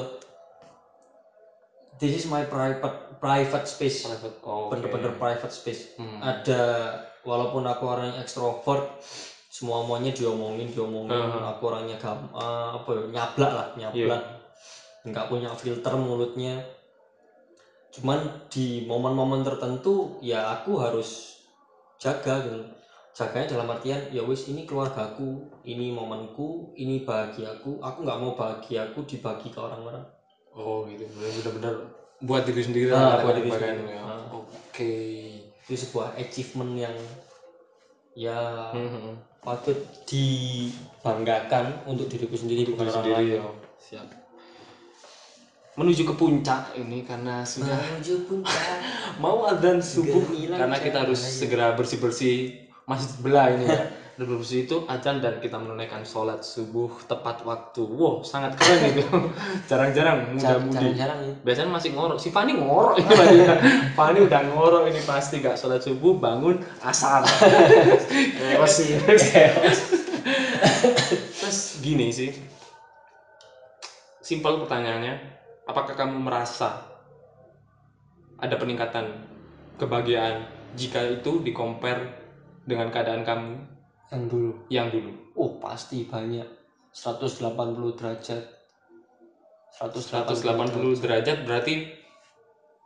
this 2.01 2.25
is 2.25 2.27
my 2.27 2.43
private 2.49 3.21
private 3.21 3.69
space. 3.69 4.09
Private? 4.09 4.41
Oh, 4.43 4.73
bener-bener 4.73 5.13
private 5.21 5.53
space. 5.53 5.95
Hmm. 6.01 6.19
ada 6.25 6.61
walaupun 7.23 7.69
aku 7.69 7.85
orangnya 7.85 8.25
ekstrovert 8.25 9.05
semua 9.53 9.85
semuanya 9.85 10.11
diomongin 10.17 10.73
diomongin. 10.73 11.13
Hmm. 11.13 11.53
aku 11.53 11.63
orangnya 11.69 12.01
gam 12.01 12.33
eh, 12.33 12.69
apa 12.81 12.89
ya 12.97 13.03
nyablak 13.13 13.53
lah 13.53 13.69
nyablak. 13.77 14.23
Nggak 15.05 15.29
punya 15.29 15.49
filter 15.53 15.95
mulutnya. 16.01 16.57
Cuman 17.93 18.49
di 18.49 18.89
momen-momen 18.89 19.45
tertentu 19.45 20.17
ya 20.25 20.57
aku 20.57 20.81
harus 20.81 21.37
jaga 22.01 22.41
gitu. 22.49 22.65
Jaganya 23.11 23.59
dalam 23.59 23.69
artian 23.75 24.01
ya 24.15 24.23
wis 24.23 24.47
ini 24.49 24.65
keluargaku 24.65 25.51
ini 25.69 25.93
momenku 25.93 26.73
ini 26.81 27.05
bahagiaku. 27.05 27.83
Aku 27.83 27.99
nggak 28.07 28.21
mau 28.23 28.33
bahagiaku 28.39 29.05
dibagi 29.05 29.51
ke 29.51 29.59
orang-orang 29.59 30.20
oh 30.53 30.87
gitu. 30.87 31.05
Benar-benar 31.07 31.75
buat 32.21 32.43
diri 32.45 32.61
sendiri 32.61 32.89
Ah, 32.91 33.17
lah 33.17 33.17
buat 33.23 33.35
diri 33.37 33.51
sendiri. 33.51 33.83
ya. 33.89 34.03
Ah. 34.03 34.25
oke. 34.35 34.95
Itu 35.65 35.75
sebuah 35.79 36.17
achievement 36.17 36.73
yang 36.75 36.97
ya 38.13 38.41
Mhm. 38.75 39.41
patut 39.41 39.79
dibanggakan 40.05 41.87
untuk 41.87 42.07
diriku 42.07 42.35
sendiri 42.35 42.69
bukan 42.69 42.77
Diri 42.77 42.91
orang 42.91 42.97
sendiri 42.99 43.25
lain. 43.25 43.39
ya. 43.39 43.43
Siap. 43.81 44.07
Menuju 45.73 46.03
ke 46.03 46.15
puncak 46.15 46.63
ini 46.75 47.01
karena 47.01 47.41
sudah 47.41 47.79
menuju 47.79 48.27
puncak. 48.27 48.77
Mau 49.23 49.43
adzan 49.43 49.81
subuh. 49.81 50.21
Karena 50.51 50.77
kita 50.77 51.07
harus 51.07 51.23
segera 51.23 51.73
bersih 51.73 51.97
bersih 51.97 52.37
masjid 52.85 53.07
sebelah 53.09 53.49
ini 53.49 53.65
ya 53.65 53.83
bersih 54.27 54.69
itu 54.69 54.85
adzan 54.85 55.25
dan 55.25 55.41
kita 55.41 55.57
menunaikan 55.57 56.05
sholat 56.05 56.45
subuh 56.45 56.93
tepat 57.09 57.41
waktu. 57.47 57.81
Wow 57.87 58.21
sangat 58.21 58.59
keren 58.61 58.93
itu. 58.93 59.07
Jarang-jarang 59.71 60.37
muda-mudi. 60.37 60.77
jarang-jarang 60.77 61.19
ya 61.25 61.35
biasanya 61.41 61.71
masih 61.73 61.91
ngorok. 61.97 62.19
Si 62.21 62.29
Fani 62.29 62.59
ngorok 62.59 63.01
ini 63.01 63.09
Fani. 63.09 63.37
Udah, 63.41 63.59
Fani 63.99 64.19
udah 64.21 64.41
ngorok 64.53 64.83
ini 64.93 65.01
pasti. 65.09 65.41
Gak 65.41 65.57
sholat 65.57 65.81
subuh 65.81 66.21
bangun 66.21 66.61
asar. 66.85 67.25
Chaos 68.53 68.73
sih 68.77 68.99
terus 71.41 71.81
gini 71.81 72.13
sih. 72.13 72.37
Simpel 74.21 74.61
pertanyaannya 74.61 75.17
apakah 75.65 75.97
kamu 75.97 76.21
merasa 76.21 76.83
ada 78.37 78.57
peningkatan 78.61 79.07
kebahagiaan 79.81 80.45
jika 80.77 81.03
itu 81.03 81.41
di 81.41 81.57
compare 81.57 82.21
dengan 82.69 82.93
keadaan 82.93 83.25
kamu 83.25 83.80
yang 84.11 84.25
dulu? 84.27 84.51
Yang 84.67 84.87
dulu. 84.99 85.11
Oh 85.39 85.51
pasti 85.63 86.03
banyak. 86.07 86.47
180 86.91 87.99
derajat. 87.99 88.43
180 89.79 90.99
derajat 90.99 91.39
berarti 91.47 91.75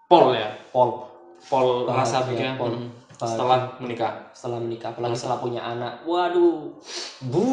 pol 0.05 0.37
ya? 0.37 0.53
Pol 0.69 1.09
pol 1.49 1.89
rasa 1.89 2.29
bahagia 2.29 2.61
pol. 2.61 2.77
hmm, 2.77 2.93
Bahagia. 3.17 3.25
setelah 3.25 3.59
menikah. 3.81 4.13
Setelah 4.37 4.59
menikah 4.61 4.89
apalagi 4.93 5.17
setelah 5.17 5.41
punya 5.41 5.65
anak. 5.65 6.05
Waduh. 6.05 6.77
Bu. 7.33 7.49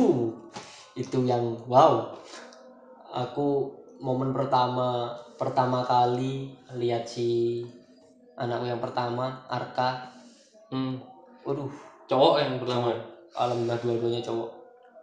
Itu 1.00 1.24
yang 1.24 1.64
wow. 1.72 2.12
Aku 3.12 3.72
momen 4.04 4.36
pertama 4.36 5.16
pertama 5.40 5.88
kali 5.88 6.52
lihat 6.76 7.08
si 7.08 7.64
anakku 8.36 8.68
yang 8.68 8.84
pertama 8.84 9.48
Arka. 9.48 10.12
Hmm. 10.72 11.00
waduh. 11.48 11.72
Cowok 12.12 12.36
yang 12.44 12.60
pertama 12.60 13.11
alhamdulillah 13.36 13.80
dua-duanya 13.80 14.22
cowok. 14.24 14.50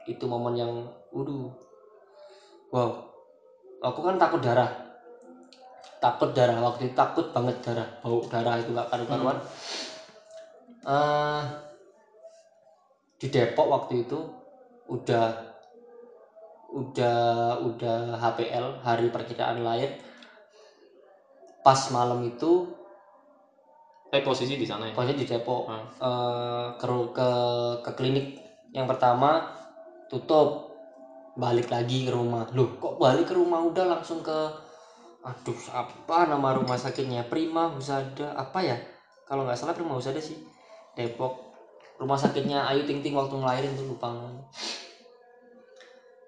Itu 0.08 0.24
momen 0.24 0.56
yang 0.56 0.72
waduh. 1.12 1.52
Wow. 2.72 2.90
Aku 3.84 4.00
kan 4.04 4.18
takut 4.20 4.40
darah. 4.42 4.68
Takut 6.02 6.30
darah. 6.36 6.58
Waktu 6.60 6.92
itu 6.92 6.94
takut 6.96 7.30
banget 7.30 7.60
darah. 7.64 7.88
Bau 8.00 8.24
darah 8.26 8.58
itu 8.60 8.72
nggak 8.72 8.88
karu-karuan. 8.90 9.38
Eh, 10.88 11.42
di 13.18 13.26
Depok 13.28 13.66
waktu 13.68 14.08
itu 14.08 14.18
udah 14.88 15.26
udah 16.68 17.18
udah 17.64 17.98
HPL 18.16 18.84
hari 18.84 19.08
perkiraan 19.12 19.60
lahir. 19.64 19.96
Pas 21.60 21.90
malam 21.92 22.24
itu 22.24 22.77
eh 24.08 24.22
posisi 24.24 24.56
di 24.56 24.64
sana 24.64 24.88
ya? 24.88 24.92
Pokoknya 24.96 25.14
di 25.16 25.24
Depok 25.28 25.62
Hmm. 25.68 25.84
eh, 26.00 26.66
ke, 26.80 26.86
ke 27.12 27.28
ke 27.84 27.90
klinik 27.92 28.26
yang 28.72 28.88
pertama 28.88 29.44
tutup. 30.08 30.68
Balik 31.38 31.70
lagi 31.70 32.02
ke 32.02 32.10
rumah. 32.10 32.50
Loh 32.50 32.66
kok 32.82 32.98
balik 32.98 33.30
ke 33.30 33.34
rumah? 33.38 33.62
Udah 33.62 33.86
langsung 33.86 34.18
ke 34.26 34.50
aduh 35.22 35.60
apa 35.70 36.26
nama 36.26 36.50
rumah 36.50 36.74
sakitnya? 36.74 37.22
Prima 37.22 37.70
Husada. 37.70 38.34
Apa 38.34 38.64
ya? 38.66 38.76
Kalau 39.28 39.46
nggak 39.46 39.54
salah 39.54 39.70
Prima 39.76 39.94
Husada 39.94 40.18
sih. 40.18 40.34
Depok. 40.98 41.30
Rumah 41.98 42.18
sakitnya 42.18 42.66
Ayu 42.66 42.82
Ting 42.82 42.98
Ting 43.02 43.14
waktu 43.14 43.34
ngelahirin 43.38 43.74
tuh 43.78 43.86
lupa 43.86 44.10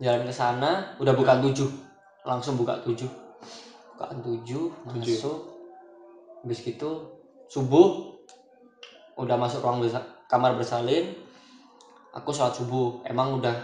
jalan 0.00 0.22
ke 0.24 0.32
sana 0.32 0.96
udah 1.02 1.12
bukan 1.12 1.38
tujuh. 1.42 1.68
Langsung 2.24 2.54
buka 2.56 2.78
tujuh. 2.80 3.08
Bukaan 3.96 4.18
tujuh. 4.24 4.70
masuk. 4.88 5.38
Habis 6.40 6.58
gitu 6.64 7.19
subuh 7.50 8.14
udah 9.18 9.36
masuk 9.36 9.60
ruang 9.60 9.82
bersa- 9.82 10.06
kamar 10.30 10.54
bersalin 10.54 11.12
aku 12.14 12.30
sholat 12.30 12.54
subuh 12.54 13.02
emang 13.04 13.42
udah 13.42 13.54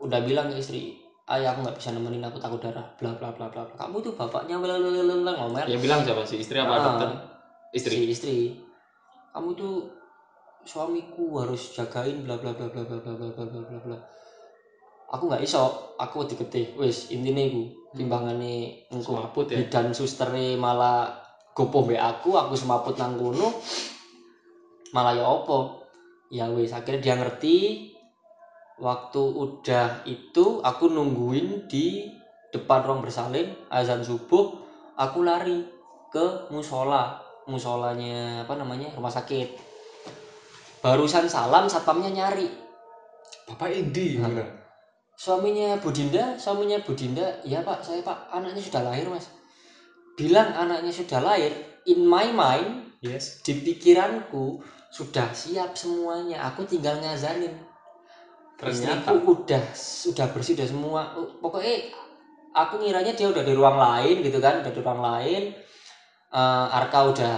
udah 0.00 0.20
bilang 0.22 0.50
ke 0.50 0.62
istri 0.62 0.94
ayah 1.26 1.54
aku 1.54 1.66
nggak 1.66 1.76
bisa 1.78 1.90
nemenin 1.90 2.22
aku 2.22 2.38
takut 2.38 2.62
darah 2.62 2.86
bla 2.98 3.14
bla 3.18 3.30
bla 3.34 3.46
bla 3.50 3.62
bla. 3.66 3.74
kamu 3.78 3.96
tuh 4.02 4.12
bapaknya 4.14 4.58
blablabla 4.58 5.32
ngomel 5.38 5.66
yang 5.66 5.82
bilang 5.82 6.00
siapa 6.06 6.22
sih 6.26 6.38
istri 6.38 6.58
apa 6.58 6.74
Ah, 6.78 6.82
dokter 6.82 7.08
istri 7.74 7.94
si 7.98 8.02
istri 8.10 8.36
kamu 9.34 9.50
tuh 9.54 9.74
suamiku 10.62 11.42
harus 11.42 11.74
jagain 11.74 12.22
bla 12.22 12.38
bla 12.38 12.54
bla 12.54 12.70
bla 12.70 12.82
bla 12.86 12.98
bla 13.02 13.14
bla 13.18 13.30
bla 13.34 13.44
bla 13.46 13.60
bla 13.66 13.78
bla 13.82 13.98
aku 15.12 15.22
nggak 15.28 15.42
iso 15.42 15.62
aku 15.98 16.24
diketih 16.26 16.74
wis 16.78 17.10
intine 17.10 17.50
iku 17.50 17.62
timbangane 17.92 18.86
engko 18.88 19.18
Semaput 19.18 19.46
ya? 19.50 19.60
bidan 19.62 19.92
sustere 19.92 20.56
malah 20.56 21.21
gopoh 21.52 21.84
mbek 21.84 22.00
aku 22.00 22.36
aku 22.36 22.56
semaput 22.56 22.96
nang 22.96 23.20
kono 23.20 23.52
malah 24.92 25.16
ya 25.16 25.24
opo 25.24 25.82
ya 26.32 26.48
wis 26.48 26.72
akhirnya 26.72 27.04
dia 27.04 27.14
ngerti. 27.20 27.56
Waktu 28.82 29.20
udah 29.20 30.02
itu 30.08 30.58
aku 30.64 30.90
nungguin 30.90 31.68
di 31.70 32.08
depan 32.50 32.82
ruang 32.82 33.04
bersalin 33.04 33.52
azan 33.68 34.02
subuh 34.02 34.58
aku 34.96 35.22
lari 35.22 35.68
ke 36.08 36.48
musola. 36.50 37.20
Musolanya 37.46 38.42
apa 38.46 38.54
namanya 38.54 38.90
rumah 38.94 39.12
sakit. 39.12 39.54
Barusan 40.82 41.28
salam 41.30 41.68
satpamnya 41.68 42.10
nyari. 42.10 42.48
Bapak 43.46 43.70
Indi 43.70 44.18
gimana? 44.18 44.42
Suaminya 45.14 45.78
Budinda 45.78 46.34
suaminya 46.40 46.80
Budinda 46.82 47.38
ya 47.46 47.62
pak 47.62 47.84
saya 47.84 48.02
pak 48.02 48.32
anaknya 48.32 48.62
sudah 48.64 48.82
lahir 48.82 49.06
mas 49.06 49.28
bilang 50.18 50.52
anaknya 50.52 50.92
sudah 50.92 51.20
lahir 51.24 51.52
in 51.88 52.04
my 52.04 52.30
mind 52.30 52.92
yes. 53.02 53.40
di 53.42 53.58
pikiranku 53.60 54.60
sudah 54.92 55.32
siap 55.32 55.72
semuanya. 55.72 56.44
Aku 56.52 56.68
tinggal 56.68 57.00
ngazanin. 57.00 57.56
Ternyata. 58.60 59.10
Istriku 59.10 59.32
udah 59.42 59.64
sudah 59.74 60.26
bersih 60.30 60.54
udah 60.54 60.68
semua. 60.68 61.00
Uh, 61.16 61.28
pokoknya 61.40 61.90
aku 62.52 62.84
ngiranya 62.84 63.16
dia 63.16 63.32
udah 63.32 63.42
di 63.42 63.52
ruang 63.56 63.80
lain 63.80 64.20
gitu 64.20 64.38
kan 64.38 64.60
udah 64.60 64.72
di 64.72 64.80
ruang 64.84 65.00
lain. 65.00 65.42
Eh, 66.32 66.66
Arka 66.72 67.12
udah 67.12 67.34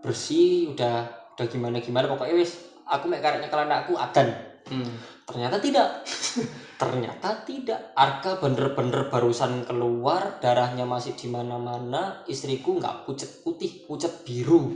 bersih 0.00 0.72
udah 0.72 1.08
udah 1.36 1.46
gimana 1.48 1.76
gimana 1.80 2.08
pokoknya 2.08 2.40
wis 2.40 2.56
aku 2.88 3.08
mek 3.08 3.20
karek 3.20 3.44
nyekel 3.44 3.60
anakku 3.64 3.96
adan. 3.96 4.32
Hmm. 4.64 4.96
ternyata 5.28 5.60
tidak 5.60 6.00
ternyata 6.76 7.42
tidak. 7.46 7.94
Arka 7.94 8.38
bener-bener 8.38 9.08
barusan 9.08 9.64
keluar 9.64 10.38
darahnya 10.38 10.84
masih 10.84 11.14
di 11.14 11.30
mana-mana 11.30 12.22
istriku 12.26 12.78
nggak 12.78 13.06
pucet 13.06 13.42
putih 13.42 13.86
pucet 13.86 14.22
biru. 14.26 14.74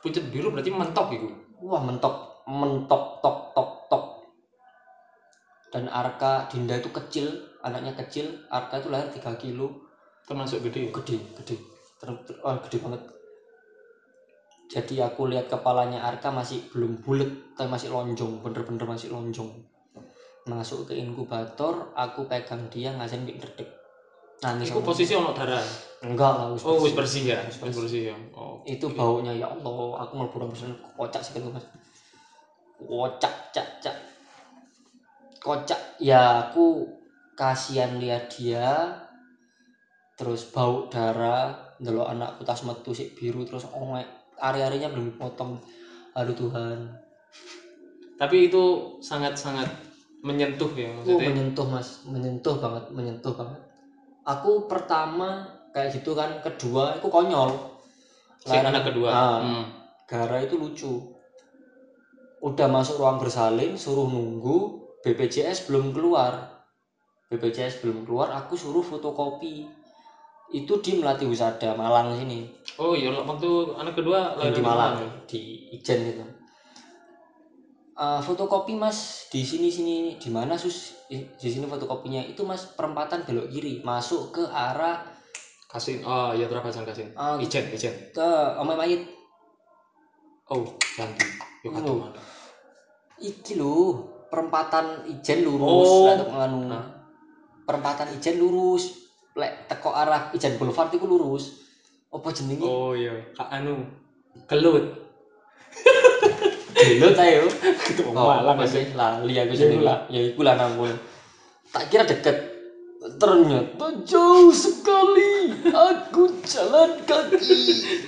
Pucet 0.00 0.28
biru 0.28 0.50
berarti 0.50 0.70
mentok 0.72 1.08
itu 1.12 1.28
wah 1.60 1.82
mentok 1.84 2.44
mentok 2.48 3.20
tok 3.20 3.38
tok 3.52 3.70
tok. 3.92 4.04
Dan 5.70 5.86
Arka 5.86 6.50
Dinda 6.50 6.78
itu 6.80 6.90
kecil 6.90 7.26
anaknya 7.62 7.94
kecil 7.94 8.26
Arka 8.50 8.82
itu 8.82 8.88
lahir 8.90 9.08
3 9.14 9.38
kilo. 9.38 9.86
Termasuk 10.26 10.62
gede? 10.66 10.90
Gede 10.90 11.16
gede. 11.38 11.56
Ter, 12.00 12.08
ter- 12.26 12.40
oh, 12.42 12.58
gede 12.64 12.76
banget. 12.82 13.02
Jadi 14.70 15.02
aku 15.02 15.26
lihat 15.26 15.50
kepalanya 15.50 16.06
Arka 16.06 16.30
masih 16.30 16.62
belum 16.70 17.02
bulat 17.02 17.30
tapi 17.58 17.66
masih 17.66 17.90
lonjong 17.90 18.38
bener-bener 18.40 18.86
masih 18.86 19.10
lonjong 19.10 19.50
masuk 20.50 20.90
ke 20.90 20.98
inkubator 20.98 21.94
aku 21.94 22.26
pegang 22.26 22.66
dia 22.66 22.90
ngajarin 22.90 23.22
bik 23.28 23.38
derdek 23.38 23.70
nangis 24.40 24.72
itu 24.72 24.80
sama- 24.80 24.88
posisi 24.88 25.12
ono 25.12 25.30
darah? 25.36 25.60
Enggak 26.00 26.32
lah 26.32 26.46
wis 26.56 26.64
oh 26.64 26.80
wis 26.80 26.96
bersih. 26.96 26.96
bersih 26.96 27.22
ya? 27.28 27.38
Wis 27.44 27.56
wis 27.60 27.76
bersih. 27.76 28.02
ya. 28.08 28.16
Oh 28.32 28.56
itu 28.64 28.86
baunya 28.96 29.32
ya 29.36 29.46
Allah 29.52 30.00
aku 30.00 30.12
mau 30.16 30.28
burung 30.32 30.50
pesan 30.52 30.72
kocak 30.96 31.20
sih 31.20 31.36
mas. 31.44 31.64
Kocak 32.80 33.34
cak 33.52 33.68
cak. 33.84 33.96
Kocak. 35.44 35.80
Ya 36.00 36.48
aku 36.48 36.88
kasihan 37.36 38.00
lihat 38.00 38.32
dia 38.32 38.96
terus 40.16 40.48
bau 40.48 40.88
darah 40.88 41.76
ndelok 41.80 42.08
anakku 42.12 42.44
tas 42.44 42.64
metu 42.64 42.96
sik 42.96 43.12
biru 43.12 43.44
terus 43.44 43.68
ongek. 43.68 44.08
Ari-arinya 44.40 44.88
belum 44.88 45.12
dipotong. 45.12 45.60
Aduh 46.16 46.32
Tuhan. 46.32 46.96
Tapi 48.16 48.48
itu 48.48 48.64
sangat 49.04 49.36
sangat 49.36 49.68
menyentuh 50.20 50.70
ya 50.76 50.92
oh, 50.92 51.00
maksudnya? 51.00 51.26
menyentuh 51.32 51.66
mas. 51.66 51.88
Menyentuh 52.04 52.56
banget 52.60 52.84
menyentuh 52.92 53.34
banget. 53.34 53.60
Aku 54.24 54.68
pertama 54.68 55.48
kayak 55.72 55.96
gitu 55.96 56.12
kan 56.12 56.40
kedua 56.44 57.00
aku 57.00 57.08
konyol. 57.08 57.50
Si 58.40 58.56
anak 58.56 58.92
kedua? 58.92 59.08
Ah. 59.10 59.38
Hmm. 59.40 59.64
Gara 60.08 60.42
itu 60.42 60.56
lucu. 60.58 61.16
udah 62.40 62.72
masuk 62.72 63.04
ruang 63.04 63.20
bersalin 63.20 63.76
suruh 63.76 64.08
nunggu 64.08 64.80
BPJS 65.04 65.68
belum 65.68 65.92
keluar. 65.92 66.64
BPJS 67.28 67.84
belum 67.84 68.08
keluar 68.08 68.32
aku 68.32 68.56
suruh 68.56 68.80
fotokopi. 68.80 69.68
Itu 70.48 70.80
di 70.80 70.96
Melati 70.96 71.28
Husada 71.28 71.76
Malang 71.76 72.16
sini. 72.16 72.48
Oh 72.80 72.96
iya 72.96 73.12
waktu 73.12 73.76
anak 73.76 73.92
kedua 73.92 74.40
yang 74.40 74.56
lahir 74.56 74.56
di 74.56 74.62
Malang 74.64 74.94
ya? 74.96 75.08
di 75.28 75.40
Ijen 75.76 76.00
itu 76.00 76.24
Eh, 78.00 78.20
fotokopi 78.24 78.80
mas 78.80 79.28
di 79.28 79.44
sini 79.44 79.68
sini 79.68 80.16
di 80.16 80.28
mana 80.32 80.56
sus? 80.56 80.96
Di, 81.04 81.20
di 81.36 81.48
sini 81.52 81.68
fotokopinya. 81.68 82.24
Itu 82.24 82.48
mas 82.48 82.72
perempatan 82.72 83.28
belok 83.28 83.52
kiri 83.52 83.84
masuk 83.84 84.32
ke 84.40 84.44
arah 84.48 85.04
Kasin 85.70 86.02
oh 86.02 86.32
iya 86.32 86.48
Trapasan 86.48 86.88
Kasin. 86.88 87.12
Ah, 87.14 87.36
Ijen 87.38 87.68
Ijen. 87.70 87.94
ke 88.10 88.28
Omai 88.58 88.74
Mayit 88.74 89.04
oh 90.48 90.64
ganti. 90.96 91.28
Yuk 91.62 91.76
Oh. 91.76 92.08
iki 93.20 93.52
lho 93.54 94.00
perempatan 94.32 95.04
Ijen 95.06 95.44
lurus. 95.44 95.92
Oh. 95.92 96.08
nganu. 96.08 96.72
Hah? 96.72 96.84
perempatan 97.68 98.16
Ijen 98.16 98.40
lurus. 98.40 98.96
Lek 99.36 99.68
teko 99.68 99.92
arah 99.92 100.32
Ijen 100.32 100.56
Boulevard 100.56 100.88
itu 100.88 101.04
lurus. 101.04 101.52
Apa 102.10 102.32
jenenge? 102.32 102.64
Oh 102.64 102.96
iya. 102.96 103.14
Kak 103.36 103.52
anu 103.52 103.84
kelut 104.48 104.88
Gelut 106.74 107.16
ayo 107.18 107.44
itu 107.90 108.02
oh, 108.06 108.14
Malang 108.14 108.56
apa 108.58 108.64
sih? 108.66 108.86
Sih 108.86 108.94
lali 108.94 109.34
aku 109.36 109.52
Ya, 109.54 109.66
iku 109.66 109.80
lah. 109.82 109.98
ya 110.06 110.20
iku 110.22 110.40
lah 110.46 110.54
namun 110.56 110.90
tak 111.70 111.86
kira 111.90 112.02
deket. 112.06 112.36
Ternyata 113.00 113.86
jauh 114.04 114.52
sekali 114.52 115.56
aku 115.72 116.28
jalan 116.44 117.00
kaki. 117.08 117.62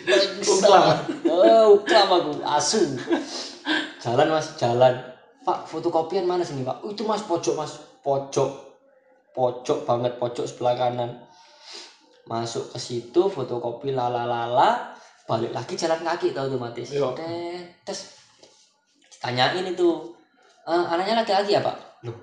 Uklam. 0.52 0.84
oh 1.32 1.80
uklam 1.80 2.08
aku 2.12 2.30
asu 2.44 3.00
jalan 4.02 4.28
mas 4.28 4.52
jalan. 4.60 4.94
Pak 5.42 5.66
fotokopian 5.66 6.28
mana 6.28 6.46
sini 6.46 6.62
pak? 6.62 6.84
Oh, 6.86 6.92
itu 6.92 7.02
mas 7.02 7.24
pojok 7.24 7.54
mas. 7.56 7.82
Pojok. 8.04 8.50
Pojok 9.32 9.88
banget 9.88 10.20
pojok 10.20 10.44
sebelah 10.44 10.76
kanan. 10.76 11.24
Masuk 12.28 12.70
ke 12.70 12.78
situ 12.78 13.26
fotokopi 13.26 13.90
lala 13.90 14.28
lala 14.28 14.94
balik 15.26 15.50
lagi 15.56 15.74
jalan 15.74 16.04
kaki 16.04 16.36
tau 16.36 16.46
otomatis. 16.46 16.92
Iya. 16.92 17.16
Tes 17.82 18.21
ditanyain 19.22 19.62
itu 19.70 19.88
"Eh, 20.66 20.84
anaknya 20.90 21.22
laki-laki 21.22 21.54
ya 21.54 21.62
pak? 21.62 21.78
Loh 22.02 22.18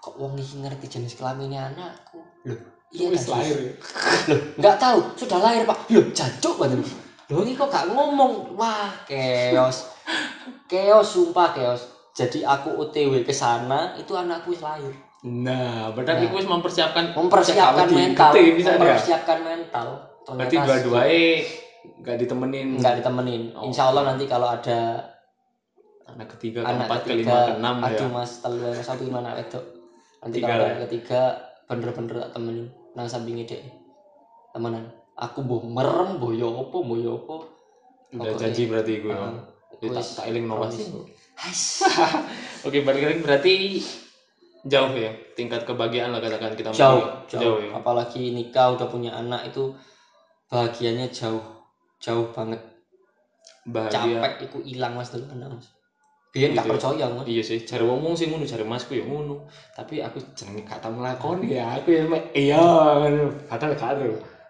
kok 0.00 0.16
wong 0.16 0.32
iki 0.40 0.64
ngerti 0.64 0.88
jenis 0.88 1.20
kelaminnya 1.20 1.68
anakku? 1.68 2.24
Loh 2.48 2.56
iya 2.88 3.12
wis 3.12 3.28
kan, 3.28 3.36
Sus?" 3.36 3.36
lahir 3.36 3.56
ya? 3.60 3.72
Loh 4.32 4.40
nggak 4.56 4.76
tahu. 4.80 4.98
Sudah 5.20 5.38
lahir 5.44 5.68
pak. 5.68 5.76
Loh 5.92 6.04
jancuk 6.16 6.56
banget 6.56 6.80
loh 7.30 7.44
ini 7.46 7.54
kok 7.54 7.70
gak 7.70 7.86
ngomong? 7.92 8.56
Wah 8.58 8.90
keos. 9.06 9.86
Keos 10.66 11.06
sumpah 11.06 11.52
keos. 11.54 11.86
Jadi 12.16 12.42
aku 12.42 12.74
OTW 12.74 13.22
ke 13.22 13.30
sana 13.30 13.94
itu 13.94 14.16
anakku 14.16 14.50
wis 14.50 14.64
lahir. 14.64 14.90
Nah 15.22 15.92
berarti 15.92 16.26
Nah. 16.26 16.32
aku 16.32 16.42
mempersiapkan 16.42 17.04
mempersiapkan 17.14 17.86
mental. 17.86 18.32
gede 18.32 18.44
bisa 18.56 18.74
mempersiapkan 18.80 19.38
mental. 19.44 19.86
Berarti 20.26 20.56
Ternyata 20.56 20.66
dua-duanya 20.66 21.22
nggak 22.02 22.16
ditemenin. 22.18 22.68
Nggak 22.80 22.94
ditemenin. 23.04 23.42
Oh. 23.54 23.68
insya 23.68 23.92
Allah 23.92 24.08
nanti 24.10 24.24
kalau 24.24 24.48
ada 24.50 24.98
anak 26.16 26.28
ketiga 26.36 26.60
anak 26.64 26.86
keempat 26.86 26.98
ketiga. 27.02 27.12
kelima 27.14 27.36
keenam 27.48 27.76
ya 27.80 27.86
aduh 27.92 28.08
mas 28.10 28.32
telu 28.40 28.66
mas 28.70 28.86
satu 28.86 29.02
gimana 29.06 29.28
wedok. 29.36 29.64
Nanti 30.20 30.36
Tiga 30.36 30.48
kalau 30.52 30.66
ya. 30.68 30.76
ketiga 30.84 31.20
bener-bener 31.64 32.14
tak 32.20 32.30
temenin 32.36 32.66
nang 32.92 33.06
sampingnya 33.08 33.44
dek. 33.48 33.62
Temenan. 34.52 34.84
Aku 35.16 35.44
boh 35.44 35.60
merem 35.64 36.16
boh 36.16 36.32
yo 36.32 36.48
opo 36.48 36.80
boh 36.82 36.96
yo 36.96 37.10
opo 37.16 37.44
udah 38.10 38.34
janji 38.36 38.66
berarti 38.66 39.00
gue 39.00 39.14
ya. 39.14 39.20
Ah, 39.22 39.38
Ya, 39.80 39.88
tak 39.96 40.04
tak 40.12 40.24
eling 40.28 40.44
no 40.44 40.60
mas. 40.60 40.76
Promise. 40.76 40.92
Hais. 41.40 41.62
oke 42.68 42.78
balik 42.84 43.02
lagi. 43.06 43.20
Berarti 43.24 43.54
jauh 44.66 44.92
ya? 44.92 45.08
Tingkat 45.32 45.64
kebahagiaan 45.64 46.12
lah 46.12 46.20
katakan 46.20 46.52
kita 46.52 46.68
jauh, 46.74 47.00
mulai. 47.00 47.24
jauh. 47.32 47.56
Ya? 47.64 47.70
Apalagi 47.80 48.28
nikah 48.28 48.76
udah 48.76 48.84
punya 48.92 49.16
anak 49.16 49.48
itu 49.48 49.72
bahagianya 50.52 51.08
jauh. 51.08 51.40
Jauh 51.96 52.28
banget. 52.34 52.60
Bahagia. 53.64 54.20
Capek 54.20 54.34
itu 54.52 54.58
hilang 54.68 55.00
mas 55.00 55.08
dulu 55.08 55.24
anak 55.32 55.48
mas 55.56 55.66
biar 56.30 56.54
nggak 56.54 56.62
Gitu 56.62 56.70
ya. 56.70 56.78
percaya 56.78 57.04
mas. 57.10 57.24
Iya 57.26 57.42
sih 57.42 57.58
cari 57.66 57.82
wong 57.82 58.14
sih 58.14 58.26
ngono 58.30 58.44
cari 58.46 58.64
masku 58.64 58.92
ya 58.94 59.04
ngono. 59.04 59.50
Tapi 59.74 59.98
aku 59.98 60.18
jenenge 60.32 60.62
gak 60.62 60.78
tau 60.78 60.94
nglakoni 60.94 61.58
ya 61.58 61.74
aku 61.74 61.88
ya 61.90 62.02
iya 62.32 62.62
ngono. 63.02 63.34
Padahal 63.50 63.74
gak 63.74 63.90
ada 63.98 64.06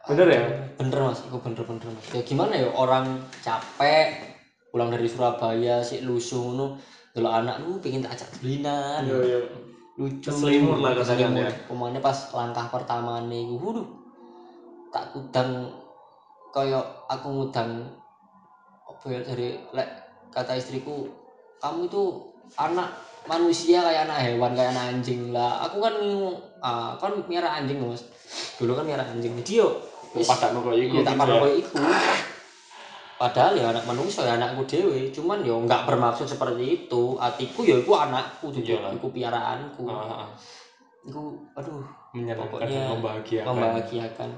bener 0.06 0.26
ya? 0.28 0.44
Bener 0.76 0.98
mas. 1.00 1.20
Aku 1.24 1.40
bener 1.40 1.62
bener 1.64 1.88
mas. 1.88 2.04
Ya 2.12 2.20
gimana 2.20 2.52
ya 2.52 2.68
orang 2.70 3.24
capek 3.40 4.28
pulang 4.68 4.92
dari 4.92 5.08
Surabaya 5.08 5.80
si 5.80 6.04
lusuh 6.04 6.52
nu 6.52 6.66
dulu 7.10 7.26
anak 7.26 7.58
lu 7.60 7.82
pengen 7.82 8.06
tak 8.06 8.14
ajak 8.14 8.28
dulinan 8.38 9.02
iya 9.02 9.18
iya. 9.26 9.40
Lucu. 9.98 10.30
Keselimur 10.30 10.78
lah 10.78 10.94
katakan 10.94 11.34
Keselimur. 11.34 11.42
ya. 11.42 11.50
Pemainnya 11.66 12.00
pas 12.00 12.18
langkah 12.30 12.66
pertama 12.70 13.18
nih 13.26 13.50
waduh 13.50 13.82
tak 14.90 15.10
kudang 15.10 15.74
koyo 16.50 16.78
aku 17.06 17.26
ngudang 17.30 17.88
apa 18.84 19.04
ya 19.06 19.20
dari 19.22 19.54
lek 19.70 19.88
kata 20.30 20.54
istriku 20.54 21.06
kamu 21.60 21.86
itu 21.86 22.02
anak 22.56 22.88
manusia 23.28 23.84
kayak 23.84 24.08
anak 24.08 24.18
hewan 24.26 24.52
kayak 24.56 24.72
anak 24.74 24.84
anjing 24.96 25.30
lah 25.30 25.60
aku 25.62 25.76
kan 25.78 25.94
ah, 26.64 26.90
kan 26.96 27.12
miara 27.28 27.60
anjing 27.60 27.78
mas 27.84 28.02
dulu 28.56 28.74
kan 28.80 28.84
miara 28.88 29.04
anjing 29.06 29.36
dia 29.44 29.68
pada 30.26 30.50
nopo 30.50 30.74
iku 30.74 31.00
Iya 31.00 31.06
tak 31.06 31.14
gitu 31.22 31.30
ya. 31.30 31.38
koyo 31.38 31.54
iku. 31.54 31.78
Padahal 33.20 33.52
ya 33.52 33.70
anak 33.70 33.84
manusia 33.84 34.24
ya 34.24 34.34
anakku 34.40 34.64
dewe, 34.64 35.12
cuman 35.12 35.44
ya 35.44 35.52
nggak 35.54 35.84
bermaksud 35.86 36.24
seperti 36.26 36.82
itu. 36.82 37.14
Atiku 37.20 37.68
ya 37.68 37.76
iku 37.78 37.92
anakku 37.94 38.48
tuh, 38.48 38.64
Iyalah. 38.64 38.96
iku 38.96 39.06
piaraanku. 39.12 39.84
Ah, 39.86 39.94
ah, 40.02 40.12
ah. 40.24 40.28
Aduh 41.60 41.84
menyenangkan 42.10 42.48
Pokoknya 42.50 42.80
membahagiakan 42.90 43.46
membahagiakan. 43.54 44.30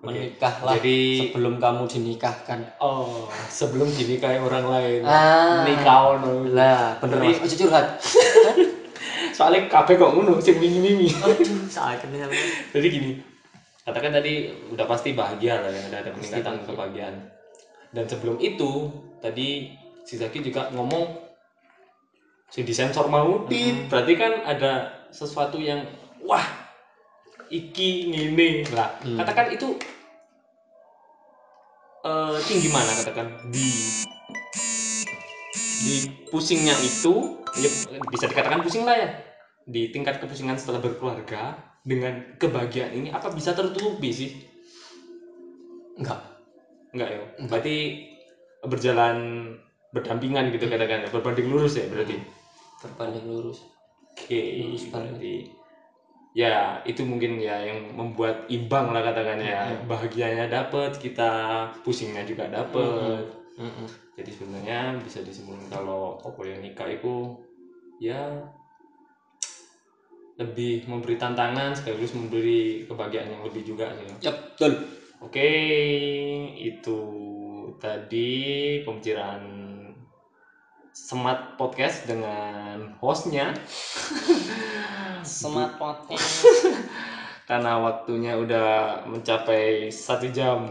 Menikahlah 0.00 0.80
Jadi- 0.80 1.28
sebelum 1.28 1.60
kamu 1.60 1.84
dinikahkan. 1.84 2.60
oh 2.78 3.28
sebelum 3.46 3.84
dinikahi 3.86 4.40
orang 4.40 4.64
lain 4.64 5.00
Ah. 5.04 5.60
nikah 5.62 6.16
ono 6.16 6.48
Lah, 6.48 6.96
bener 6.98 7.20
Mas. 7.20 7.36
Ojo 7.38 7.56
curhat. 7.58 8.00
soalnya 9.30 9.64
kabeh 9.66 9.96
kok 9.96 10.10
ngono 10.10 10.36
sing 10.36 10.56
mimi-mimi 10.56 11.08
Aduh, 11.08 11.64
sampe. 11.66 12.04
jadi 12.68 12.86
gini 12.86 13.16
katakan 13.82 14.12
tadi 14.12 14.52
udah 14.68 14.84
pasti 14.84 15.16
bahagia 15.16 15.56
lah 15.58 15.70
ya 15.70 15.80
ada 15.86 15.96
ada 15.98 16.10
peningkatan 16.12 16.44
bahagia. 16.54 16.66
kebahagiaan 16.66 17.16
dan 17.90 18.04
sebelum 18.04 18.36
itu 18.36 18.92
tadi 19.18 19.72
si 20.02 20.14
Zaki 20.14 20.44
juga 20.44 20.68
ngomong 20.70 21.08
si 22.46 22.60
disensor 22.62 23.08
mau 23.08 23.46
tit 23.46 23.88
berarti 23.88 24.12
kan 24.14 24.32
ada 24.44 24.72
sesuatu 25.08 25.56
yang 25.56 25.88
wah 26.20 26.44
iki 27.50 28.08
ngene 28.08 28.64
lah 28.70 28.94
Hmm. 29.02 29.18
katakan 29.18 29.50
itu 29.50 29.68
eh, 32.00 32.36
tinggi 32.46 32.68
mana 32.70 32.90
katakan 32.94 33.26
di 33.50 33.68
di 35.80 35.96
pusingnya 36.28 36.76
itu 36.78 37.40
ya 37.56 37.68
bisa 38.06 38.24
dikatakan 38.26 38.60
pusing 38.60 38.84
lah 38.84 38.94
ya 38.94 39.08
di 39.64 39.90
tingkat 39.90 40.18
kepusingan 40.18 40.56
setelah 40.56 40.78
berkeluarga 40.78 41.56
dengan 41.80 42.36
kebahagiaan 42.36 42.92
ini 42.92 43.08
apa 43.08 43.28
bisa 43.30 43.52
tertutupi 43.52 44.10
sih 44.10 44.30
Enggak. 45.96 46.20
enggak 46.92 47.08
ya 47.08 47.20
Enggak. 47.36 47.48
berarti 47.50 47.76
berjalan 48.62 49.16
berdampingan 49.90 50.52
gitu 50.52 50.64
katakan 50.66 51.08
berbanding 51.08 51.48
lurus 51.48 51.74
ya 51.74 51.88
berarti 51.88 52.16
Berbanding 52.80 53.26
lurus. 53.26 53.58
oke 54.14 54.40
Lurus 54.62 54.84
banget. 54.88 55.10
berarti 55.12 55.34
ya 56.30 56.78
itu 56.86 57.02
mungkin 57.02 57.42
ya 57.42 57.58
yang 57.58 57.90
membuat 57.90 58.46
imbang 58.46 58.94
lah 58.94 59.02
katakan 59.02 59.42
ya 59.42 59.66
Mhm. 59.66 59.90
bahagianya 59.90 60.46
dapat 60.46 60.94
kita 61.02 61.30
pusingnya 61.82 62.22
juga 62.22 62.46
dapat 62.46 63.26
Mm-mm. 63.58 63.86
jadi 64.14 64.30
sebenarnya 64.30 64.80
bisa 65.02 65.26
disimpulkan 65.26 65.66
kalau 65.66 66.22
opo 66.22 66.46
yang 66.46 66.62
nikah 66.62 66.86
itu 66.86 67.34
ya 67.98 68.46
lebih 70.38 70.88
memberi 70.88 71.20
tantangan 71.20 71.76
sekaligus 71.76 72.16
memberi 72.16 72.86
kebahagiaan 72.88 73.28
yang 73.28 73.42
lebih 73.44 73.60
juga 73.66 73.92
sih 73.92 74.08
Yap, 74.24 74.56
betul. 74.56 74.72
oke 75.20 75.50
itu 76.56 77.00
tadi 77.76 78.30
pembicaraan 78.80 79.42
Smart 80.90 81.54
Podcast 81.54 82.06
dengan 82.06 82.94
hostnya. 82.98 83.54
Smart 85.22 85.78
podcast. 85.78 86.46
karena 87.50 87.82
waktunya 87.82 88.38
udah 88.38 88.68
mencapai 89.10 89.90
satu 89.90 90.30
jam. 90.30 90.70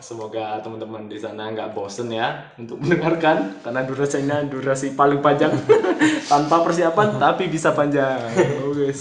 Semoga 0.00 0.60
teman-teman 0.64 1.12
di 1.12 1.20
sana 1.20 1.52
nggak 1.52 1.76
bosen 1.76 2.08
ya 2.08 2.52
untuk 2.56 2.80
mendengarkan. 2.80 3.60
Karena 3.60 3.84
durasinya 3.84 4.40
durasi 4.44 4.96
paling 4.96 5.20
panjang. 5.20 5.52
Tanpa 6.32 6.64
persiapan 6.64 7.20
tapi 7.20 7.52
bisa 7.52 7.76
panjang. 7.76 8.16
Oke 8.64 8.92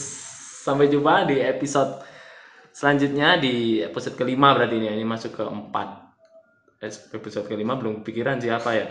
sampai 0.65 0.89
jumpa 0.89 1.29
di 1.29 1.37
episode 1.45 2.01
selanjutnya 2.73 3.37
di 3.37 3.85
episode 3.85 4.17
kelima 4.17 4.57
berarti 4.57 4.81
ini. 4.81 4.89
Ini 4.97 5.05
masuk 5.05 5.37
ke 5.37 5.43
empat 5.45 6.04
episode 6.89 7.47
kelima 7.49 7.75
belum 7.77 8.01
kepikiran 8.01 8.37
siapa 8.39 8.69
ya. 8.73 8.85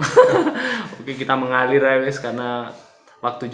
Oke 1.00 1.14
kita 1.14 1.34
mengalir 1.38 1.82
ya 1.82 2.02
guys 2.02 2.18
karena 2.18 2.74
waktu 3.24 3.48
juga 3.48 3.52